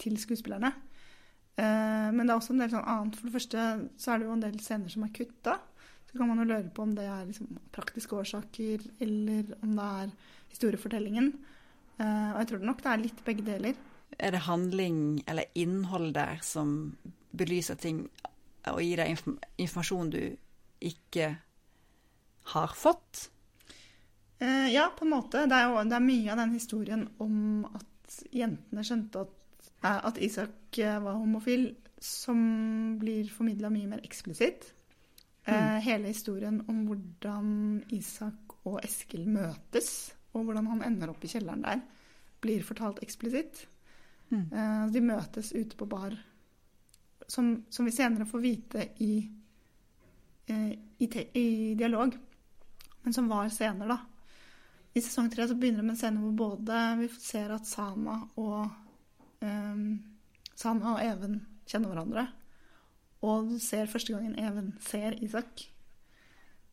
til 0.00 0.16
skuespillerne. 0.16 0.70
Eh, 1.58 2.08
men 2.14 2.22
det 2.22 2.32
er 2.32 2.38
også 2.38 2.54
en 2.54 2.62
del 2.62 2.72
sånn 2.72 2.88
annet. 2.94 3.18
For 3.18 3.28
det 3.28 3.34
første 3.34 3.66
så 3.98 4.12
er 4.12 4.20
det 4.20 4.28
jo 4.28 4.36
en 4.36 4.46
del 4.46 4.58
scener 4.62 4.94
som 4.94 5.04
er 5.06 5.14
kutta. 5.16 5.58
Så 6.08 6.16
kan 6.16 6.30
man 6.30 6.40
jo 6.40 6.48
lure 6.48 6.70
på 6.72 6.86
om 6.86 6.94
det 6.96 7.04
er 7.04 7.26
liksom 7.28 7.58
praktiske 7.74 8.16
årsaker, 8.16 8.84
eller 9.04 9.52
om 9.60 9.74
det 9.76 9.88
er 10.02 10.12
historiefortellingen. 10.54 11.32
Eh, 11.98 12.28
og 12.32 12.42
jeg 12.42 12.50
tror 12.52 12.66
nok 12.70 12.82
det 12.84 12.92
er 12.92 13.02
litt 13.02 13.24
begge 13.26 13.46
deler. 13.46 13.80
Er 14.18 14.32
det 14.32 14.46
handling 14.46 15.00
eller 15.28 15.50
innhold 15.58 16.14
der 16.16 16.40
som 16.46 16.94
belyser 17.36 17.76
ting 17.76 18.06
og 18.68 18.80
gir 18.82 19.00
deg 19.00 19.12
inform 19.12 19.36
informasjon 19.60 20.12
du 20.12 20.22
ikke 20.84 21.28
har 22.54 22.72
fått? 22.76 23.28
Eh, 24.38 24.68
ja, 24.72 24.88
på 24.96 25.04
en 25.04 25.12
måte. 25.12 25.44
Det 25.50 25.56
er 25.56 25.68
jo 25.68 25.82
det 25.84 25.96
er 25.98 26.06
mye 26.06 26.32
av 26.32 26.40
den 26.40 26.54
historien 26.56 27.04
om 27.22 27.66
at 27.68 28.18
jentene 28.32 28.84
skjønte 28.86 29.26
at, 29.26 29.34
at 29.86 30.18
Isak 30.18 30.78
eh, 30.78 30.98
var 31.02 31.18
homofil, 31.18 31.70
som 31.98 32.38
blir 32.98 33.30
formidla 33.30 33.70
mye 33.70 33.94
mer 33.94 34.04
eksplisitt. 34.06 34.74
Mm. 35.48 35.80
hele 35.80 36.10
historien 36.10 36.58
om 36.68 36.82
hvordan 36.84 37.46
Isak 37.96 38.52
og 38.68 38.82
Eskil 38.84 39.22
møtes, 39.32 40.10
og 40.36 40.44
hvordan 40.44 40.66
han 40.68 40.82
ender 40.84 41.08
opp 41.08 41.22
i 41.24 41.30
kjelleren 41.32 41.62
der, 41.64 41.80
blir 42.44 42.66
fortalt 42.66 43.00
eksplisitt. 43.00 43.62
Mm. 44.28 44.44
Eh, 44.52 44.84
de 44.92 45.00
møtes 45.00 45.54
ute 45.56 45.76
på 45.76 45.88
bar, 45.88 46.16
som, 47.26 47.64
som 47.70 47.88
vi 47.88 47.94
senere 47.96 48.28
får 48.28 48.44
vite 48.44 48.88
i, 49.04 49.14
eh, 50.52 50.70
i, 50.98 51.08
i 51.40 51.74
dialog, 51.78 52.12
men 53.02 53.16
som 53.16 53.30
var 53.30 53.48
scener, 53.52 53.88
da. 53.88 53.98
I 54.92 55.00
sesong 55.04 55.30
tre 55.30 55.46
så 55.48 55.54
begynner 55.54 55.80
det 55.80 55.86
med 55.86 55.94
en 55.96 56.00
scene 56.00 56.20
hvor 56.22 56.36
både 56.36 56.82
vi 56.98 57.08
ser 57.16 57.52
at 57.54 57.68
Sama 57.68 58.18
og 58.40 58.87
eh, 59.42 59.98
han 60.64 60.82
og 60.82 61.00
Even 61.02 61.40
kjenner 61.68 61.92
hverandre. 61.92 62.26
Og 63.22 63.48
du 63.50 63.58
ser 63.58 63.86
første 63.90 64.14
gangen 64.14 64.38
Even 64.38 64.72
ser 64.80 65.16
Isak. 65.24 65.66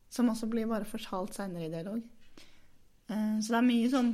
Som 0.10 0.30
også 0.32 0.47
blir 0.49 0.67
bare 0.69 0.86
fortalt 0.88 1.34
seinere 1.36 1.65
i 1.67 1.73
dialog. 1.73 2.01
Eh, 3.10 3.36
så 3.41 3.47
det 3.54 3.60
er 3.60 3.67
mye 3.69 3.89
sånn 3.91 4.13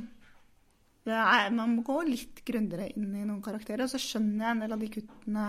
er, 1.06 1.50
Man 1.50 1.76
må 1.76 1.82
gå 1.82 1.96
litt 2.06 2.44
grundigere 2.46 2.90
inn 2.96 3.14
i 3.18 3.24
noen 3.26 3.42
karakterer, 3.42 3.82
og 3.84 3.90
så 3.90 3.98
skjønner 3.98 4.44
jeg 4.44 4.50
en 4.56 4.60
del 4.62 4.72
av 4.76 4.82
de 4.84 4.90
kuttene 4.94 5.46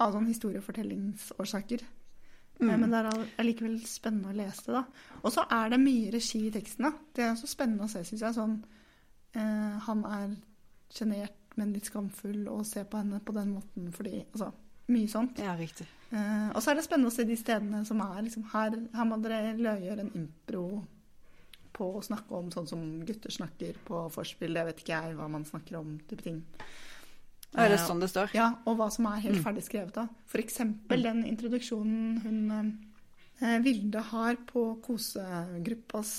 av 0.00 0.14
sånn 0.14 0.28
historiefortellingsårsaker. 0.30 1.82
Mm. 2.60 2.70
Eh, 2.70 2.76
Men 2.78 2.90
det 2.90 2.98
er 2.98 3.08
all- 3.10 3.28
allikevel 3.38 3.80
spennende 3.86 4.30
å 4.32 4.36
lese 4.36 4.64
det, 4.66 4.72
da. 4.72 4.84
Og 5.22 5.32
så 5.32 5.44
er 5.50 5.68
det 5.70 5.80
mye 5.80 6.10
regi 6.12 6.46
i 6.46 6.50
teksten, 6.54 6.84
da. 6.88 6.92
Det 7.14 7.24
er 7.24 7.32
også 7.34 7.48
spennende 7.50 7.84
å 7.84 7.90
se, 7.90 8.00
syns 8.04 8.20
jeg. 8.24 8.34
Sånn 8.34 8.64
eh, 9.34 9.78
Han 9.86 10.04
er 10.04 10.36
sjenert, 10.90 11.41
men 11.56 11.72
litt 11.74 11.84
skamfull, 11.90 12.46
å 12.48 12.62
se 12.64 12.84
på 12.84 12.96
henne 13.00 13.20
på 13.24 13.32
den 13.36 13.54
måten 13.56 13.90
fordi 13.92 14.24
Altså, 14.32 14.52
mye 14.88 15.08
sånt. 15.08 15.38
Ja, 15.38 15.54
riktig. 15.56 15.86
Eh, 16.12 16.48
og 16.54 16.60
så 16.62 16.70
er 16.72 16.74
det 16.80 16.84
spennende 16.84 17.08
å 17.10 17.14
se 17.14 17.24
de 17.24 17.36
stedene 17.36 17.84
som 17.86 18.00
er 18.00 18.22
liksom 18.22 18.44
her, 18.52 18.70
her 18.94 19.04
må 19.08 19.20
dere 19.22 19.54
gjøre 19.56 20.00
en 20.00 20.12
impro 20.14 20.84
på 21.72 21.86
å 21.96 22.02
snakke 22.04 22.30
om 22.36 22.50
sånn 22.52 22.66
som 22.68 22.80
gutter 23.08 23.30
snakker 23.32 23.78
på 23.86 24.10
forspill. 24.12 24.52
Det 24.54 24.64
vet 24.66 24.80
ikke 24.82 24.92
jeg 24.98 25.14
hva 25.16 25.28
man 25.32 25.44
snakker 25.48 25.78
om, 25.78 25.94
type 26.08 26.22
ting. 26.22 26.42
Er 27.54 27.68
det 27.68 27.78
Eh, 27.80 27.86
sånn 27.86 28.00
det 28.00 28.08
står? 28.10 28.32
ja, 28.34 28.50
og 28.66 28.76
hva 28.78 28.90
som 28.92 29.06
er 29.06 29.20
helt 29.20 29.38
Mm. 29.40 29.44
ferdig 29.44 29.62
skrevet 29.64 29.92
da. 29.94 30.08
For 30.26 30.38
eksempel 30.40 31.02
den 31.02 31.24
introduksjonen 31.24 32.20
hun 32.22 32.50
eh, 33.40 33.58
Vilde 33.60 34.00
har 34.00 34.36
på 34.46 34.80
kosegruppas 34.82 36.12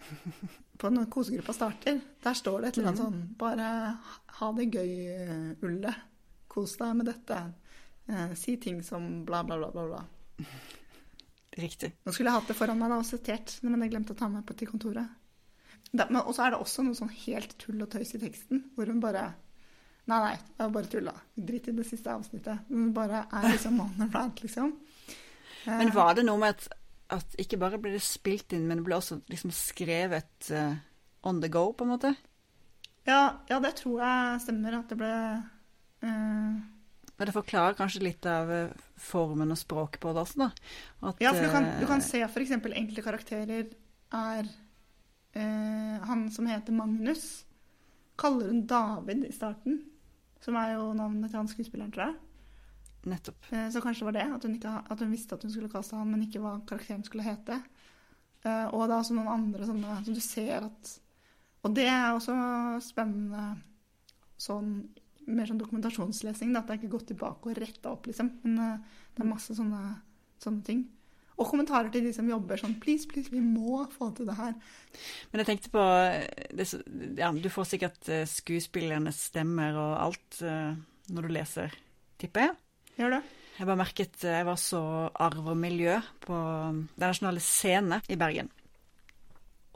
På 0.82 0.90
når 0.90 1.06
kosegruppa 1.14 1.54
starter. 1.54 2.00
Der 2.24 2.34
står 2.34 2.60
det 2.64 2.68
et 2.72 2.78
eller 2.80 2.88
annet 2.90 3.00
Mm. 3.00 3.06
sånn 3.06 3.36
Bare 3.38 3.66
ha 4.40 4.52
det 4.58 4.68
gøy, 4.74 4.92
eh, 5.14 5.66
Ulle. 5.68 5.94
Kos 6.50 6.76
deg 6.80 6.96
med 6.98 7.06
dette. 7.06 7.38
Eh, 8.08 8.34
si 8.34 8.56
ting 8.58 8.82
som 8.82 9.24
bla, 9.24 9.44
bla, 9.46 9.56
bla, 9.62 9.70
bla. 9.70 9.86
bla. 9.86 10.46
Riktig. 11.58 11.92
Nå 12.06 12.12
skulle 12.14 12.30
jeg 12.32 12.40
hatt 12.40 12.48
det 12.48 12.56
foran 12.56 12.78
meg 12.80 12.88
da, 12.92 12.98
og 13.02 13.04
sitert, 13.06 13.58
men 13.62 13.80
jeg 13.84 13.92
glemte 13.92 14.14
å 14.14 14.18
ta 14.18 14.28
med 14.32 14.44
på 14.48 14.56
til 14.56 14.68
kontoret. 14.70 15.08
Og 15.92 16.28
også 16.32 16.46
er 16.46 16.50
det 16.54 16.60
også 16.64 16.82
noe 16.86 16.96
sånn 16.96 17.10
helt 17.26 17.52
tull 17.60 17.82
og 17.84 17.90
tøys 17.92 18.14
i 18.16 18.20
teksten, 18.22 18.62
hvor 18.76 18.86
hun 18.88 19.00
bare 19.00 19.34
Nei, 20.10 20.16
nei, 20.18 20.34
det 20.34 20.58
var 20.64 20.70
bare 20.74 20.88
tulla. 20.90 21.12
Drit 21.38 21.68
i 21.70 21.72
det 21.76 21.84
siste 21.86 22.10
avsnittet. 22.10 22.64
Hun 22.72 22.88
bare 22.92 23.20
er 23.30 23.44
liksom 23.52 23.76
on 23.84 23.92
the 24.00 24.08
rant, 24.10 24.40
liksom. 24.42 24.72
Eh, 25.64 25.78
Men 25.78 25.92
var 25.94 26.14
det 26.18 26.24
noe 26.26 26.40
med 26.42 26.56
at, 26.56 26.64
at 27.12 27.36
ikke 27.40 27.60
bare 27.60 27.80
ble 27.82 27.94
det 27.94 28.02
spilt 28.04 28.54
inn, 28.56 28.66
men 28.68 28.80
det 28.80 28.86
ble 28.86 28.98
også 28.98 29.20
liksom 29.30 29.52
skrevet 29.54 30.52
uh, 30.52 30.76
on 31.28 31.40
the 31.42 31.50
go, 31.52 31.70
på 31.76 31.86
en 31.86 31.94
måte? 31.94 32.14
ja, 33.08 33.22
ja, 33.48 33.58
det 33.62 33.74
tror 33.80 34.02
jeg 34.02 34.42
stemmer, 34.44 34.78
at 34.78 34.92
det 34.92 34.98
ble 35.00 35.14
uh... 36.06 36.60
Men 37.12 37.28
det 37.28 37.34
forklarer 37.36 37.76
kanskje 37.78 38.02
litt 38.02 38.26
av 38.26 38.48
eh, 38.50 38.70
formen 38.98 39.52
og 39.52 39.58
språket 39.60 40.00
på 40.02 40.10
det 40.14 40.22
også, 40.24 40.40
da. 40.40 40.48
At, 41.10 41.20
Ja, 41.22 41.30
for 41.30 41.44
du 41.44 41.52
kan, 41.52 41.68
du 41.78 41.84
kan 41.86 42.00
eh, 42.00 42.06
se 42.06 42.22
f.eks. 42.24 42.54
enkelte 42.56 43.04
karakterer 43.04 43.68
er 44.16 44.48
uh, 45.36 45.96
Han 46.08 46.24
som 46.34 46.48
heter 46.50 46.74
Magnus, 46.74 47.44
kaller 48.18 48.50
hun 48.50 48.64
David 48.66 49.28
i 49.28 49.32
starten. 49.34 49.82
Som 50.42 50.58
er 50.58 50.72
jo 50.74 50.88
navnet 50.98 51.30
til 51.30 51.38
han 51.38 51.52
skuespilleren, 51.52 51.92
tror 51.94 52.08
jeg. 52.08 52.16
Nettopp. 53.04 53.52
Eh, 53.52 53.68
Så 53.70 53.80
kanskje 53.82 54.04
det 54.04 54.10
var 54.10 54.18
det, 54.18 54.26
at 54.36 54.44
hun, 54.46 54.54
ikke, 54.56 54.72
at 54.90 55.00
hun 55.02 55.10
visste 55.10 55.34
at 55.34 55.42
hun 55.42 55.50
skulle 55.52 55.70
kaste 55.72 55.98
han, 55.98 56.10
men 56.10 56.22
ikke 56.26 56.42
hva 56.42 56.54
karakteren 56.68 57.04
skulle 57.06 57.26
hete. 57.26 57.58
Eh, 58.44 58.66
Og 58.70 58.84
er 58.86 58.96
også 58.98 59.14
noen 59.14 59.30
andre 59.30 59.66
sånne 59.68 60.00
Så 60.04 60.14
du 60.14 60.20
ser 60.20 60.66
at 60.66 60.98
Og 61.64 61.74
det 61.74 61.86
er 61.86 62.10
også 62.12 62.34
spennende 62.82 63.58
sånn 64.38 64.88
mer 65.30 65.46
sånn 65.46 65.60
dokumentasjonslesing. 65.60 66.50
Da, 66.50 66.58
at 66.58 66.66
det 66.66 66.74
er 66.74 66.78
ikke 66.80 66.96
gått 66.96 67.06
tilbake 67.12 67.46
og 67.46 67.58
retta 67.62 67.92
opp, 67.92 68.08
liksom. 68.10 68.32
Men 68.42 68.58
eh, 68.58 68.96
det 69.14 69.22
er 69.22 69.28
masse 69.30 69.54
sånne, 69.54 69.82
sånne 70.42 70.64
ting. 70.66 70.80
Og 71.38 71.46
kommentarer 71.46 71.92
til 71.94 72.02
de 72.02 72.10
som 72.12 72.26
jobber 72.28 72.58
sånn 72.58 72.74
Please, 72.82 73.06
please, 73.06 73.30
vi 73.30 73.38
må 73.40 73.84
få 73.94 74.10
til 74.16 74.26
det 74.26 74.34
her. 74.36 74.56
Men 75.30 75.42
jeg 75.42 75.46
tenkte 75.48 75.70
på 75.72 75.84
ja, 77.16 77.30
Du 77.32 77.48
får 77.48 77.70
sikkert 77.70 78.10
skuespillernes 78.28 79.22
stemmer 79.30 79.78
og 79.78 79.94
alt 80.02 80.42
når 80.42 81.22
du 81.26 81.32
leser, 81.32 81.72
tipper 82.18 82.48
jeg. 82.48 82.58
Gjør 82.98 83.16
det? 83.16 83.22
Jeg 83.58 83.68
bare 83.68 83.80
merket 83.80 84.24
eh, 84.24 84.38
Jeg 84.40 84.48
var 84.48 84.58
så 84.60 84.82
arv 85.12 85.52
og 85.52 85.56
miljø 85.58 85.98
på 86.24 86.34
Den 86.34 87.06
nasjonale 87.06 87.42
scene 87.44 88.00
i 88.08 88.18
Bergen. 88.20 88.50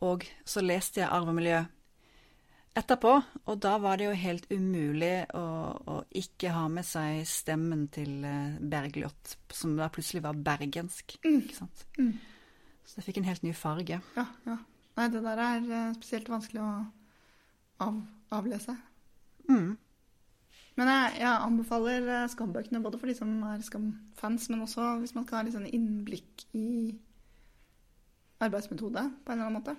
Og 0.04 0.26
så 0.44 0.62
leste 0.64 1.00
jeg 1.02 1.10
arv 1.10 1.30
og 1.32 1.38
miljø 1.38 1.62
etterpå, 2.76 3.12
og 3.48 3.60
da 3.64 3.76
var 3.80 3.96
det 3.96 4.10
jo 4.10 4.16
helt 4.20 4.50
umulig 4.52 5.24
å, 5.32 5.44
å 5.88 5.94
ikke 6.20 6.52
ha 6.52 6.66
med 6.68 6.84
seg 6.84 7.22
stemmen 7.28 7.86
til 7.92 8.24
eh, 8.28 8.58
Bergljot, 8.60 9.36
som 9.56 9.78
da 9.78 9.88
plutselig 9.92 10.20
var 10.26 10.36
bergensk. 10.36 11.16
Ikke 11.22 11.56
sant? 11.56 11.86
Mm. 11.96 12.12
Så 12.84 12.98
det 12.98 13.06
fikk 13.06 13.22
en 13.22 13.30
helt 13.30 13.46
ny 13.46 13.54
farge. 13.56 14.02
Ja, 14.18 14.26
ja. 14.44 14.58
Nei, 14.96 15.08
det 15.12 15.24
der 15.24 15.40
er 15.46 15.64
eh, 15.64 15.96
spesielt 15.96 16.28
vanskelig 16.32 16.62
å 16.64 16.68
av, 17.86 17.96
avlese. 18.36 18.76
Mm. 19.48 19.74
Men 20.76 20.90
jeg, 20.92 21.18
jeg 21.22 21.32
anbefaler 21.32 22.08
eh, 22.12 22.28
Skam-bøkene 22.28 22.82
både 22.84 23.00
for 23.00 23.08
de 23.08 23.16
som 23.16 23.32
er 23.48 23.64
Skam-fans, 23.64 24.50
men 24.52 24.64
også 24.66 24.96
hvis 25.00 25.14
man 25.16 25.24
skal 25.24 25.40
ha 25.40 25.46
litt 25.46 25.56
sånn 25.56 25.70
innblikk 25.70 26.44
i 26.56 26.68
arbeidsmetode 28.44 29.06
på 29.24 29.32
en 29.32 29.38
eller 29.38 29.48
annen 29.48 29.60
måte. 29.60 29.76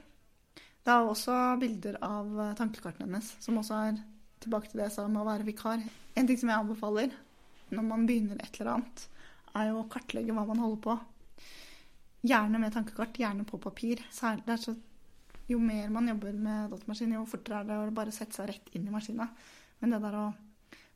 Det 0.88 0.94
er 0.94 1.06
også 1.06 1.36
bilder 1.62 2.00
av 2.06 2.40
eh, 2.42 2.56
tankekartene 2.58 3.06
hennes, 3.06 3.30
som 3.44 3.60
også 3.62 3.82
er 3.92 4.02
tilbake 4.42 4.72
til 4.72 4.82
det 4.82 4.88
jeg 4.88 4.96
sa 4.98 5.06
om 5.06 5.20
å 5.22 5.28
være 5.28 5.46
vikar. 5.46 5.86
En 6.18 6.30
ting 6.30 6.40
som 6.40 6.50
jeg 6.50 6.64
anbefaler 6.64 7.14
når 7.76 7.86
man 7.86 8.08
begynner 8.08 8.42
et 8.42 8.58
eller 8.58 8.78
annet, 8.78 9.06
er 9.58 9.70
jo 9.70 9.82
å 9.82 9.88
kartlegge 9.92 10.34
hva 10.34 10.46
man 10.48 10.62
holder 10.64 10.82
på. 10.86 10.98
Gjerne 12.28 12.62
med 12.62 12.74
tankekart, 12.74 13.20
gjerne 13.20 13.46
på 13.48 13.60
papir. 13.62 14.02
Så, 14.14 14.34
jo 15.52 15.60
mer 15.62 15.92
man 15.94 16.10
jobber 16.10 16.34
med 16.34 16.74
datamaskin, 16.74 17.16
jo 17.18 17.26
fortere 17.30 17.62
er 17.62 17.70
det 17.70 17.80
å 17.84 17.96
bare 17.96 18.16
sette 18.16 18.40
seg 18.40 18.50
rett 18.52 18.74
inn 18.78 18.88
i 18.88 18.94
maskina. 18.94 19.30
Men 19.82 19.94
det 19.94 20.02
der 20.04 20.18
å 20.18 20.28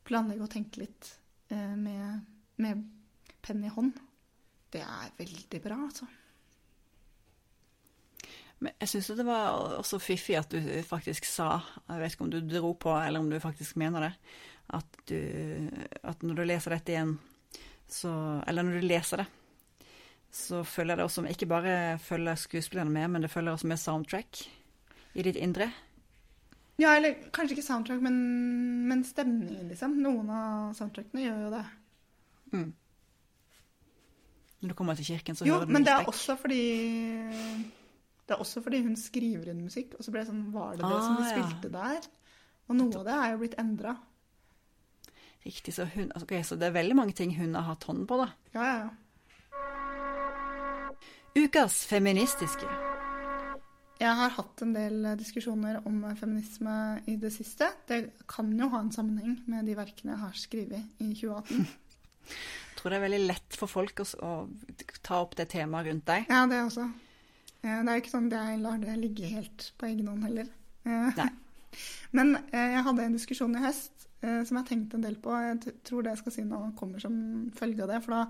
planlegge 0.06 0.46
og 0.46 0.52
tenke 0.52 0.82
litt 0.82 1.12
eh, 1.52 1.76
med, 1.78 2.24
med 2.62 2.82
penn 3.42 3.62
i 3.64 3.72
hånd, 3.72 3.94
det 4.72 4.82
er 4.84 5.14
veldig 5.18 5.60
bra, 5.62 5.78
altså. 5.84 6.08
Men 8.62 8.76
jeg 8.78 8.92
syns 8.92 9.10
det 9.18 9.26
var 9.26 9.76
også 9.80 9.98
fiffig 9.98 10.36
at 10.38 10.52
du 10.54 10.62
faktisk 10.86 11.26
sa, 11.26 11.56
jeg 11.88 12.02
vet 12.02 12.14
ikke 12.14 12.26
om 12.28 12.32
du 12.32 12.40
dro 12.46 12.72
på, 12.78 12.94
eller 12.94 13.18
om 13.18 13.30
du 13.30 13.40
faktisk 13.42 13.76
mener 13.80 14.06
det, 14.06 14.12
at, 14.78 14.98
du, 15.10 15.18
at 16.06 16.22
når 16.22 16.38
du 16.38 16.44
leser 16.46 16.76
dette 16.76 16.94
igjen, 16.94 17.16
så 17.92 18.40
Eller 18.48 18.64
når 18.64 18.78
du 18.80 18.86
leser 18.86 19.20
det, 19.20 19.26
så 20.32 20.62
følger 20.64 20.96
det 20.96 21.04
også 21.04 21.26
Ikke 21.28 21.46
bare 21.50 21.98
følger 22.00 22.38
skuespillerne 22.40 22.90
med, 22.90 23.08
men 23.08 23.22
det 23.22 23.30
følger 23.30 23.52
også 23.52 23.66
med 23.68 23.76
soundtrack 23.76 24.38
i 25.12 25.22
ditt 25.26 25.36
indre. 25.36 25.68
Ja, 26.82 26.96
eller 26.98 27.14
kanskje 27.34 27.56
ikke 27.56 27.66
soundtrack, 27.66 28.00
men, 28.02 28.16
men 28.90 29.04
stemningen, 29.06 29.68
liksom. 29.70 29.98
Noen 30.02 30.30
av 30.34 30.72
soundtrackene 30.78 31.26
gjør 31.26 31.42
jo 31.46 31.50
det. 31.52 31.64
Mm. 32.52 32.70
Når 34.62 34.72
du 34.72 34.74
kommer 34.78 34.98
til 34.98 35.08
kirken, 35.12 35.38
så 35.38 35.46
Jo, 35.46 35.58
hører 35.58 35.70
du 35.70 35.74
men 35.74 35.86
det 35.86 35.92
er 35.94 36.08
også 36.10 36.36
fordi 36.38 36.62
Det 38.22 38.34
er 38.34 38.42
også 38.44 38.60
fordi 38.62 38.82
hun 38.84 38.96
skriver 38.96 39.50
inn 39.50 39.64
musikk, 39.64 39.96
og 39.98 40.04
så 40.04 40.14
ble 40.14 40.22
det 40.22 40.28
sånn 40.28 40.44
Var 40.54 40.76
det 40.78 40.86
det 40.86 41.00
som 41.02 41.16
de 41.18 41.24
spilte 41.30 41.70
ja. 41.72 41.74
der? 41.78 42.10
Og 42.70 42.78
noe 42.78 43.00
av 43.00 43.08
det 43.08 43.16
er 43.18 43.32
jo 43.32 43.40
blitt 43.42 43.56
endra. 43.58 43.96
Riktig, 45.42 45.74
så, 45.74 45.88
hun, 45.90 46.12
altså, 46.14 46.28
ok, 46.28 46.34
så 46.46 46.56
det 46.56 46.68
er 46.68 46.76
veldig 46.78 46.96
mange 46.96 47.16
ting 47.18 47.34
hun 47.34 47.56
har 47.58 47.66
hatt 47.72 47.88
hånden 47.88 48.06
på, 48.06 48.20
da. 48.22 48.28
Ja, 48.54 48.68
ja, 48.68 48.76
ja. 48.84 48.90
Ukas 51.42 51.82
feministiske. 51.90 52.91
Jeg 54.02 54.18
har 54.18 54.32
hatt 54.34 54.62
en 54.64 54.72
del 54.74 55.04
diskusjoner 55.20 55.78
om 55.86 56.00
feminisme 56.18 56.72
i 57.06 57.14
det 57.22 57.30
siste. 57.34 57.68
Det 57.86 58.00
kan 58.30 58.48
jo 58.58 58.66
ha 58.72 58.80
en 58.82 58.90
sammenheng 58.94 59.36
med 59.46 59.68
de 59.68 59.76
verkene 59.78 60.16
jeg 60.16 60.22
har 60.24 60.40
skrevet 60.40 61.02
i 61.04 61.12
2018. 61.20 61.62
Jeg 62.32 62.78
tror 62.78 62.94
det 62.94 62.96
er 62.98 63.02
veldig 63.04 63.26
lett 63.28 63.56
for 63.58 63.70
folk 63.70 64.00
å, 64.02 64.30
ta 65.06 65.18
opp 65.22 65.36
det 65.38 65.44
temaet 65.52 65.86
rundt 65.86 66.06
deg. 66.08 66.24
Ja, 66.30 66.40
det 66.50 66.58
også. 66.64 66.88
Eh, 67.62 67.78
Det 67.78 67.92
er 67.92 67.98
jo 67.98 68.02
ikke 68.02 68.12
sånn 68.14 68.26
at 68.26 68.34
jeg 68.40 68.60
lar 68.62 68.80
det 68.82 68.94
ligge 68.98 69.28
helt 69.30 69.66
på 69.78 69.86
egen 69.86 70.08
hånd 70.10 70.26
heller. 70.26 70.48
Eh, 70.82 71.18
Nei. 71.18 71.28
Men 72.16 72.34
eh, 72.40 72.72
jeg 72.74 72.84
hadde 72.88 73.04
en 73.06 73.14
diskusjon 73.14 73.54
i 73.58 73.62
høst 73.62 74.08
eh, 74.22 74.40
som 74.48 74.58
jeg 74.58 74.68
tenkte 74.70 74.98
en 74.98 75.06
del 75.06 75.18
på. 75.22 75.34
Jeg 75.44 75.76
tror 75.86 76.02
det 76.02 76.16
jeg 76.16 76.22
skal 76.24 76.36
si 76.38 76.46
nå 76.48 76.62
kommer 76.78 77.02
som 77.02 77.14
følge 77.58 77.86
av 77.86 77.92
det. 77.94 78.00
For 78.02 78.16
da 78.16 78.24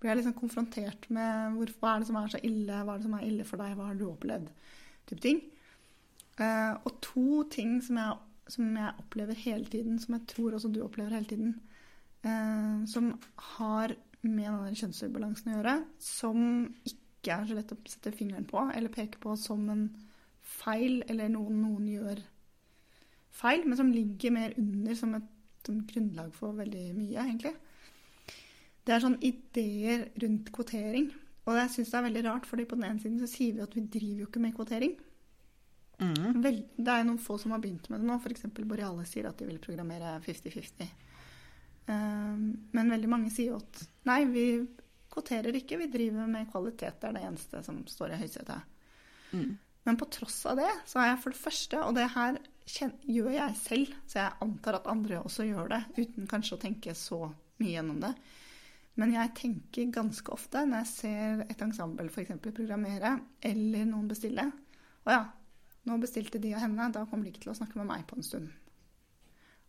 blir 0.00 0.12
jeg 0.12 0.20
liksom 0.20 0.36
konfrontert 0.36 1.08
med 1.14 1.56
hvor, 1.56 1.72
hva 1.80 1.94
er 1.94 2.04
det 2.04 2.10
som 2.10 2.20
er 2.20 2.34
så 2.34 2.42
ille, 2.44 2.82
hva 2.84 2.96
er 2.96 3.00
det 3.00 3.08
som 3.08 3.16
er 3.16 3.28
ille 3.30 3.48
for 3.48 3.64
deg, 3.64 3.76
hva 3.78 3.88
har 3.88 4.00
du 4.00 4.08
opplevd? 4.10 4.52
Type 5.08 5.20
ting. 5.22 5.42
Uh, 6.40 6.74
og 6.82 6.96
to 7.04 7.42
ting 7.52 7.78
som 7.84 8.00
jeg 8.00 8.22
som 8.52 8.74
jeg 8.76 9.00
opplever 9.00 9.38
hele 9.40 9.64
tiden, 9.72 9.96
som 9.98 10.18
jeg 10.18 10.26
tror 10.28 10.56
også 10.56 10.68
du 10.68 10.82
opplever 10.84 11.14
hele 11.16 11.28
tiden, 11.30 11.54
uh, 12.26 12.84
som 12.86 13.14
har 13.56 13.94
med 14.20 14.50
den 14.66 14.76
kjønnsubalansen 14.76 15.52
å 15.52 15.54
gjøre, 15.56 15.74
som 16.00 16.42
ikke 16.84 17.38
er 17.38 17.48
så 17.48 17.56
lett 17.56 17.72
å 17.72 17.78
sette 17.88 18.12
fingeren 18.12 18.44
på 18.48 18.60
eller 18.74 18.92
peke 18.92 19.20
på 19.22 19.32
som 19.40 19.64
en 19.72 19.86
feil, 20.44 21.00
eller 21.08 21.32
noen 21.32 21.62
noen 21.64 21.88
gjør 21.88 22.20
feil, 23.32 23.64
men 23.64 23.80
som 23.80 23.92
ligger 23.92 24.34
mer 24.36 24.52
under 24.60 24.98
som 24.98 25.16
et 25.16 25.30
som 25.64 25.80
grunnlag 25.88 26.32
for 26.36 26.52
veldig 26.58 26.90
mye, 26.92 27.22
egentlig. 27.22 27.54
Det 28.84 28.92
er 28.92 29.00
sånn 29.00 29.20
ideer 29.24 30.10
rundt 30.20 30.50
kvotering. 30.52 31.06
Og 31.44 31.58
jeg 31.58 31.72
syns 31.74 31.90
det 31.92 31.98
er 31.98 32.06
veldig 32.06 32.22
rart, 32.28 32.46
fordi 32.48 32.64
på 32.68 32.78
den 32.78 32.86
ene 32.88 33.02
siden 33.02 33.18
så 33.20 33.28
sier 33.28 33.56
vi 33.56 33.64
at 33.64 33.74
vi 33.76 33.84
driver 33.96 34.22
jo 34.22 34.28
ikke 34.30 34.42
med 34.44 34.54
kvotering. 34.56 34.94
Mm. 36.00 36.40
Vel, 36.42 36.62
det 36.74 36.94
er 36.94 37.04
noen 37.06 37.20
få 37.22 37.36
som 37.38 37.52
har 37.54 37.60
begynt 37.62 37.90
med 37.92 38.00
det 38.02 38.08
nå. 38.08 38.16
F.eks. 38.18 38.46
Boreale 38.64 39.04
sier 39.08 39.28
at 39.28 39.38
de 39.38 39.48
vil 39.48 39.60
programmere 39.62 40.16
50-50. 40.24 40.88
Um, 41.84 42.46
men 42.72 42.94
veldig 42.94 43.10
mange 43.12 43.32
sier 43.32 43.52
jo 43.52 43.60
at 43.60 43.82
nei, 44.08 44.22
vi 44.30 44.46
kvoterer 45.12 45.54
ikke, 45.58 45.78
vi 45.82 45.90
driver 45.92 46.30
med 46.30 46.48
kvalitet. 46.50 46.98
Det 47.00 47.10
er 47.10 47.18
det 47.18 47.26
eneste 47.28 47.60
som 47.66 47.84
står 47.90 48.14
i 48.14 48.22
høysetet. 48.24 48.72
Mm. 49.34 49.52
Men 49.84 50.00
på 50.00 50.08
tross 50.08 50.40
av 50.48 50.58
det, 50.58 50.70
så 50.88 51.02
er 51.02 51.12
jeg 51.12 51.20
for 51.22 51.34
det 51.34 51.42
første, 51.42 51.80
og 51.84 51.96
det 51.98 52.08
her 52.14 52.40
gjør 53.04 53.30
jeg 53.34 53.56
selv, 53.60 53.96
så 54.08 54.22
jeg 54.22 54.38
antar 54.46 54.78
at 54.78 54.88
andre 54.88 55.20
også 55.20 55.44
gjør 55.44 55.68
det, 55.74 55.82
uten 55.98 56.28
kanskje 56.30 56.56
å 56.56 56.62
tenke 56.62 56.94
så 56.96 57.20
mye 57.60 57.74
gjennom 57.74 58.00
det. 58.00 58.14
Men 59.00 59.14
jeg 59.16 59.32
tenker 59.38 59.94
ganske 59.94 60.30
ofte 60.34 60.62
når 60.68 60.84
jeg 60.84 60.90
ser 60.92 61.40
et 61.48 61.62
ensemble 61.66 62.06
f.eks. 62.10 62.36
programmere, 62.44 63.16
eller 63.42 63.88
noen 63.88 64.06
bestille 64.10 64.44
Å 65.04 65.10
ja, 65.10 65.24
nå 65.88 65.98
bestilte 66.00 66.40
de 66.40 66.54
og 66.54 66.62
henne, 66.62 66.92
da 66.94 67.02
kommer 67.08 67.26
de 67.26 67.34
ikke 67.34 67.46
til 67.46 67.52
å 67.52 67.58
snakke 67.58 67.80
med 67.80 67.90
meg 67.90 68.06
på 68.08 68.16
en 68.16 68.26
stund. 68.26 68.52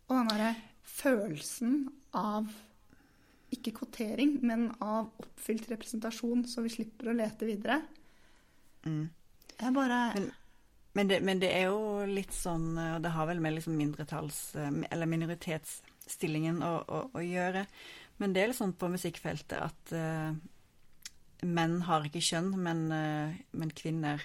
Og 0.06 0.14
den 0.14 0.30
derre 0.30 0.54
følelsen 0.86 1.82
av 2.16 2.48
ikke 3.52 3.74
kvotering, 3.76 4.38
men 4.46 4.68
av 4.82 5.10
oppfylt 5.22 5.68
representasjon, 5.70 6.44
så 6.48 6.64
vi 6.64 6.72
slipper 6.72 7.10
å 7.10 7.16
lete 7.16 7.48
videre. 7.48 7.80
Mm. 8.86 9.06
Jeg 9.56 9.74
bare 9.74 10.00
Men, 10.14 10.30
men, 10.92 11.08
det, 11.08 11.20
men, 11.20 11.42
det, 11.42 11.50
er 11.52 11.68
jo 11.68 12.06
litt 12.08 12.32
sånn, 12.34 12.74
og 12.78 13.02
det 13.04 13.12
har 13.14 13.28
vel 13.28 13.40
med 13.42 13.56
liksom 13.58 13.76
mindretalls- 13.78 14.56
eller 14.56 15.10
minoritetsstillingen 15.10 16.62
å, 16.64 16.72
å, 16.86 17.02
å, 17.12 17.24
gjøre. 17.24 17.66
Men 18.20 18.32
det 18.32 18.42
er 18.42 18.50
litt 18.50 18.58
sånn 18.58 18.76
på 18.78 18.88
musikkfeltet 18.92 19.58
at 19.60 19.92
uh, 19.96 20.32
menn 21.44 21.80
har 21.88 22.06
ikke 22.08 22.24
kjønn, 22.24 22.54
men, 22.60 22.86
uh, 22.92 23.36
men, 23.52 23.74
kvinner 23.76 24.24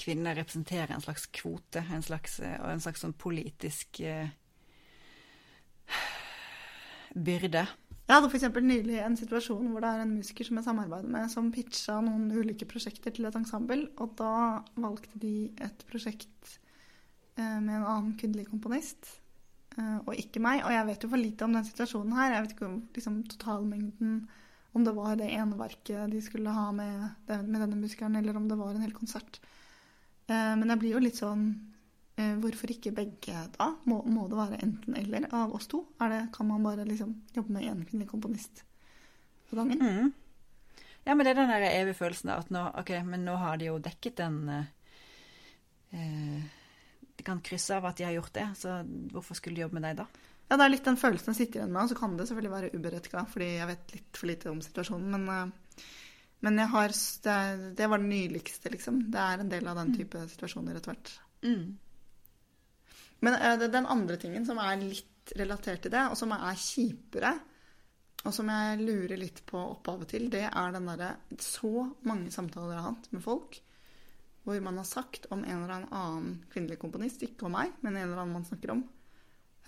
Kvinner 0.00 0.32
representerer 0.32 0.94
en 0.94 1.02
slags 1.04 1.26
kvote, 1.28 1.82
en 1.92 2.00
slags, 2.00 2.38
og 2.40 2.68
en 2.72 2.80
slags 2.80 3.02
sånn 3.04 3.12
politisk 3.20 3.98
uh, 4.00 4.30
byrde. 7.28 7.66
Jeg 8.10 8.16
hadde 8.18 8.30
f.eks. 8.32 8.46
nylig 8.66 8.96
en 9.04 9.14
situasjon 9.14 9.68
hvor 9.70 9.84
det 9.84 9.90
er 9.92 10.00
en 10.02 10.16
musiker 10.16 10.46
som 10.46 10.58
jeg 10.58 10.66
samarbeider 10.66 11.10
med, 11.14 11.28
som 11.30 11.52
pitcha 11.54 12.00
noen 12.02 12.24
ulike 12.34 12.66
prosjekter 12.66 13.14
til 13.14 13.28
et 13.28 13.36
ensemble, 13.38 13.84
og 14.02 14.16
da 14.18 14.32
valgte 14.82 15.20
de 15.22 15.34
et 15.62 15.84
prosjekt 15.86 16.56
eh, 17.38 17.58
med 17.62 17.76
en 17.76 17.84
annen 17.84 18.16
kvinnelig 18.18 18.48
komponist, 18.50 19.06
eh, 19.06 19.29
og 19.78 20.12
ikke 20.18 20.42
meg. 20.42 20.64
Og 20.66 20.72
jeg 20.74 20.86
vet 20.88 21.04
jo 21.04 21.08
for 21.12 21.20
lite 21.22 21.46
om 21.46 21.54
den 21.56 21.64
situasjonen 21.64 22.16
her. 22.18 22.34
Jeg 22.34 22.44
vet 22.44 22.54
ikke 22.56 22.66
om 22.66 22.76
liksom, 22.96 23.18
totalmengden 23.30 24.16
Om 24.76 24.84
det 24.86 24.92
var 24.94 25.16
det 25.18 25.28
ene 25.34 25.58
verket 25.58 26.12
de 26.12 26.20
skulle 26.22 26.52
ha 26.54 26.68
med, 26.74 27.06
med 27.26 27.58
denne 27.58 27.78
musikeren, 27.78 28.16
eller 28.18 28.36
om 28.36 28.46
det 28.50 28.58
var 28.58 28.74
en 28.74 28.84
hel 28.84 28.92
konsert. 28.94 29.40
Eh, 30.30 30.52
men 30.58 30.70
jeg 30.70 30.82
blir 30.82 30.94
jo 30.94 31.02
litt 31.02 31.18
sånn 31.18 31.48
Eh, 32.20 32.36
hvorfor 32.42 32.72
ikke 32.72 32.92
begge 32.94 33.44
da? 33.54 33.70
Må, 33.88 34.00
må, 34.10 34.26
det 34.28 34.38
være 34.38 34.60
enten-eller 34.64 35.28
av 35.36 35.54
oss 35.56 35.68
to? 35.70 35.84
Det, 36.00 36.20
kan 36.34 36.48
man 36.48 36.64
bare 36.66 36.84
liksom 36.88 37.14
jobbe 37.36 37.54
med 37.54 37.68
én 37.68 37.84
kvinnelig 37.86 38.10
komponist 38.10 38.64
på 39.48 39.56
gangen? 39.56 39.80
Mm. 39.80 40.10
Ja, 41.06 41.14
men 41.14 41.24
det 41.24 41.32
er 41.32 41.40
den 41.40 41.52
der 41.52 41.68
evige 41.70 41.96
følelsen 42.02 42.32
av 42.34 42.44
at 42.44 42.50
nå, 42.52 42.64
okay, 42.80 43.00
nå 43.00 43.36
har 43.40 43.60
de 43.60 43.70
jo 43.70 43.78
dekket 43.80 44.18
den 44.20 44.36
eh, 44.52 46.42
De 47.20 47.24
kan 47.26 47.40
krysse 47.44 47.76
av 47.76 47.84
at 47.84 47.98
de 47.98 48.06
har 48.06 48.14
gjort 48.16 48.32
det, 48.32 48.46
så 48.56 48.78
hvorfor 49.12 49.36
skulle 49.36 49.58
de 49.58 49.66
jobbe 49.66 49.76
med 49.76 49.84
deg 49.84 49.98
da? 49.98 50.06
Ja, 50.48 50.56
det 50.56 50.64
er 50.64 50.72
litt 50.72 50.86
den 50.88 50.96
følelsen 50.96 51.34
jeg 51.34 51.36
sitter 51.36 51.60
igjen 51.60 51.74
med, 51.74 51.82
og 51.82 51.90
så 51.90 51.96
kan 51.98 52.14
det 52.16 52.24
selvfølgelig 52.30 52.52
være 52.54 52.70
uberettiga, 52.72 53.24
fordi 53.28 53.48
jeg 53.58 53.68
vet 53.68 53.92
litt 53.92 54.20
for 54.22 54.30
lite 54.30 54.48
om 54.48 54.62
situasjonen, 54.64 55.12
men, 55.12 55.28
uh, 55.28 55.84
men 56.46 56.62
har, 56.72 56.96
det, 57.26 57.36
det, 57.76 57.90
var 57.92 58.00
det 58.00 58.08
nyligste, 58.08 58.72
liksom. 58.72 59.04
Det 59.12 59.20
er 59.20 59.44
en 59.44 59.52
del 59.52 59.68
av 59.68 59.82
den 59.82 59.92
mm. 59.92 59.98
type 60.00 60.24
mm. 60.24 60.32
situasjoner 60.32 60.80
etter 60.80 60.94
hvert. 60.94 61.12
Mm. 61.44 61.68
Men 63.28 63.38
uh, 63.44 63.68
den 63.76 63.92
andre 63.98 64.16
tingen 64.24 64.48
som 64.48 64.64
er 64.64 64.80
litt 64.80 65.36
relatert 65.36 65.84
til 65.84 65.92
det, 65.92 66.08
og 66.08 66.16
som 66.16 66.32
er 66.40 66.64
kjipere, 66.64 67.36
og 68.24 68.32
som 68.32 68.48
jeg 68.56 68.80
lurer 68.80 69.20
litt 69.20 69.44
på 69.44 69.60
opphavet 69.76 70.16
til, 70.16 70.30
det 70.32 70.46
er 70.48 70.72
den 70.72 70.88
derre 70.88 71.14
Så 71.36 71.84
mange 72.08 72.32
samtaler 72.32 72.78
jeg 72.78 72.80
har 72.80 72.94
hatt 72.94 73.12
med 73.12 73.28
folk 73.28 73.60
hvor 74.50 74.64
man 74.64 74.80
har 74.80 74.88
sagt 74.88 75.28
om 75.34 75.44
en 75.44 75.64
eller 75.64 75.86
annen 75.88 76.40
kvinnelig 76.52 76.80
komponist, 76.82 77.22
ikke 77.24 77.46
om 77.48 77.54
meg, 77.56 77.72
men 77.84 77.96
en 77.96 78.08
eller 78.08 78.22
annen 78.24 78.40
man 78.40 78.48
snakker 78.48 78.74
om 78.76 78.82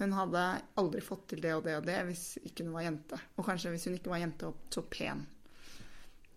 Hun 0.01 0.15
hadde 0.17 0.43
aldri 0.81 1.03
fått 1.05 1.27
til 1.31 1.43
det 1.45 1.53
og 1.55 1.67
det 1.67 1.77
og 1.79 1.87
det 1.87 1.99
hvis 2.09 2.25
ikke 2.43 2.65
hun 2.65 2.75
var 2.75 2.87
jente. 2.87 3.19
Og 3.37 3.47
kanskje 3.47 3.75
hvis 3.75 3.85
hun 3.87 3.99
ikke 3.99 4.11
var 4.11 4.23
jente, 4.23 4.49
og 4.49 4.73
så 4.73 4.83
pen. 4.89 5.21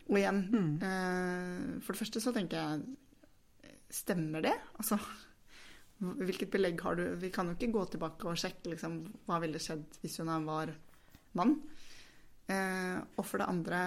Og 0.05 0.19
igjen, 0.19 0.41
mm. 0.51 0.73
eh, 0.85 1.61
for 1.81 1.95
det 1.95 2.01
første 2.03 2.21
så 2.21 2.35
tenker 2.35 2.61
jeg 2.61 2.85
Stemmer 3.95 4.41
det? 4.43 4.53
Altså 4.75 4.97
Hvilket 5.95 6.51
belegg 6.51 6.81
har 6.83 6.97
du? 6.99 7.05
Vi 7.21 7.29
kan 7.31 7.47
jo 7.47 7.55
ikke 7.55 7.71
gå 7.71 7.85
tilbake 7.93 8.27
og 8.27 8.39
sjekke 8.39 8.73
liksom, 8.73 8.97
hva 9.29 9.39
ville 9.39 9.61
skjedd 9.61 10.01
hvis 10.01 10.17
hun 10.19 10.33
var 10.43 10.73
mann. 11.39 11.55
Eh, 12.51 12.97
og 13.15 13.23
for 13.23 13.39
det 13.39 13.47
andre 13.47 13.79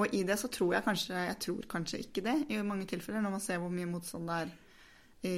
Og 0.00 0.14
i 0.16 0.22
det 0.26 0.38
så 0.40 0.48
tror 0.52 0.74
jeg 0.74 0.86
kanskje 0.86 1.22
Jeg 1.26 1.38
tror 1.44 1.68
kanskje 1.68 2.00
ikke 2.00 2.24
det 2.24 2.36
i 2.48 2.60
mange 2.64 2.88
tilfeller, 2.88 3.22
når 3.24 3.36
man 3.36 3.44
ser 3.44 3.60
hvor 3.62 3.72
mye 3.74 3.88
motstand 3.90 4.30
det 4.30 4.40
er 4.40 4.52
i, 5.20 5.34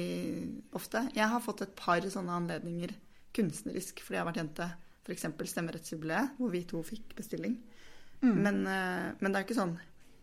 ofte. 0.71 1.01
Jeg 1.11 1.27
har 1.27 1.43
fått 1.43 1.65
et 1.65 1.75
par 1.75 2.05
sånne 2.07 2.37
anledninger 2.39 2.93
kunstnerisk 3.35 3.99
fordi 3.99 4.15
jeg 4.15 4.23
har 4.23 4.29
vært 4.29 4.39
jente. 4.39 4.69
F.eks. 5.03 5.25
Stemmerettsjubileet, 5.51 6.37
hvor 6.37 6.51
vi 6.53 6.61
to 6.67 6.79
fikk 6.87 7.11
bestilling. 7.17 7.57
Mm. 8.21 8.37
Men, 8.37 8.61
eh, 8.71 9.09
men, 9.19 9.27
det 9.27 9.35
er 9.35 9.43
jo 9.43 9.47
ikke 9.49 9.57
sånn 9.57 9.73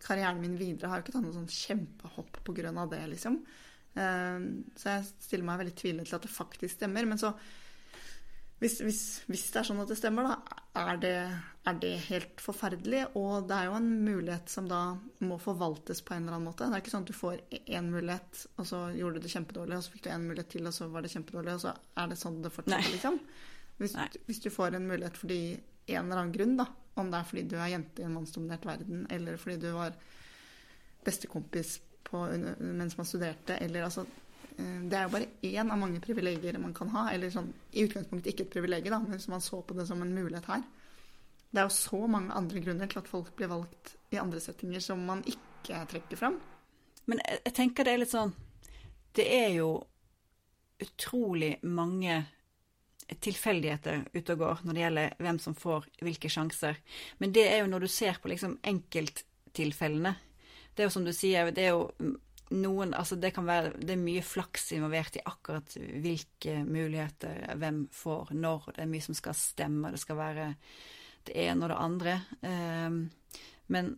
Karrieren 0.00 0.38
min 0.40 0.54
videre 0.56 0.88
har 0.88 0.96
jo 0.96 1.04
ikke 1.04 1.12
tatt 1.12 1.26
noe 1.26 1.36
sånn 1.36 1.50
kjempehopp 1.52 2.38
på 2.46 2.54
grunn 2.56 2.78
av 2.80 2.88
det, 2.88 3.02
liksom. 3.10 3.34
Ehm, 4.00 4.46
så 4.78 4.94
jeg 4.94 5.08
stiller 5.26 5.44
meg 5.44 5.58
veldig 5.60 5.74
tvilende 5.76 6.06
til 6.08 6.16
at 6.16 6.24
det 6.24 6.32
faktisk 6.32 6.78
stemmer. 6.78 7.04
Men 7.04 7.20
så 7.20 7.34
hvis, 8.60 8.80
hvis, 8.84 9.02
hvis, 9.24 9.46
det 9.54 9.62
er 9.62 9.66
sånn 9.70 9.80
at 9.80 9.88
det 9.88 9.96
stemmer, 9.96 10.26
da 10.28 10.82
er 10.82 10.98
det, 11.00 11.14
er 11.70 11.78
det, 11.80 11.92
helt 12.10 12.42
forferdelig. 12.44 13.06
Og 13.16 13.46
det 13.48 13.56
er 13.56 13.70
jo 13.70 13.78
en 13.78 13.88
mulighet 14.04 14.52
som 14.52 14.68
da 14.68 14.80
må 15.24 15.38
forvaltes 15.40 16.02
på 16.04 16.12
en 16.12 16.26
eller 16.26 16.36
annen 16.36 16.50
måte. 16.50 16.68
Det 16.68 16.76
er 16.76 16.84
ikke 16.84 16.92
sånn 16.92 17.06
at 17.06 17.12
du 17.12 17.16
får 17.16 17.40
én 17.62 17.88
mulighet, 17.88 18.44
og 18.60 18.68
så 18.68 18.82
gjorde 18.96 19.16
du 19.16 19.24
det 19.24 19.32
kjempedårlig, 19.32 19.78
og 19.78 19.86
så 19.86 19.94
fikk 19.94 20.04
du 20.04 20.10
én 20.12 20.28
mulighet 20.28 20.52
til, 20.52 20.68
og 20.68 20.76
så 20.76 20.90
var 20.92 21.06
det 21.06 21.12
kjempedårlig, 21.14 21.56
og 21.56 21.64
så 21.64 21.74
er 22.04 22.12
det 22.12 22.20
sånn 22.20 22.38
det 22.44 22.52
fortsetter, 22.52 22.92
liksom. 22.92 23.18
Hvis, 23.80 23.96
hvis, 24.28 24.44
du 24.44 24.50
får 24.52 24.76
en 24.76 24.88
mulighet 24.90 25.16
fordi 25.16 25.42
en 25.56 26.02
eller 26.04 26.20
annen 26.20 26.36
grunn, 26.36 26.56
da, 26.60 26.68
om 27.00 27.08
det 27.08 27.16
er 27.16 27.28
fordi 27.32 27.48
du 27.48 27.56
er 27.56 27.72
jente 27.72 28.02
i 28.02 28.08
en 28.10 28.12
mannsdominert 28.18 28.68
verden, 28.68 29.06
eller 29.08 29.40
fordi 29.40 29.56
du 29.62 29.70
var 29.72 29.96
bestekompis 31.06 31.78
på, 32.04 32.26
mens 32.60 32.98
man 32.98 33.08
studerte, 33.08 33.56
eller 33.56 33.88
altså 33.88 34.04
Det 34.90 34.96
er 34.96 35.06
jo 35.06 35.12
bare 35.14 35.28
én 35.46 35.70
av 35.70 35.78
mange 35.78 36.00
privilegier 36.02 36.58
man 36.58 36.74
kan 36.76 36.90
ha. 36.94 37.06
Eller 37.12 37.32
sånn, 37.32 37.50
i 37.72 37.84
utgangspunktet 37.86 38.32
ikke 38.32 38.46
et 38.48 38.54
privilegium, 38.54 39.04
men 39.04 39.18
hvis 39.18 39.30
man 39.32 39.44
så 39.44 39.60
på 39.62 39.76
det 39.78 39.86
som 39.88 40.02
en 40.02 40.14
mulighet 40.14 40.48
her. 40.50 40.64
Det 41.50 41.62
er 41.62 41.66
jo 41.66 41.74
så 41.74 42.00
mange 42.10 42.34
andre 42.36 42.62
grunner 42.62 42.90
til 42.90 43.00
at 43.02 43.10
folk 43.10 43.32
blir 43.38 43.50
valgt 43.50 43.94
i 44.14 44.20
andre 44.22 44.42
settinger 44.42 44.82
som 44.84 45.02
man 45.06 45.22
ikke 45.26 45.80
trekker 45.90 46.18
fram. 46.18 46.36
Men 47.10 47.22
jeg, 47.24 47.40
jeg 47.48 47.56
tenker 47.56 47.86
det 47.86 47.94
er 47.94 48.02
litt 48.02 48.12
sånn 48.12 48.34
Det 49.16 49.24
er 49.34 49.48
jo 49.56 49.70
utrolig 50.80 51.56
mange 51.66 52.20
tilfeldigheter 53.10 54.04
ute 54.14 54.36
og 54.36 54.42
går 54.44 54.60
når 54.62 54.76
det 54.76 54.82
gjelder 54.84 55.14
hvem 55.26 55.38
som 55.42 55.56
får 55.58 55.88
hvilke 56.06 56.30
sjanser. 56.30 56.78
Men 57.18 57.34
det 57.34 57.48
er 57.50 57.64
jo 57.64 57.70
når 57.72 57.84
du 57.84 57.90
ser 57.90 58.20
på 58.22 58.30
liksom 58.30 58.60
enkelttilfellene 58.70 60.14
det 60.74 60.84
er 60.84 60.88
jo 60.88 60.94
som 60.94 61.04
du 61.04 61.12
sier, 61.12 61.50
det 61.52 61.64
er 61.66 61.74
jo 61.74 62.14
noen 62.50 62.94
Altså, 62.94 63.16
det 63.16 63.32
kan 63.34 63.46
være 63.46 63.74
Det 63.78 63.94
er 63.94 64.02
mye 64.02 64.22
flaks 64.26 64.70
involvert 64.76 65.18
i 65.18 65.24
akkurat 65.24 65.76
hvilke 65.76 66.60
muligheter 66.66 67.54
hvem 67.60 67.84
får 67.94 68.32
når. 68.34 68.72
Det 68.74 68.84
er 68.84 68.90
mye 68.90 69.06
som 69.06 69.18
skal 69.18 69.36
stemme, 69.38 69.92
det 69.92 70.02
skal 70.02 70.18
være 70.18 70.46
det 71.28 71.36
ene 71.36 71.66
og 71.66 71.70
det 71.72 71.80
andre. 71.84 72.14
Um, 72.42 73.02
men 73.70 73.92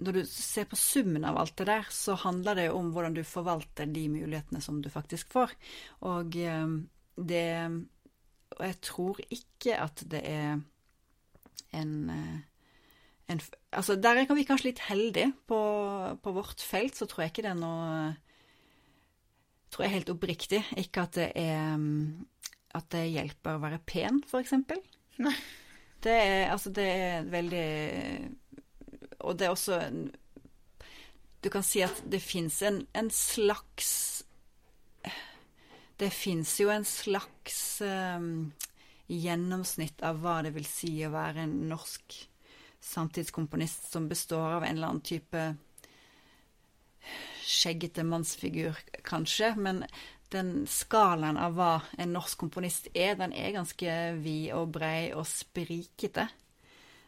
når 0.00 0.16
du 0.16 0.20
ser 0.26 0.64
på 0.68 0.78
summen 0.80 1.26
av 1.28 1.36
alt 1.36 1.58
det 1.60 1.66
der, 1.68 1.88
så 1.92 2.16
handler 2.18 2.56
det 2.56 2.66
jo 2.70 2.78
om 2.78 2.88
hvordan 2.94 3.16
du 3.16 3.22
forvalter 3.24 3.88
de 3.88 4.06
mulighetene 4.08 4.62
som 4.64 4.80
du 4.80 4.88
faktisk 4.92 5.32
får. 5.32 5.52
Og 6.08 6.36
um, 6.36 6.76
det 7.16 7.46
Og 8.50 8.66
jeg 8.66 8.76
tror 8.82 9.20
ikke 9.30 9.76
at 9.78 10.02
det 10.10 10.20
er 10.26 10.60
en 11.72 11.92
uh, 12.10 12.38
en, 13.30 13.40
altså 13.70 13.96
Der 13.96 14.18
er 14.18 14.34
vi 14.34 14.44
kanskje 14.48 14.70
litt 14.70 14.82
heldige. 14.88 15.30
På, 15.48 15.60
på, 16.22 16.34
vårt 16.34 16.62
felt 16.64 16.98
så 16.98 17.06
tror 17.08 17.24
jeg 17.24 17.34
ikke 17.34 17.46
det 17.46 17.54
er 17.54 17.62
noe 17.62 18.10
tror 19.70 19.86
jeg 19.86 19.94
helt 20.00 20.10
oppriktig 20.10 20.60
ikke 20.82 21.04
at 21.06 21.16
det 21.18 21.28
er 21.38 21.76
mm, 21.78 22.26
At 22.74 22.90
det 22.94 23.04
hjelper 23.10 23.56
å 23.56 23.62
være 23.62 23.80
pen, 23.86 24.20
eksempel. 24.38 24.78
Nei. 25.22 25.34
Det 26.00 26.14
er 26.16 26.50
altså 26.50 26.70
det 26.72 26.86
er 26.86 27.26
veldig 27.28 27.66
Og 29.20 29.36
det 29.38 29.46
er 29.46 29.52
også 29.52 29.80
Du 31.42 31.50
kan 31.52 31.64
si 31.66 31.82
at 31.84 32.02
det 32.10 32.22
fins 32.24 32.62
en, 32.62 32.82
en, 32.96 33.10
slags 33.10 34.24
Det 36.00 36.10
fins 36.12 36.54
jo 36.60 36.70
en 36.72 36.86
slags 36.88 37.82
um, 37.84 38.50
gjennomsnitt 39.10 40.00
av 40.06 40.22
hva 40.22 40.40
det 40.46 40.54
vil 40.54 40.68
si 40.68 40.94
å 41.04 41.12
være 41.12 41.44
en 41.44 41.56
norsk 41.68 42.29
samtidskomponist 42.80 43.92
som 43.92 44.08
består 44.08 44.58
av 44.58 44.64
en 44.64 44.76
eller 44.76 44.92
annen 44.92 45.04
type 45.04 45.44
skjeggete 47.50 48.04
mannsfigur, 48.04 48.78
kanskje. 49.04 49.54
Men 49.56 49.84
den 50.30 50.66
skalaen 50.70 51.38
av 51.40 51.56
hva 51.58 51.72
en 51.98 52.12
norsk 52.14 52.38
komponist 52.38 52.90
er, 52.94 53.16
den 53.18 53.34
er 53.34 53.56
ganske 53.56 53.96
vid 54.22 54.52
og 54.56 54.70
brei 54.76 55.10
og 55.16 55.26
sprikete. 55.28 56.28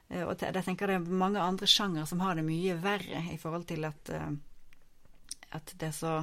Eh, 0.08 0.24
og 0.26 0.42
jeg 0.42 0.64
tenker 0.66 0.90
det 0.90 0.98
er 1.00 1.20
mange 1.22 1.42
andre 1.42 1.68
sjangere 1.70 2.08
som 2.10 2.22
har 2.24 2.38
det 2.38 2.46
mye 2.46 2.78
verre 2.82 3.24
i 3.32 3.38
forhold 3.40 3.68
til 3.70 3.86
at, 3.88 4.10
eh, 4.12 4.32
at 5.58 5.76
det 5.78 5.92
er 5.92 5.96
så 5.96 6.16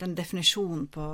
Den 0.00 0.14
definisjonen 0.16 0.86
på, 0.88 1.06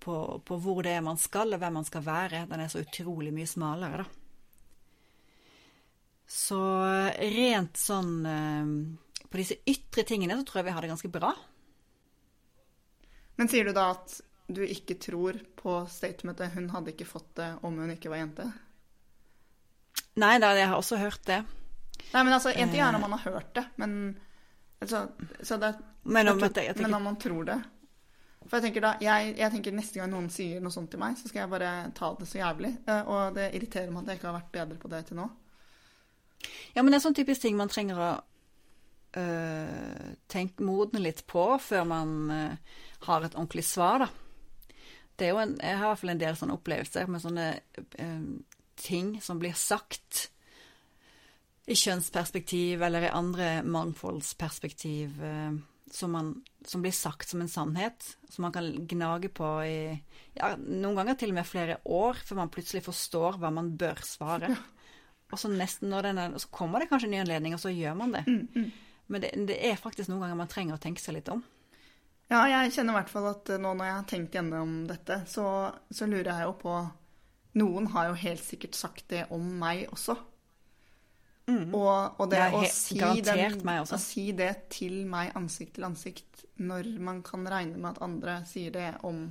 på, 0.00 0.14
på, 0.40 0.56
hvor 0.64 0.78
det 0.80 0.94
er 0.96 1.02
man 1.04 1.18
skal, 1.20 1.52
og 1.52 1.60
hvem 1.60 1.74
man 1.76 1.84
skal 1.84 2.06
være, 2.06 2.46
den 2.48 2.62
er 2.64 2.70
så 2.72 2.80
utrolig 2.80 3.34
mye 3.36 3.44
smalere, 3.46 3.98
da. 4.00 4.27
Så 6.28 6.60
rent 7.16 7.78
sånn 7.80 8.14
eh, 8.28 8.72
På 9.28 9.40
disse 9.40 9.62
ytre 9.64 10.04
tingene 10.04 10.36
så 10.36 10.44
tror 10.44 10.60
jeg 10.60 10.68
vi 10.68 10.74
har 10.76 10.84
det 10.84 10.90
ganske 10.92 11.10
bra. 11.12 11.32
Men 13.38 13.48
sier 13.48 13.68
du 13.68 13.72
da 13.72 13.90
at 13.94 14.18
du 14.48 14.62
ikke 14.64 14.96
tror 15.00 15.36
på 15.56 15.82
statementet 15.92 16.52
'hun 16.52 16.70
hadde 16.72 16.92
ikke 16.94 17.06
fått 17.08 17.34
det 17.36 17.48
om 17.62 17.76
hun 17.78 17.92
ikke 17.92 18.10
var 18.10 18.22
jente'? 18.22 18.48
Nei 20.18 20.38
da, 20.42 20.54
jeg 20.56 20.68
har 20.68 20.76
også 20.76 20.98
hørt 20.98 21.24
det. 21.28 21.42
Nei, 22.12 22.22
men 22.24 22.32
altså, 22.32 22.50
En 22.50 22.70
ting 22.70 22.80
er 22.80 22.92
når 22.92 23.02
man 23.04 23.12
har 23.12 23.32
hørt 23.32 23.54
det, 23.54 23.64
men 23.76 24.18
altså, 24.80 25.06
det, 25.18 25.74
men, 26.02 26.28
om, 26.28 26.38
jeg, 26.40 26.54
jeg 26.56 26.74
tenker, 26.74 26.82
men 26.82 26.94
om, 26.94 27.02
man 27.02 27.18
tror 27.20 27.44
det 27.44 27.58
For 28.46 28.56
jeg 28.56 28.68
tenker 28.68 28.80
da, 28.80 28.92
jeg, 29.02 29.34
jeg, 29.36 29.50
tenker 29.52 29.74
Neste 29.76 30.00
gang 30.00 30.10
noen 30.10 30.30
sier 30.32 30.62
noe 30.64 30.72
sånt 30.72 30.90
til 30.90 31.02
meg, 31.02 31.18
så 31.18 31.28
skal 31.28 31.44
jeg 31.44 31.52
bare 31.52 31.72
ta 31.94 32.14
det 32.18 32.28
så 32.30 32.38
jævlig. 32.40 32.70
Eh, 32.88 33.02
og 33.12 33.36
det 33.36 33.50
irriterer 33.54 33.92
meg 33.92 34.02
at 34.06 34.14
jeg 34.14 34.20
ikke 34.20 34.30
har 34.30 34.38
vært 34.38 34.54
bedre 34.54 34.78
på 34.80 34.90
det 34.94 35.02
til 35.10 35.20
nå. 35.20 35.26
Ja, 36.74 36.82
men 36.82 36.92
det 36.92 36.98
er 36.98 37.04
sånn 37.08 37.16
typisk 37.18 37.42
ting 37.42 37.58
man 37.58 37.70
trenger 37.72 38.00
å 38.00 38.10
øh, 39.20 40.08
tenke, 40.30 40.64
modne 40.64 41.02
litt 41.02 41.24
på 41.30 41.44
før 41.62 41.86
man 41.88 42.16
øh, 42.32 42.80
har 43.08 43.26
et 43.26 43.36
ordentlig 43.36 43.66
svar, 43.68 44.06
da. 44.06 44.10
Det 45.18 45.26
er 45.26 45.32
jo 45.34 45.40
en, 45.42 45.56
jeg 45.58 45.78
har 45.80 45.88
i 45.88 45.90
hvert 45.90 46.00
fall 46.04 46.12
en 46.14 46.20
del 46.20 46.36
sånne 46.38 46.54
opplevelser 46.54 47.08
med 47.10 47.22
sånne 47.24 47.46
øh, 48.04 48.26
ting 48.78 49.16
som 49.24 49.40
blir 49.42 49.56
sagt 49.58 50.28
i 51.68 51.74
kjønnsperspektiv 51.76 52.84
eller 52.86 53.08
i 53.08 53.10
andre 53.12 53.48
mangfoldsperspektiv 53.66 55.18
som, 55.92 56.12
man, 56.12 56.30
som, 56.64 56.82
blir 56.82 56.92
sagt 56.92 57.28
som 57.28 57.42
en 57.42 57.48
sannhet, 57.48 58.16
som 58.30 58.46
man 58.46 58.54
kan 58.54 58.70
gnage 58.88 59.28
på 59.34 59.48
i 59.66 59.80
ja, 60.38 60.54
noen 60.56 60.96
ganger 60.98 61.18
til 61.18 61.32
og 61.32 61.38
med 61.40 61.48
flere 61.48 61.78
år, 61.84 62.20
før 62.24 62.42
man 62.42 62.52
plutselig 62.52 62.84
forstår 62.86 63.38
hva 63.40 63.50
man 63.54 63.74
bør 63.80 64.00
svare. 64.06 64.52
Og 65.28 65.40
så 65.40 65.50
nesten 65.52 65.92
når 65.92 66.08
den 66.08 66.20
er, 66.22 66.36
så 66.40 66.50
kommer 66.54 66.80
det 66.80 66.88
kanskje 66.90 67.10
en 67.10 67.16
ny 67.16 67.22
anledning, 67.22 67.56
og 67.56 67.60
så 67.62 67.72
gjør 67.72 67.96
man 67.98 68.14
det. 68.16 68.24
Mm, 68.28 68.46
mm. 68.54 68.70
Men 69.08 69.24
det, 69.24 69.32
det, 69.48 69.58
er 69.70 69.80
faktisk 69.80 70.10
noen 70.10 70.24
ganger 70.24 70.40
man 70.40 70.50
trenger 70.52 70.76
å 70.76 70.82
tenke 70.82 71.02
seg 71.02 71.18
litt 71.18 71.28
om. 71.32 71.42
Ja, 72.28 72.42
jeg 72.48 72.74
kjenner 72.74 72.92
i 72.92 72.98
hvert 72.98 73.12
fall 73.12 73.28
at 73.30 73.50
nå 73.56 73.72
når 73.72 73.88
jeg 73.88 73.96
har 73.96 74.08
tenkt 74.08 74.34
gjennom 74.36 74.72
dette, 74.88 75.22
så, 75.28 75.44
så 75.88 76.08
lurer 76.08 76.32
jeg 76.34 76.48
jo 76.48 76.56
på 76.60 76.78
Noen 77.58 77.88
har 77.90 78.10
jo 78.10 78.18
helt 78.20 78.44
sikkert 78.44 78.76
sagt 78.76 79.06
det 79.10 79.22
om 79.34 79.46
meg 79.58 79.86
også. 79.88 80.14
Mm. 81.48 81.72
Og, 81.72 82.20
og, 82.20 82.26
det, 82.28 82.42
å, 82.52 82.60
si 82.68 82.98
den, 83.00 83.70
å 83.80 83.98
si 83.98 84.26
det 84.36 84.50
til 84.70 85.00
meg 85.08 85.32
ansikt 85.38 85.78
til 85.78 85.86
ansikt 85.88 86.42
når 86.60 86.90
man 87.00 87.22
kan 87.24 87.46
regne 87.48 87.80
med 87.80 87.94
at 87.94 88.02
andre 88.04 88.34
sier 88.46 88.74
det 88.74 88.90
om 89.08 89.22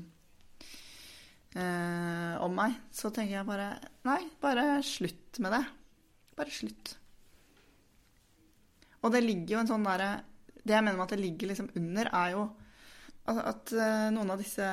eh, 1.54 2.34
om 2.42 2.58
meg, 2.58 2.80
så 2.90 3.12
tenker 3.14 3.38
jeg 3.38 3.48
bare 3.48 3.70
Nei, 4.08 4.22
bare 4.42 4.80
slutt 4.86 5.38
med 5.44 5.54
det. 5.60 5.64
Bare 6.38 6.54
slutt. 6.54 6.96
Og 9.02 9.14
det 9.14 9.24
ligger 9.24 9.56
jo 9.56 9.60
en 9.62 9.70
sånn 9.70 9.86
derre 9.86 10.10
Det 10.64 10.74
jeg 10.76 10.84
mener 10.84 10.98
med 10.98 11.06
at 11.08 11.14
det 11.16 11.22
ligger 11.22 11.52
liksom 11.52 11.70
under, 11.80 12.10
er 12.12 12.34
jo 12.36 12.42
at, 13.28 13.38
at 13.40 13.72
uh, 13.76 14.08
noen 14.16 14.34
av 14.34 14.42
disse 14.42 14.68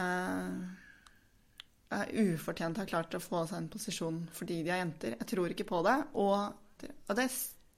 uh, 1.94 2.06
ufortjent 2.24 2.80
har 2.80 2.90
klart 2.90 3.14
å 3.14 3.22
få 3.22 3.44
seg 3.46 3.60
en 3.60 3.70
posisjon 3.70 4.20
fordi 4.34 4.60
de 4.66 4.72
er 4.74 4.82
jenter. 4.82 5.16
Jeg 5.20 5.30
tror 5.30 5.54
ikke 5.54 5.68
på 5.68 5.82
det. 5.86 5.96
Og 6.18 6.36
det, 6.82 6.90
og 7.06 7.18
det, 7.18 7.28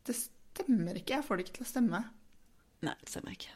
det 0.08 0.16
stemmer 0.16 1.00
ikke. 1.00 1.18
Jeg 1.18 1.26
får 1.28 1.36
det 1.36 1.46
ikke 1.46 1.58
til 1.60 1.66
å 1.66 1.70
stemme. 1.74 2.02
Nei, 2.86 2.96
det 3.02 3.12
stemmer 3.12 3.36
ikke. 3.36 3.52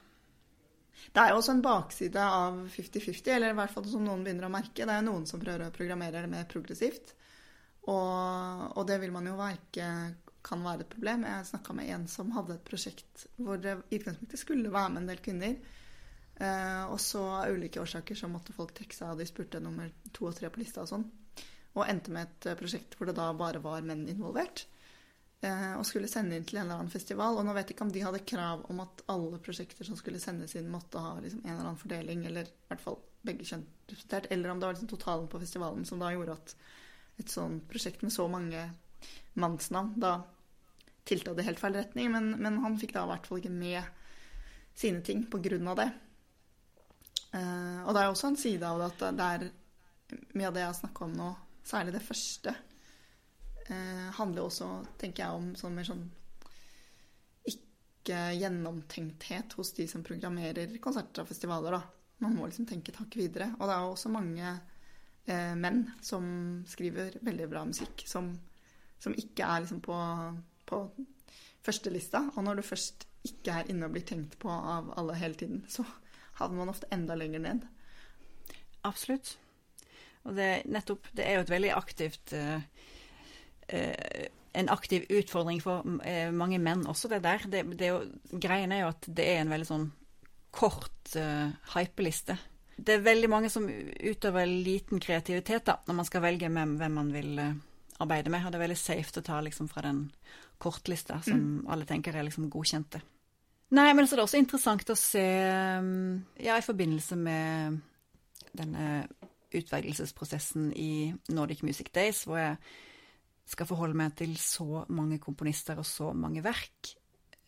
Det 1.10 1.22
er 1.22 1.32
jo 1.32 1.40
også 1.40 1.54
en 1.56 1.64
bakside 1.64 2.24
av 2.24 2.58
50-50, 2.68 3.32
eller 3.34 3.54
i 3.54 3.58
hvert 3.58 3.72
fall 3.72 3.86
som 3.88 4.04
noen 4.04 4.24
begynner 4.24 4.46
å 4.48 4.52
merke. 4.52 4.84
Det 4.84 4.92
er 4.92 5.00
jo 5.00 5.08
noen 5.08 5.24
som 5.28 5.40
prøver 5.42 5.66
å 5.66 5.74
programmere 5.74 6.20
det 6.24 6.30
mer 6.32 6.48
progressivt. 6.50 7.14
Og, 7.88 8.76
og 8.76 8.82
det 8.88 8.98
vil 9.00 9.12
man 9.14 9.28
jo 9.30 9.36
ikke 9.48 9.86
kan 10.44 10.64
være 10.64 10.84
et 10.84 10.92
problem. 10.92 11.26
Jeg 11.28 11.48
snakka 11.50 11.76
med 11.76 11.92
en 11.94 12.06
som 12.08 12.32
hadde 12.36 12.56
et 12.56 12.66
prosjekt 12.66 13.26
hvor 13.40 13.60
det 13.60 13.76
i 13.90 14.00
utgangspunktet 14.00 14.40
skulle 14.40 14.72
være 14.72 14.94
med 14.94 15.02
en 15.02 15.12
del 15.12 15.22
kvinner. 15.24 15.56
Eh, 16.40 16.84
og 16.88 17.00
så 17.02 17.22
av 17.42 17.52
ulike 17.52 17.82
årsaker 17.82 18.16
så 18.16 18.28
måtte 18.32 18.56
folk 18.56 18.72
trekke 18.76 18.96
seg, 18.96 19.12
og 19.12 19.20
de 19.20 19.28
spurte 19.28 19.60
nummer 19.60 19.90
to 20.16 20.30
og 20.30 20.36
tre 20.38 20.48
på 20.52 20.62
lista 20.62 20.84
og 20.84 20.92
sånn. 20.92 21.06
Og 21.76 21.84
endte 21.84 22.12
med 22.14 22.28
et 22.28 22.50
eh, 22.50 22.58
prosjekt 22.58 22.96
hvor 22.96 23.10
det 23.10 23.18
da 23.18 23.28
bare 23.36 23.60
var 23.64 23.84
menn 23.86 24.06
involvert. 24.08 24.64
Eh, 25.44 25.74
og 25.76 25.86
skulle 25.88 26.08
sende 26.08 26.36
inn 26.36 26.44
til 26.48 26.58
en 26.60 26.66
eller 26.66 26.80
annen 26.80 26.92
festival. 26.92 27.36
Og 27.36 27.46
nå 27.46 27.52
vet 27.56 27.68
jeg 27.68 27.76
ikke 27.76 27.86
om 27.88 27.92
de 27.92 28.04
hadde 28.04 28.24
krav 28.32 28.64
om 28.72 28.82
at 28.84 29.04
alle 29.12 29.40
prosjekter 29.44 29.88
som 29.88 29.96
skulle 30.00 30.20
sendes 30.22 30.56
inn, 30.56 30.72
måtte 30.72 31.00
ha 31.00 31.14
liksom 31.20 31.44
en 31.44 31.54
eller 31.54 31.68
annen 31.68 31.80
fordeling, 31.80 32.24
eller 32.28 32.48
i 32.48 32.68
hvert 32.72 32.84
fall 32.84 33.00
begge 33.24 33.46
kjønn 33.48 33.66
representert. 33.86 34.28
Eller 34.32 34.52
om 34.52 34.60
det 34.60 34.68
var 34.68 34.76
liksom 34.76 34.92
totalen 34.94 35.28
på 35.32 35.40
festivalen 35.44 35.84
som 35.88 36.00
da 36.00 36.12
gjorde 36.12 36.36
at 36.40 36.56
et 37.22 37.32
sånt 37.32 37.66
prosjekt 37.70 38.04
med 38.04 38.14
så 38.14 38.26
mange 38.30 38.68
mannsnavn 39.40 39.94
da 40.00 40.18
tilta 41.08 41.34
det 41.34 41.46
helt 41.46 41.60
feil 41.60 41.78
retning. 41.78 42.10
Men, 42.12 42.30
men, 42.38 42.60
han 42.64 42.78
fikk 42.78 42.94
da 42.96 43.04
i 43.04 43.12
hvert 43.12 43.28
fall 43.28 43.40
ikke 43.40 43.54
med 43.54 43.82
sine 44.78 45.02
ting 45.06 45.24
på 45.30 45.40
grunn 45.42 45.68
av 45.70 45.80
det. 45.80 45.90
Uh, 47.30 47.86
og 47.86 47.94
det 47.94 48.02
er 48.02 48.10
også 48.10 48.30
en 48.30 48.40
side 48.40 48.66
av 48.66 48.80
det 48.80 48.88
at 48.90 49.18
det 49.18 49.26
er 49.26 49.44
mye 50.34 50.48
av 50.48 50.56
det 50.56 50.64
jeg 50.64 50.72
har 50.72 50.78
snakka 50.80 51.06
om 51.06 51.12
nå, 51.14 51.28
særlig 51.66 51.94
det 51.94 52.02
første, 52.02 52.54
uh, 53.68 54.08
handler 54.16 54.46
også, 54.46 54.70
tenker 54.98 55.24
jeg, 55.24 55.38
om 55.38 55.52
sånn 55.58 55.76
mer 55.76 55.86
sånn 55.86 56.08
ikke 57.46 58.20
gjennomtenkthet 58.40 59.54
hos 59.58 59.74
de 59.76 59.86
som 59.90 60.02
programmerer 60.06 60.72
konserter 60.82 61.22
og 61.22 61.30
festivaler, 61.30 61.76
da. 61.76 61.82
Man 62.20 62.34
må 62.36 62.48
liksom 62.48 62.66
tenke 62.68 62.92
et 62.92 62.98
hakk 63.00 63.14
videre. 63.16 63.50
Og 63.58 63.68
det 63.68 63.74
er 63.76 63.86
også 63.86 64.10
mange 64.12 64.54
uh, 65.28 65.54
menn 65.58 65.84
som 66.04 66.24
skriver 66.68 67.18
veldig 67.26 67.50
bra 67.50 67.66
musikk, 67.68 68.06
som 68.08 68.32
som 69.00 69.16
ikke 69.16 69.46
er 69.46 69.64
liksom 69.64 69.80
på, 69.84 69.96
på 70.68 70.80
førstelista. 71.64 72.26
Og 72.36 72.44
når 72.44 72.60
du 72.60 72.66
først 72.66 73.06
ikke 73.26 73.60
er 73.60 73.70
inne 73.72 73.88
og 73.88 73.94
blir 73.96 74.06
tenkt 74.08 74.38
på 74.40 74.50
av 74.52 74.92
alle 75.00 75.16
hele 75.20 75.38
tiden, 75.40 75.62
så 75.68 75.84
havner 76.40 76.62
man 76.62 76.72
ofte 76.72 76.88
enda 76.92 77.16
lenger 77.18 77.44
ned. 77.44 77.64
Absolutt. 78.86 79.34
Og 80.28 80.36
det, 80.36 80.50
nettopp, 80.68 81.08
det 81.16 81.24
er 81.24 81.38
jo 81.38 81.46
et 81.46 81.52
veldig 81.52 81.72
aktivt 81.72 82.34
eh, 82.36 82.60
eh, 83.72 84.28
En 84.50 84.66
aktiv 84.68 85.04
utfordring 85.14 85.60
for 85.62 85.84
uh, 85.86 86.30
mange 86.34 86.58
menn 86.58 86.80
også, 86.90 87.06
det 87.08 87.20
der. 87.22 87.44
Det, 87.46 87.60
det 87.78 87.86
er 87.86 87.92
jo, 87.92 88.38
greien 88.42 88.72
er 88.74 88.80
jo 88.80 88.88
at 88.90 89.06
det 89.06 89.22
er 89.30 89.44
en 89.44 89.52
veldig 89.52 89.68
sånn 89.68 89.84
kort 90.50 91.12
uh, 91.14 91.52
hypeliste. 91.76 92.34
Det 92.80 92.96
er 92.96 93.04
veldig 93.04 93.28
mange 93.28 93.50
som 93.52 93.66
utøver 93.68 94.48
liten 94.48 95.02
kreativitet 95.02 95.66
da, 95.68 95.78
når 95.86 95.98
man 95.98 96.08
skal 96.08 96.24
velge 96.24 96.48
hvem, 96.48 96.76
hvem 96.80 96.96
man 96.96 97.12
vil 97.12 97.32
uh, 97.38 97.54
arbeide 98.00 98.32
med. 98.32 98.46
Og 98.46 98.52
det 98.52 98.60
er 98.60 98.66
veldig 98.66 98.80
safe 98.80 99.20
å 99.20 99.26
ta 99.26 99.40
liksom 99.44 99.68
fra 99.70 99.84
den 99.84 100.06
kortlista 100.60 101.20
som 101.24 101.40
mm. 101.40 101.64
alle 101.72 101.88
tenker 101.88 102.16
er 102.16 102.26
liksom 102.26 102.50
godkjente. 102.52 103.02
Nei, 103.76 103.90
men 103.94 104.06
så 104.06 104.16
er 104.16 104.20
det 104.20 104.26
også 104.26 104.40
interessant 104.40 104.90
å 104.90 104.98
se 104.98 105.26
um, 105.78 106.18
Ja, 106.42 106.56
i 106.58 106.66
forbindelse 106.66 107.18
med 107.20 107.78
denne 108.56 109.04
utvelgelsesprosessen 109.54 110.72
i 110.74 111.12
Nordic 111.30 111.62
Music 111.62 111.90
Days, 111.94 112.24
hvor 112.26 112.40
jeg 112.40 112.56
skal 113.50 113.66
forholde 113.66 113.98
meg 113.98 114.14
til 114.18 114.36
så 114.38 114.84
mange 114.94 115.18
komponister 115.22 115.78
og 115.78 115.86
så 115.86 116.12
mange 116.14 116.42
verk, 116.44 116.92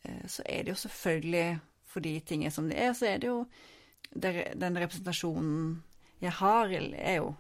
eh, 0.05 0.25
så 0.27 0.43
er 0.47 0.65
det 0.65 0.75
jo 0.75 0.81
selvfølgelig 0.83 1.47
fordi 1.93 2.15
ting 2.27 2.47
er 2.47 2.55
som 2.55 2.69
det 2.71 2.79
er, 2.81 2.93
så 2.97 3.07
er 3.07 3.21
det 3.23 3.29
jo 3.29 3.43
Den 4.13 4.77
representasjonen 4.77 5.83
jeg 6.23 6.33
har, 6.39 6.71
er 6.71 7.17
jo 7.17 7.35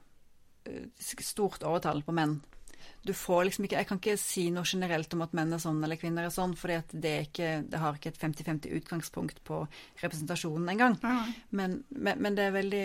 eh, 0.66 0.88
stort 1.22 1.62
overtall 1.62 2.02
på 2.02 2.14
menn 2.16 2.40
du 3.02 3.12
får 3.14 3.44
liksom 3.46 3.66
ikke 3.66 3.78
Jeg 3.80 3.88
kan 3.88 4.00
ikke 4.00 4.16
si 4.20 4.44
noe 4.54 4.66
generelt 4.68 5.14
om 5.14 5.24
at 5.24 5.34
menn 5.36 5.54
er 5.54 5.62
sånn 5.62 5.82
eller 5.82 5.98
kvinner 6.00 6.26
er 6.26 6.34
sånn, 6.34 6.54
for 6.58 6.70
det, 6.70 7.00
det 7.02 7.78
har 7.78 7.98
ikke 7.98 8.12
et 8.12 8.20
50-50 8.20 8.76
utgangspunkt 8.78 9.42
på 9.46 9.62
representasjonen 10.02 10.70
engang. 10.72 10.98
Mm. 11.02 11.32
Men, 11.50 11.76
men, 11.90 12.22
men 12.22 12.38
det 12.38 12.46
er 12.48 12.56
veldig 12.56 12.84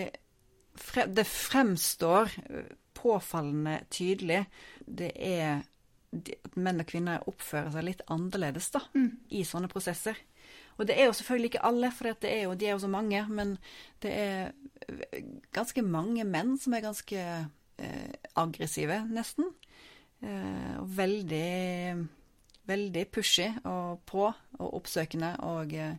Det 1.18 1.26
fremstår 1.26 2.34
påfallende 2.98 3.80
tydelig. 3.94 4.44
Det 4.86 5.12
er 5.14 5.64
at 6.18 6.58
menn 6.58 6.82
og 6.82 6.90
kvinner 6.90 7.26
oppfører 7.30 7.74
seg 7.74 7.86
litt 7.86 8.02
annerledes 8.14 8.72
da, 8.74 8.82
Mm. 8.96 9.10
i 9.30 9.44
sånne 9.46 9.70
prosesser. 9.70 10.18
Og 10.78 10.88
det 10.88 10.98
er 10.98 11.10
jo 11.10 11.16
selvfølgelig 11.18 11.52
ikke 11.52 11.66
alle, 11.66 11.92
for 11.92 12.14
det 12.22 12.32
er 12.32 12.44
jo, 12.46 12.54
de 12.54 12.68
er 12.68 12.76
jo 12.76 12.84
så 12.84 12.90
mange. 12.92 13.24
Men 13.30 13.58
det 14.04 14.12
er 14.14 14.52
ganske 15.56 15.82
mange 15.82 16.26
menn 16.28 16.56
som 16.62 16.76
er 16.78 16.86
ganske 16.86 17.24
eh, 17.24 18.12
aggressive, 18.38 19.02
nesten. 19.10 19.50
Eh, 20.22 20.76
og 20.82 20.92
veldig, 20.98 22.08
veldig 22.70 23.04
pushy 23.14 23.50
og 23.70 24.00
på 24.10 24.24
og 24.28 24.78
oppsøkende 24.80 25.36
og 25.46 25.74
eh, 25.78 25.98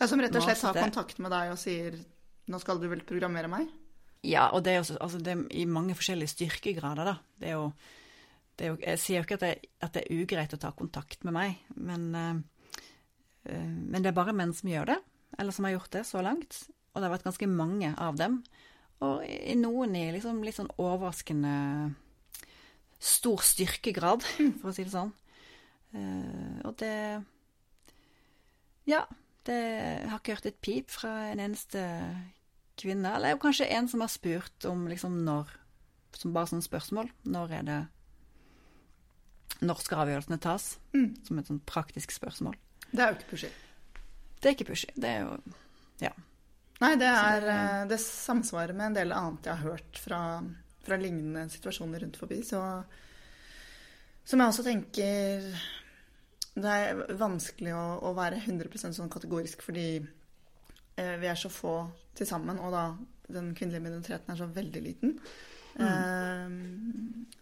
Ja, 0.00 0.08
som 0.08 0.22
rett 0.22 0.34
og 0.34 0.42
slett 0.46 0.62
tar 0.64 0.78
kontakt 0.80 1.18
med 1.20 1.30
deg 1.30 1.52
og 1.52 1.58
sier 1.60 1.98
'nå 2.50 2.58
skal 2.58 2.80
du 2.80 2.88
vel 2.88 3.04
programmere 3.06 3.50
meg'? 3.52 3.68
Ja, 4.26 4.48
og 4.50 4.64
det 4.64 4.72
er 4.72 4.80
jo 4.80 4.96
altså 5.00 5.18
det 5.18 5.32
er 5.32 5.44
i 5.54 5.64
mange 5.64 5.94
forskjellige 5.94 6.34
styrkegrader, 6.34 7.04
da. 7.04 7.14
Det 7.38 7.48
er 7.48 7.52
jo, 7.52 7.72
det 8.58 8.64
er 8.64 8.70
jo 8.70 8.78
Jeg 8.82 8.98
sier 8.98 9.16
jo 9.20 9.22
ikke 9.22 9.38
at 9.38 9.40
det, 9.40 9.54
at 9.80 9.94
det 9.94 10.02
er 10.02 10.22
ugreit 10.22 10.54
å 10.54 10.60
ta 10.60 10.72
kontakt 10.72 11.24
med 11.24 11.32
meg, 11.32 11.60
men, 11.76 12.14
eh, 12.14 12.59
men 13.44 14.02
det 14.02 14.10
er 14.10 14.16
bare 14.16 14.34
menn 14.36 14.52
som 14.56 14.68
gjør 14.68 14.90
det, 14.92 14.98
eller 15.40 15.54
som 15.56 15.66
har 15.66 15.76
gjort 15.78 15.94
det 15.94 16.04
så 16.08 16.22
langt. 16.24 16.58
Og 16.90 17.00
det 17.00 17.06
har 17.06 17.14
vært 17.14 17.28
ganske 17.28 17.48
mange 17.50 17.92
av 17.96 18.18
dem. 18.18 18.40
Og 19.00 19.22
i, 19.24 19.54
noen 19.56 19.94
i 19.96 20.10
liksom 20.12 20.42
litt 20.44 20.58
sånn 20.58 20.72
overraskende 20.80 21.54
stor 23.00 23.44
styrkegrad, 23.44 24.26
for 24.60 24.70
å 24.70 24.74
si 24.76 24.84
det 24.84 24.92
sånn. 24.92 25.14
Eh, 25.96 26.58
og 26.68 26.76
det 26.82 26.94
Ja, 28.88 29.04
det 29.48 29.56
jeg 29.56 30.10
har 30.10 30.20
ikke 30.20 30.36
hørt 30.36 30.50
et 30.50 30.60
pip 30.62 30.92
fra 30.92 31.14
en 31.30 31.40
eneste 31.40 31.80
kvinne, 32.80 33.14
eller 33.16 33.40
kanskje 33.40 33.70
en 33.72 33.88
som 33.90 34.04
har 34.04 34.12
spurt 34.12 34.68
om 34.68 34.86
liksom 34.88 35.22
når 35.26 35.56
Som 36.16 36.32
bare 36.34 36.50
sånn 36.50 36.64
spørsmål. 36.64 37.06
Når 37.22 37.52
er 37.54 37.66
det 37.68 37.80
Når 39.62 39.82
skal 39.84 40.02
avgjørelsene 40.04 40.40
tas? 40.42 40.72
Mm. 40.92 41.14
Som 41.22 41.38
et 41.38 41.46
sånn 41.46 41.60
praktisk 41.62 42.10
spørsmål. 42.10 42.56
Det 42.90 43.02
er 43.04 43.12
jo 43.12 43.18
ikke 43.18 43.30
pushy. 43.32 43.50
Det 44.40 44.48
er 44.50 44.54
ikke 44.56 44.68
pushy. 44.72 44.88
Det 44.96 45.10
er 45.16 45.26
jo 45.26 45.40
Nei, 46.80 46.94
det, 46.96 47.08
er, 47.12 47.40
det- 47.44 47.54
eh, 47.54 47.82
det 47.90 47.98
samsvarer 48.00 48.72
med 48.72 48.86
en 48.86 48.94
del 48.96 49.10
annet 49.12 49.44
jeg 49.44 49.52
har 49.58 49.66
hørt 49.74 49.98
fra, 50.00 50.20
fra 50.86 50.96
lignende 50.96 51.42
situasjoner 51.52 52.00
rundt 52.00 52.16
forbi. 52.16 52.38
Så, 52.40 52.56
som 54.24 54.40
jeg 54.40 54.48
også 54.48 54.64
tenker 54.64 55.44
Det 56.56 56.72
er 56.72 57.02
vanskelig 57.20 57.74
å, 57.76 57.82
å 58.08 58.14
være 58.16 58.40
100 58.46 58.94
sånn 58.96 59.12
kategorisk 59.12 59.60
fordi 59.66 59.84
eh, 60.00 61.14
vi 61.20 61.28
er 61.28 61.36
så 61.36 61.52
få 61.52 61.74
til 62.16 62.26
sammen, 62.26 62.56
og 62.64 62.72
da 62.72 62.86
den 63.30 63.52
kvinnelige 63.54 63.84
minoriteten 63.84 64.32
er 64.32 64.40
så 64.40 64.48
veldig 64.50 64.82
liten. 64.88 65.12
Eh, 65.76 66.48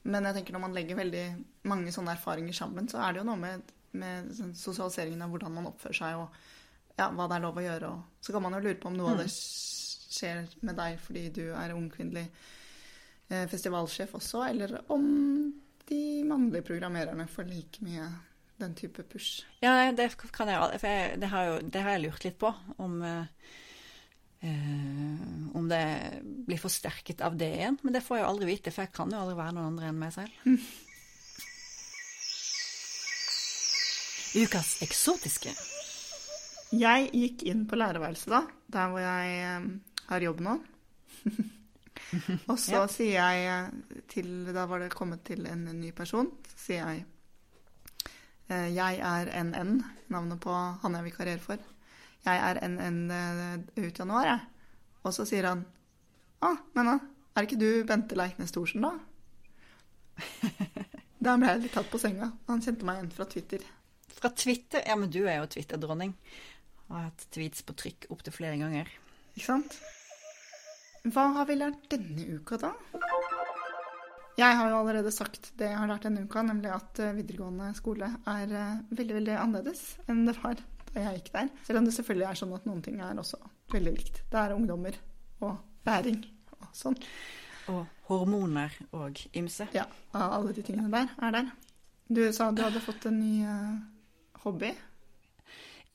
men 0.02 0.28
jeg 0.28 0.34
tenker 0.40 0.58
når 0.58 0.66
man 0.66 0.74
legger 0.76 0.98
veldig 0.98 1.24
mange 1.70 1.94
sånne 1.94 2.18
erfaringer 2.18 2.58
sammen, 2.58 2.90
så 2.90 2.98
er 3.06 3.14
det 3.14 3.22
jo 3.22 3.28
noe 3.30 3.38
med, 3.46 3.70
med 3.96 4.30
sånn 4.36 4.54
sosialiseringen 4.56 5.24
av 5.24 5.32
hvordan 5.32 5.54
man 5.56 5.68
oppfører 5.70 5.98
seg, 6.00 6.20
og 6.22 6.98
ja, 6.98 7.08
hva 7.14 7.28
det 7.30 7.38
er 7.38 7.44
lov 7.46 7.58
å 7.58 7.64
gjøre. 7.64 7.90
Og 7.94 8.24
så 8.26 8.34
kan 8.34 8.44
man 8.44 8.58
jo 8.58 8.62
lure 8.66 8.78
på 8.80 8.90
om 8.90 8.98
noe 8.98 9.14
av 9.14 9.22
det 9.22 9.28
skjer 9.32 10.46
med 10.66 10.78
deg 10.78 10.98
fordi 11.04 11.24
du 11.36 11.44
er 11.52 11.74
ung 11.76 11.88
kvinnelig 11.92 12.26
eh, 13.28 13.44
festivalsjef 13.50 14.16
også, 14.18 14.42
eller 14.48 14.78
om 14.92 15.06
de 15.88 16.00
mannlige 16.28 16.66
programmererne 16.68 17.28
får 17.30 17.48
like 17.48 17.84
mye 17.86 18.08
den 18.58 18.74
type 18.74 19.04
push. 19.06 19.44
Ja, 19.62 19.92
det 19.94 20.10
kan 20.34 20.50
jeg 20.50 20.80
For 20.80 20.90
jeg, 20.90 21.20
det, 21.22 21.30
har 21.30 21.46
jo, 21.46 21.56
det 21.62 21.82
har 21.84 21.94
jeg 21.94 22.04
lurt 22.08 22.26
litt 22.26 22.38
på. 22.40 22.50
Om 22.82 22.96
eh, 23.06 23.52
eh, 24.42 25.22
Om 25.54 25.70
det 25.70 25.84
blir 26.48 26.58
forsterket 26.60 27.22
av 27.24 27.38
det 27.38 27.52
igjen. 27.60 27.78
Men 27.82 27.94
det 27.94 28.02
får 28.04 28.18
jeg 28.18 28.26
jo 28.26 28.32
aldri 28.32 28.50
vite, 28.50 28.74
for 28.74 28.84
jeg 28.84 28.94
kan 28.96 29.14
jo 29.14 29.22
aldri 29.22 29.38
være 29.38 29.54
noen 29.56 29.70
andre 29.72 29.92
enn 29.92 30.02
meg 30.02 30.14
selv. 30.16 30.42
Ukas 34.36 34.78
eksotiske. 34.84 35.52
Jeg 36.76 37.08
gikk 37.16 37.44
inn 37.48 37.62
på 37.68 37.78
lærerværelset 37.80 38.28
da, 38.32 38.42
der 38.68 38.90
hvor 38.92 39.00
jeg 39.00 39.38
eh, 39.40 39.68
har 40.10 40.20
jobb 40.26 40.42
nå. 40.44 40.56
og 42.50 42.58
så 42.60 42.74
Ja. 42.74 42.82
sier 42.92 43.14
jeg 43.16 43.46
eh, 43.48 44.02
til 44.08 44.50
Da 44.54 44.66
var 44.68 44.78
det 44.84 44.90
kommet 44.94 45.24
til 45.24 45.46
en 45.48 45.64
ny 45.80 45.90
person. 45.96 46.28
Så 46.52 46.58
sier 46.66 46.84
jeg 46.84 47.04
eh, 48.50 48.68
Jeg 48.76 49.00
er 49.00 49.32
NN, 49.44 49.78
navnet 50.12 50.40
på 50.44 50.52
han 50.52 50.94
jeg 50.98 51.08
vikarierer 51.08 51.40
for. 51.44 51.58
Jeg 52.26 52.36
er 52.44 52.60
NN 52.68 53.10
ut 53.78 53.98
januar, 53.98 54.26
jeg. 54.26 54.40
Og 55.06 55.14
så 55.16 55.24
sier 55.28 55.46
han 55.48 55.64
Å, 56.44 56.52
men 56.76 56.86
da, 56.92 56.98
er 57.38 57.46
ikke 57.48 57.58
du 57.58 57.68
Bente 57.88 58.14
Leiknes 58.18 58.52
Thorsen, 58.52 58.84
da? 58.84 58.92
Da 61.18 61.32
ble 61.34 61.48
jeg 61.50 61.64
litt 61.64 61.72
tatt 61.74 61.88
på 61.90 61.98
senga. 61.98 62.28
Han 62.46 62.60
kjente 62.62 62.86
meg 62.86 63.00
igjen 63.00 63.08
fra 63.16 63.24
Twitter. 63.26 63.64
Fra 64.18 64.30
Twitter. 64.34 64.82
Ja, 64.86 64.96
men 64.98 65.12
du 65.14 65.20
er 65.26 65.40
jo 65.40 65.50
Twitter-dronning. 65.54 66.14
Har 66.88 67.08
hatt 67.10 67.26
tweets 67.34 67.62
på 67.62 67.76
trykk 67.78 68.08
opptil 68.14 68.34
flere 68.34 68.58
ganger. 68.58 68.90
Ikke 69.36 69.46
sant? 69.46 69.78
Hva 71.08 71.28
har 71.36 71.46
vi 71.48 71.58
lært 71.60 71.84
denne 71.92 72.24
uka, 72.38 72.58
da? 72.60 72.72
Jeg 74.38 74.54
har 74.54 74.70
jo 74.70 74.80
allerede 74.80 75.10
sagt 75.14 75.52
det 75.58 75.66
jeg 75.66 75.78
har 75.78 75.90
lært 75.90 76.04
denne 76.06 76.22
uka, 76.26 76.42
nemlig 76.46 76.70
at 76.70 76.98
eh, 77.02 77.14
videregående 77.16 77.72
skole 77.74 78.10
er 78.30 78.52
eh, 78.54 78.80
veldig, 78.94 79.16
veldig 79.16 79.34
annerledes 79.34 79.80
enn 80.06 80.24
det 80.28 80.36
var 80.38 80.60
da 80.92 81.02
jeg 81.02 81.18
gikk 81.18 81.32
der. 81.34 81.50
Selv 81.66 81.80
om 81.80 81.88
det 81.88 81.94
selvfølgelig 81.96 82.26
er 82.28 82.38
sånn 82.38 82.54
at 82.54 82.68
noen 82.68 82.84
ting 82.86 83.00
er 83.02 83.18
også 83.18 83.40
veldig 83.74 83.94
likt. 83.96 84.22
Det 84.30 84.38
er 84.40 84.54
ungdommer 84.54 84.98
og 85.42 85.56
læring 85.88 86.20
og 86.54 86.68
sånn. 86.76 86.98
Og 87.74 87.82
hormoner 88.08 88.74
og 88.96 89.18
ymse. 89.36 89.68
Ja, 89.74 89.88
alle 90.14 90.54
de 90.56 90.64
tingene 90.64 90.90
der 90.94 91.10
er 91.18 91.34
der. 91.34 91.50
Du 92.08 92.22
sa 92.32 92.48
du 92.54 92.62
hadde 92.64 92.80
fått 92.80 93.10
en 93.10 93.18
ny 93.20 93.32
eh, 93.42 93.74
hobby. 94.44 94.72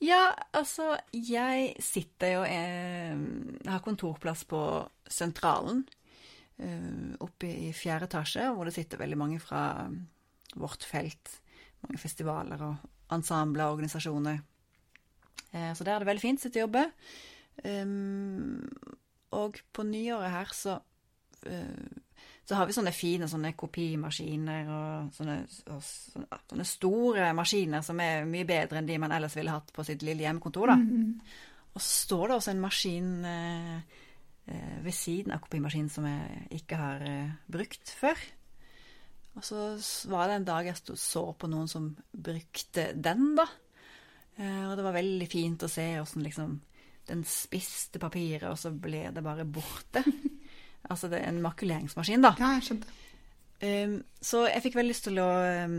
Ja, 0.02 0.34
altså, 0.52 0.96
jeg 1.12 1.74
sitter 1.80 2.32
jo 2.32 2.40
Jeg 2.44 3.70
har 3.70 3.84
kontorplass 3.84 4.44
på 4.48 4.60
Sentralen. 5.08 5.84
Eh, 6.58 7.14
oppe 7.24 7.48
i 7.48 7.70
fjerde 7.74 8.08
etasje, 8.10 8.48
hvor 8.54 8.68
det 8.68 8.74
sitter 8.76 9.00
veldig 9.00 9.18
mange 9.18 9.40
fra 9.42 9.86
vårt 10.54 10.84
felt. 10.86 11.38
Mange 11.86 12.00
festivaler 12.00 12.62
og 12.62 13.14
ensembler 13.14 13.66
og 13.66 13.78
organisasjoner. 13.78 14.42
Eh, 15.52 15.72
så 15.74 15.84
der 15.84 15.96
er 15.96 16.04
det 16.04 16.10
veldig 16.10 16.24
fint 16.24 16.42
å 16.42 16.46
sitte 16.46 16.60
og 16.60 16.68
jobbe. 16.68 16.84
Um, 17.64 18.66
og 19.34 19.60
på 19.74 19.84
nyåret 19.86 20.32
her 20.32 20.50
så 20.54 20.78
eh, 21.46 22.00
så 22.44 22.58
har 22.58 22.68
vi 22.68 22.76
sånne 22.76 22.92
fine 22.92 23.28
sånne 23.30 23.54
kopimaskiner 23.56 24.68
og 24.68 25.14
sånne, 25.16 25.38
og 25.72 25.80
sånne, 25.80 26.66
store 26.68 27.30
maskiner 27.36 27.84
som 27.84 28.00
er 28.04 28.28
mye 28.28 28.44
bedre 28.48 28.80
enn 28.80 28.88
de 28.90 28.98
man 29.00 29.14
ellers 29.16 29.36
ville 29.38 29.54
hatt 29.54 29.72
på 29.72 29.84
sitt 29.86 30.04
lille 30.04 30.26
hjemmekontor. 30.26 30.74
da. 30.74 30.76
Og 31.74 31.80
så 31.80 31.88
står 32.04 32.28
det 32.28 32.36
også 32.36 32.52
en 32.52 32.62
maskin 32.62 33.10
eh, 33.26 34.00
eh, 34.52 34.76
ved 34.84 34.94
siden 34.94 35.34
av 35.34 35.40
kopimaskinen 35.46 35.90
som 35.90 36.06
jeg 36.06 36.60
ikke 36.60 36.78
har 36.78 37.06
eh, 37.08 37.32
brukt 37.50 37.94
før. 37.96 38.20
Og 39.34 39.42
så 39.42 39.64
var 40.12 40.28
det 40.28 40.38
en 40.38 40.46
dag 40.46 40.68
jeg 40.68 40.78
stod, 40.78 41.00
så 41.00 41.24
på 41.32 41.50
noen 41.50 41.70
som 41.70 41.88
brukte 42.12 42.90
den, 42.94 43.32
da. 43.40 43.48
Eh, 44.36 44.62
og 44.68 44.76
det 44.78 44.84
var 44.86 45.00
veldig 45.00 45.28
fint 45.30 45.64
å 45.64 45.70
se 45.70 45.88
åssen 46.02 46.22
liksom 46.26 46.60
den 47.08 47.24
spiste 47.28 48.00
papiret, 48.00 48.46
og 48.48 48.60
så 48.60 48.70
ble 48.72 49.08
det 49.12 49.24
bare 49.24 49.48
borte. 49.48 50.04
altså 50.90 51.10
det 51.12 51.20
er 51.20 51.30
en 51.30 51.42
makuleringsmaskin, 51.44 52.24
da. 52.24 52.34
Ja, 52.40 52.54
jeg 52.58 52.68
skjønte. 52.68 52.98
Um, 53.64 53.94
så 54.20 54.44
jeg 54.50 54.64
fikk 54.64 54.76
veldig 54.76 54.92
lyst 54.92 55.06
til 55.08 55.20
å 55.22 55.28
um, 55.64 55.78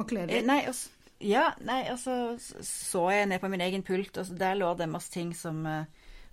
Makulere. 0.00 0.32
Eh, 0.32 0.44
Nei, 0.46 0.62
altså, 0.66 0.90
ja, 1.20 1.50
nei, 1.66 1.82
altså 1.92 2.14
så 2.64 3.02
jeg 3.12 3.28
ned 3.28 3.42
på 3.42 3.50
min 3.52 3.60
egen 3.64 3.84
pult, 3.86 4.16
og 4.16 4.30
der 4.40 4.56
lå 4.56 4.70
det 4.78 4.88
masse 4.88 5.12
ting 5.12 5.34
som 5.36 5.66
eh, 5.68 5.84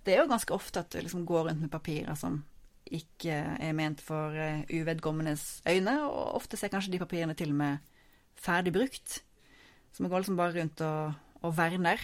Det 0.06 0.14
er 0.14 0.22
jo 0.22 0.30
ganske 0.30 0.54
ofte 0.54 0.80
at 0.80 0.94
du 0.94 1.02
liksom 1.02 1.26
går 1.28 1.50
rundt 1.50 1.60
med 1.60 1.72
papirer 1.72 2.16
som 2.16 2.40
ikke 2.88 3.34
er 3.60 3.74
ment 3.76 4.00
for 4.00 4.32
eh, 4.32 4.62
uvedkommendes 4.72 5.60
øyne, 5.68 5.98
og 6.08 6.38
ofte 6.40 6.56
så 6.56 6.66
er 6.66 6.72
kanskje 6.72 6.94
de 6.94 7.02
papirene 7.02 7.36
til 7.36 7.52
og 7.52 7.58
med 7.60 7.82
ferdig 8.38 8.72
brukt. 8.72 9.18
Så 9.92 10.04
man 10.04 10.12
går 10.12 10.22
liksom 10.22 10.38
bare 10.38 10.54
rundt 10.56 10.80
og, 10.86 11.18
og 11.44 11.56
verner. 11.58 12.00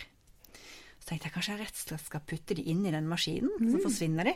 Så 0.98 1.08
tenkte 1.08 1.30
jeg 1.30 1.36
kanskje 1.38 1.54
jeg 1.54 1.62
rett 1.62 1.78
og 1.78 1.86
slett 1.86 2.04
skal 2.10 2.26
putte 2.28 2.58
de 2.58 2.66
inn 2.68 2.84
i 2.84 2.92
den 2.92 3.08
maskinen, 3.08 3.54
så 3.70 3.80
forsvinner 3.80 4.28
de. 4.28 4.34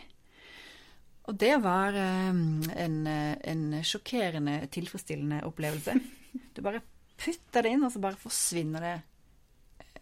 Og 1.29 1.37
det 1.37 1.55
var 1.61 1.93
eh, 1.99 2.29
en, 2.33 2.97
eh, 3.07 3.35
en 3.53 3.64
sjokkerende 3.85 4.62
tilfredsstillende 4.72 5.43
opplevelse. 5.49 5.99
Du 6.55 6.61
bare 6.64 6.81
putter 7.18 7.62
det 7.64 7.70
inn, 7.74 7.85
og 7.87 7.93
så 7.95 8.01
bare 8.03 8.18
forsvinner 8.20 8.83
det. 8.85 8.95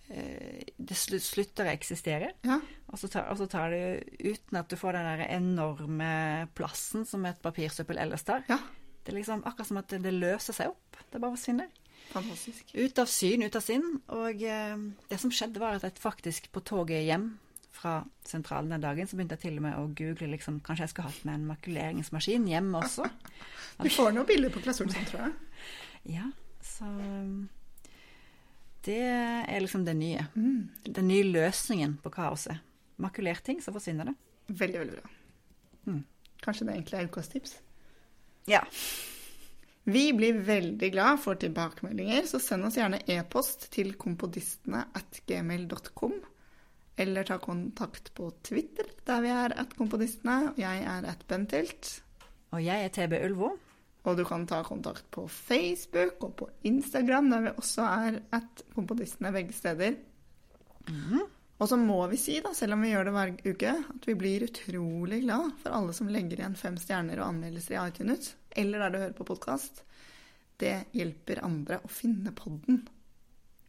eh, 0.09 0.63
Det 0.77 0.97
slutter 0.97 1.67
å 1.69 1.73
eksistere. 1.75 2.31
Ja. 2.47 2.61
Og 2.91 2.99
så, 3.01 3.09
tar, 3.13 3.27
og 3.33 3.39
så 3.41 3.47
tar 3.51 3.71
det 3.75 3.83
uten 4.23 4.59
at 4.61 4.69
du 4.71 4.77
får 4.79 4.97
den 4.99 5.09
der 5.11 5.25
enorme 5.37 6.11
plassen 6.57 7.05
som 7.09 7.25
et 7.29 7.41
papirsøppel 7.45 7.99
ellers 8.03 8.25
tar. 8.27 8.45
ja. 8.51 8.59
Det 9.07 9.13
er 9.13 9.21
liksom 9.21 9.45
akkurat 9.47 9.69
som 9.69 9.77
at 9.79 9.93
det 10.03 10.11
løser 10.17 10.55
seg 10.57 10.73
opp. 10.73 10.97
Det 11.13 11.21
bare 11.23 11.37
forsvinner. 11.37 11.69
Fantastisk. 12.11 12.73
Ut 12.75 12.99
av 12.99 13.07
syn, 13.07 13.45
ut 13.47 13.55
av 13.55 13.63
sinn. 13.63 13.85
Og 14.17 14.43
eh, 14.43 14.73
det 15.13 15.19
som 15.23 15.31
skjedde, 15.31 15.61
var 15.63 15.77
at 15.79 15.85
jeg 15.87 15.95
faktisk 16.03 16.49
på 16.51 16.63
toget 16.67 17.05
hjem 17.07 17.29
fra 17.87 18.05
sentralen 18.27 18.71
den 18.71 18.83
dagen, 18.83 19.07
så 19.07 19.17
begynte 19.17 19.37
jeg 19.37 19.47
til 19.47 19.59
og 19.61 19.67
med 19.67 19.79
å 19.79 19.87
google 19.97 20.31
liksom, 20.33 20.59
kanskje 20.65 20.87
jeg 20.87 20.93
skulle 20.93 21.11
hatt 21.11 21.27
med 21.29 21.39
en 21.39 21.51
makuleringsmaskin 21.53 22.49
hjem 22.51 22.73
også. 22.83 23.11
Du 23.77 23.91
får 23.93 24.15
noen 24.17 24.25
bilder 24.25 24.49
på 24.49 24.63
Klass 24.65 24.81
Olsson, 24.81 25.05
tror 25.05 25.27
jeg. 25.27 25.33
Ja, 26.17 26.31
så 26.65 26.87
Det 28.87 29.03
er 29.03 29.61
liksom 29.61 29.85
det 29.85 29.93
nye. 29.99 30.23
Mm. 30.33 30.71
Den 30.87 31.09
nye 31.11 31.27
løsningen 31.27 31.99
på 32.01 32.13
kaoset. 32.15 32.63
Makulert 33.03 33.45
ting, 33.45 33.61
så 33.61 33.75
forsvinner 33.75 34.09
det. 34.09 34.15
Veldig, 34.49 34.79
veldig 34.81 34.97
bra. 34.97 35.11
Mm. 35.91 36.01
Kanskje 36.41 36.69
det 36.69 36.77
egentlig 36.79 36.99
er 36.99 37.11
ukas 37.11 37.29
tips? 37.35 37.53
Ja. 38.49 38.63
Vi 39.85 40.07
blir 40.17 40.41
veldig 40.47 40.89
glad 40.95 41.21
for 41.21 41.37
tilbakemeldinger, 41.43 42.25
så 42.31 42.41
send 42.41 42.65
oss 42.65 42.79
gjerne 42.81 43.03
e-post 43.13 43.69
til 43.77 43.93
kompodistene 44.01 44.87
at 44.97 45.21
gmail.com. 45.29 46.17
Eller 46.97 47.29
ta 47.29 47.37
kontakt 47.39 48.15
på 48.17 48.31
Twitter, 48.47 48.89
der 49.05 49.21
vi 49.25 49.31
er 49.33 49.53
at 49.61 49.77
Komponistene. 49.77 50.55
Jeg 50.57 50.83
er 50.89 51.05
at 51.11 51.25
Bentilt. 51.29 52.01
Og 52.57 52.63
jeg 52.65 52.87
er 52.87 52.93
TB 52.95 53.19
Ulvo. 53.27 53.53
Og 54.07 54.17
du 54.17 54.23
kan 54.25 54.47
ta 54.47 54.63
kontakt 54.63 55.09
på 55.11 55.27
Facebook 55.29 56.23
og 56.25 56.37
på 56.39 56.49
Instagram, 56.69 57.31
der 57.31 57.49
vi 57.49 57.55
også 57.57 57.89
er 58.07 58.21
at 58.39 58.63
Komponistene 58.75 59.33
begge 59.35 59.53
steder. 59.53 59.99
Og 61.59 61.69
så 61.69 61.79
må 61.81 61.99
vi 62.13 62.19
si, 62.21 62.37
da, 62.45 62.53
selv 62.55 62.77
om 62.77 62.85
vi 62.85 62.93
gjør 62.93 63.09
det 63.09 63.15
hver 63.17 63.33
uke, 63.49 63.73
at 63.97 64.09
vi 64.09 64.15
blir 64.15 64.45
utrolig 64.45 65.23
glad 65.25 65.55
for 65.63 65.73
alle 65.73 65.97
som 65.97 66.11
legger 66.13 66.43
igjen 66.43 66.57
fem 66.61 66.77
stjerner 66.81 67.23
og 67.23 67.31
anmeldelser 67.31 67.79
i 67.79 67.83
iTunes, 67.89 68.35
eller 68.53 68.85
der 68.85 68.93
du 68.93 68.99
hører 69.01 69.17
på 69.17 69.29
podkast. 69.33 69.83
Det 70.61 70.77
hjelper 70.97 71.45
andre 71.45 71.81
å 71.85 71.93
finne 71.93 72.33
podden. 72.37 72.85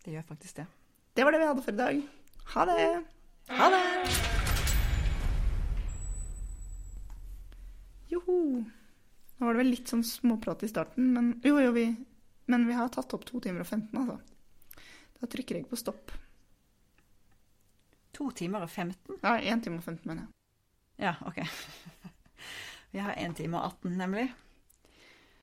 Det 0.04 0.16
gjør 0.16 0.32
faktisk 0.36 0.62
det. 0.62 0.68
Det 1.16 1.26
var 1.26 1.34
det 1.34 1.44
vi 1.44 1.52
hadde 1.52 1.64
for 1.66 1.76
i 1.76 1.86
dag. 1.86 2.02
Ha 2.54 2.68
det! 2.70 3.17
Ha 3.48 3.70
det! 3.70 3.84
Joho! 8.08 8.64
Nå 9.38 9.46
var 9.46 9.54
det 9.54 9.62
vel 9.62 9.72
litt 9.72 9.92
sånn 9.92 10.04
småprat 10.04 10.66
i 10.66 10.70
starten, 10.72 11.12
men 11.14 11.30
jo, 11.46 11.60
jo, 11.62 11.72
vi, 11.76 11.86
men 12.52 12.66
vi 12.68 12.76
har 12.76 12.90
tatt 12.92 13.14
opp 13.16 13.24
to 13.28 13.40
timer 13.44 13.64
og 13.64 13.70
15, 13.70 14.02
altså. 14.02 14.18
Da 15.22 15.30
trykker 15.32 15.60
jeg 15.60 15.70
på 15.70 15.80
stopp. 15.80 16.12
To 18.18 18.32
timer 18.36 18.66
og 18.66 18.72
15? 18.74 19.22
Ja, 19.22 19.38
én 19.38 19.64
time 19.64 19.80
og 19.80 19.86
15, 19.86 20.04
mener 20.10 20.26
jeg. 20.26 20.34
Ja, 21.08 21.16
OK. 21.30 21.40
Vi 22.92 23.00
har 23.04 23.16
én 23.22 23.36
time 23.38 23.60
og 23.60 23.78
18, 23.78 23.98
nemlig. 24.00 24.28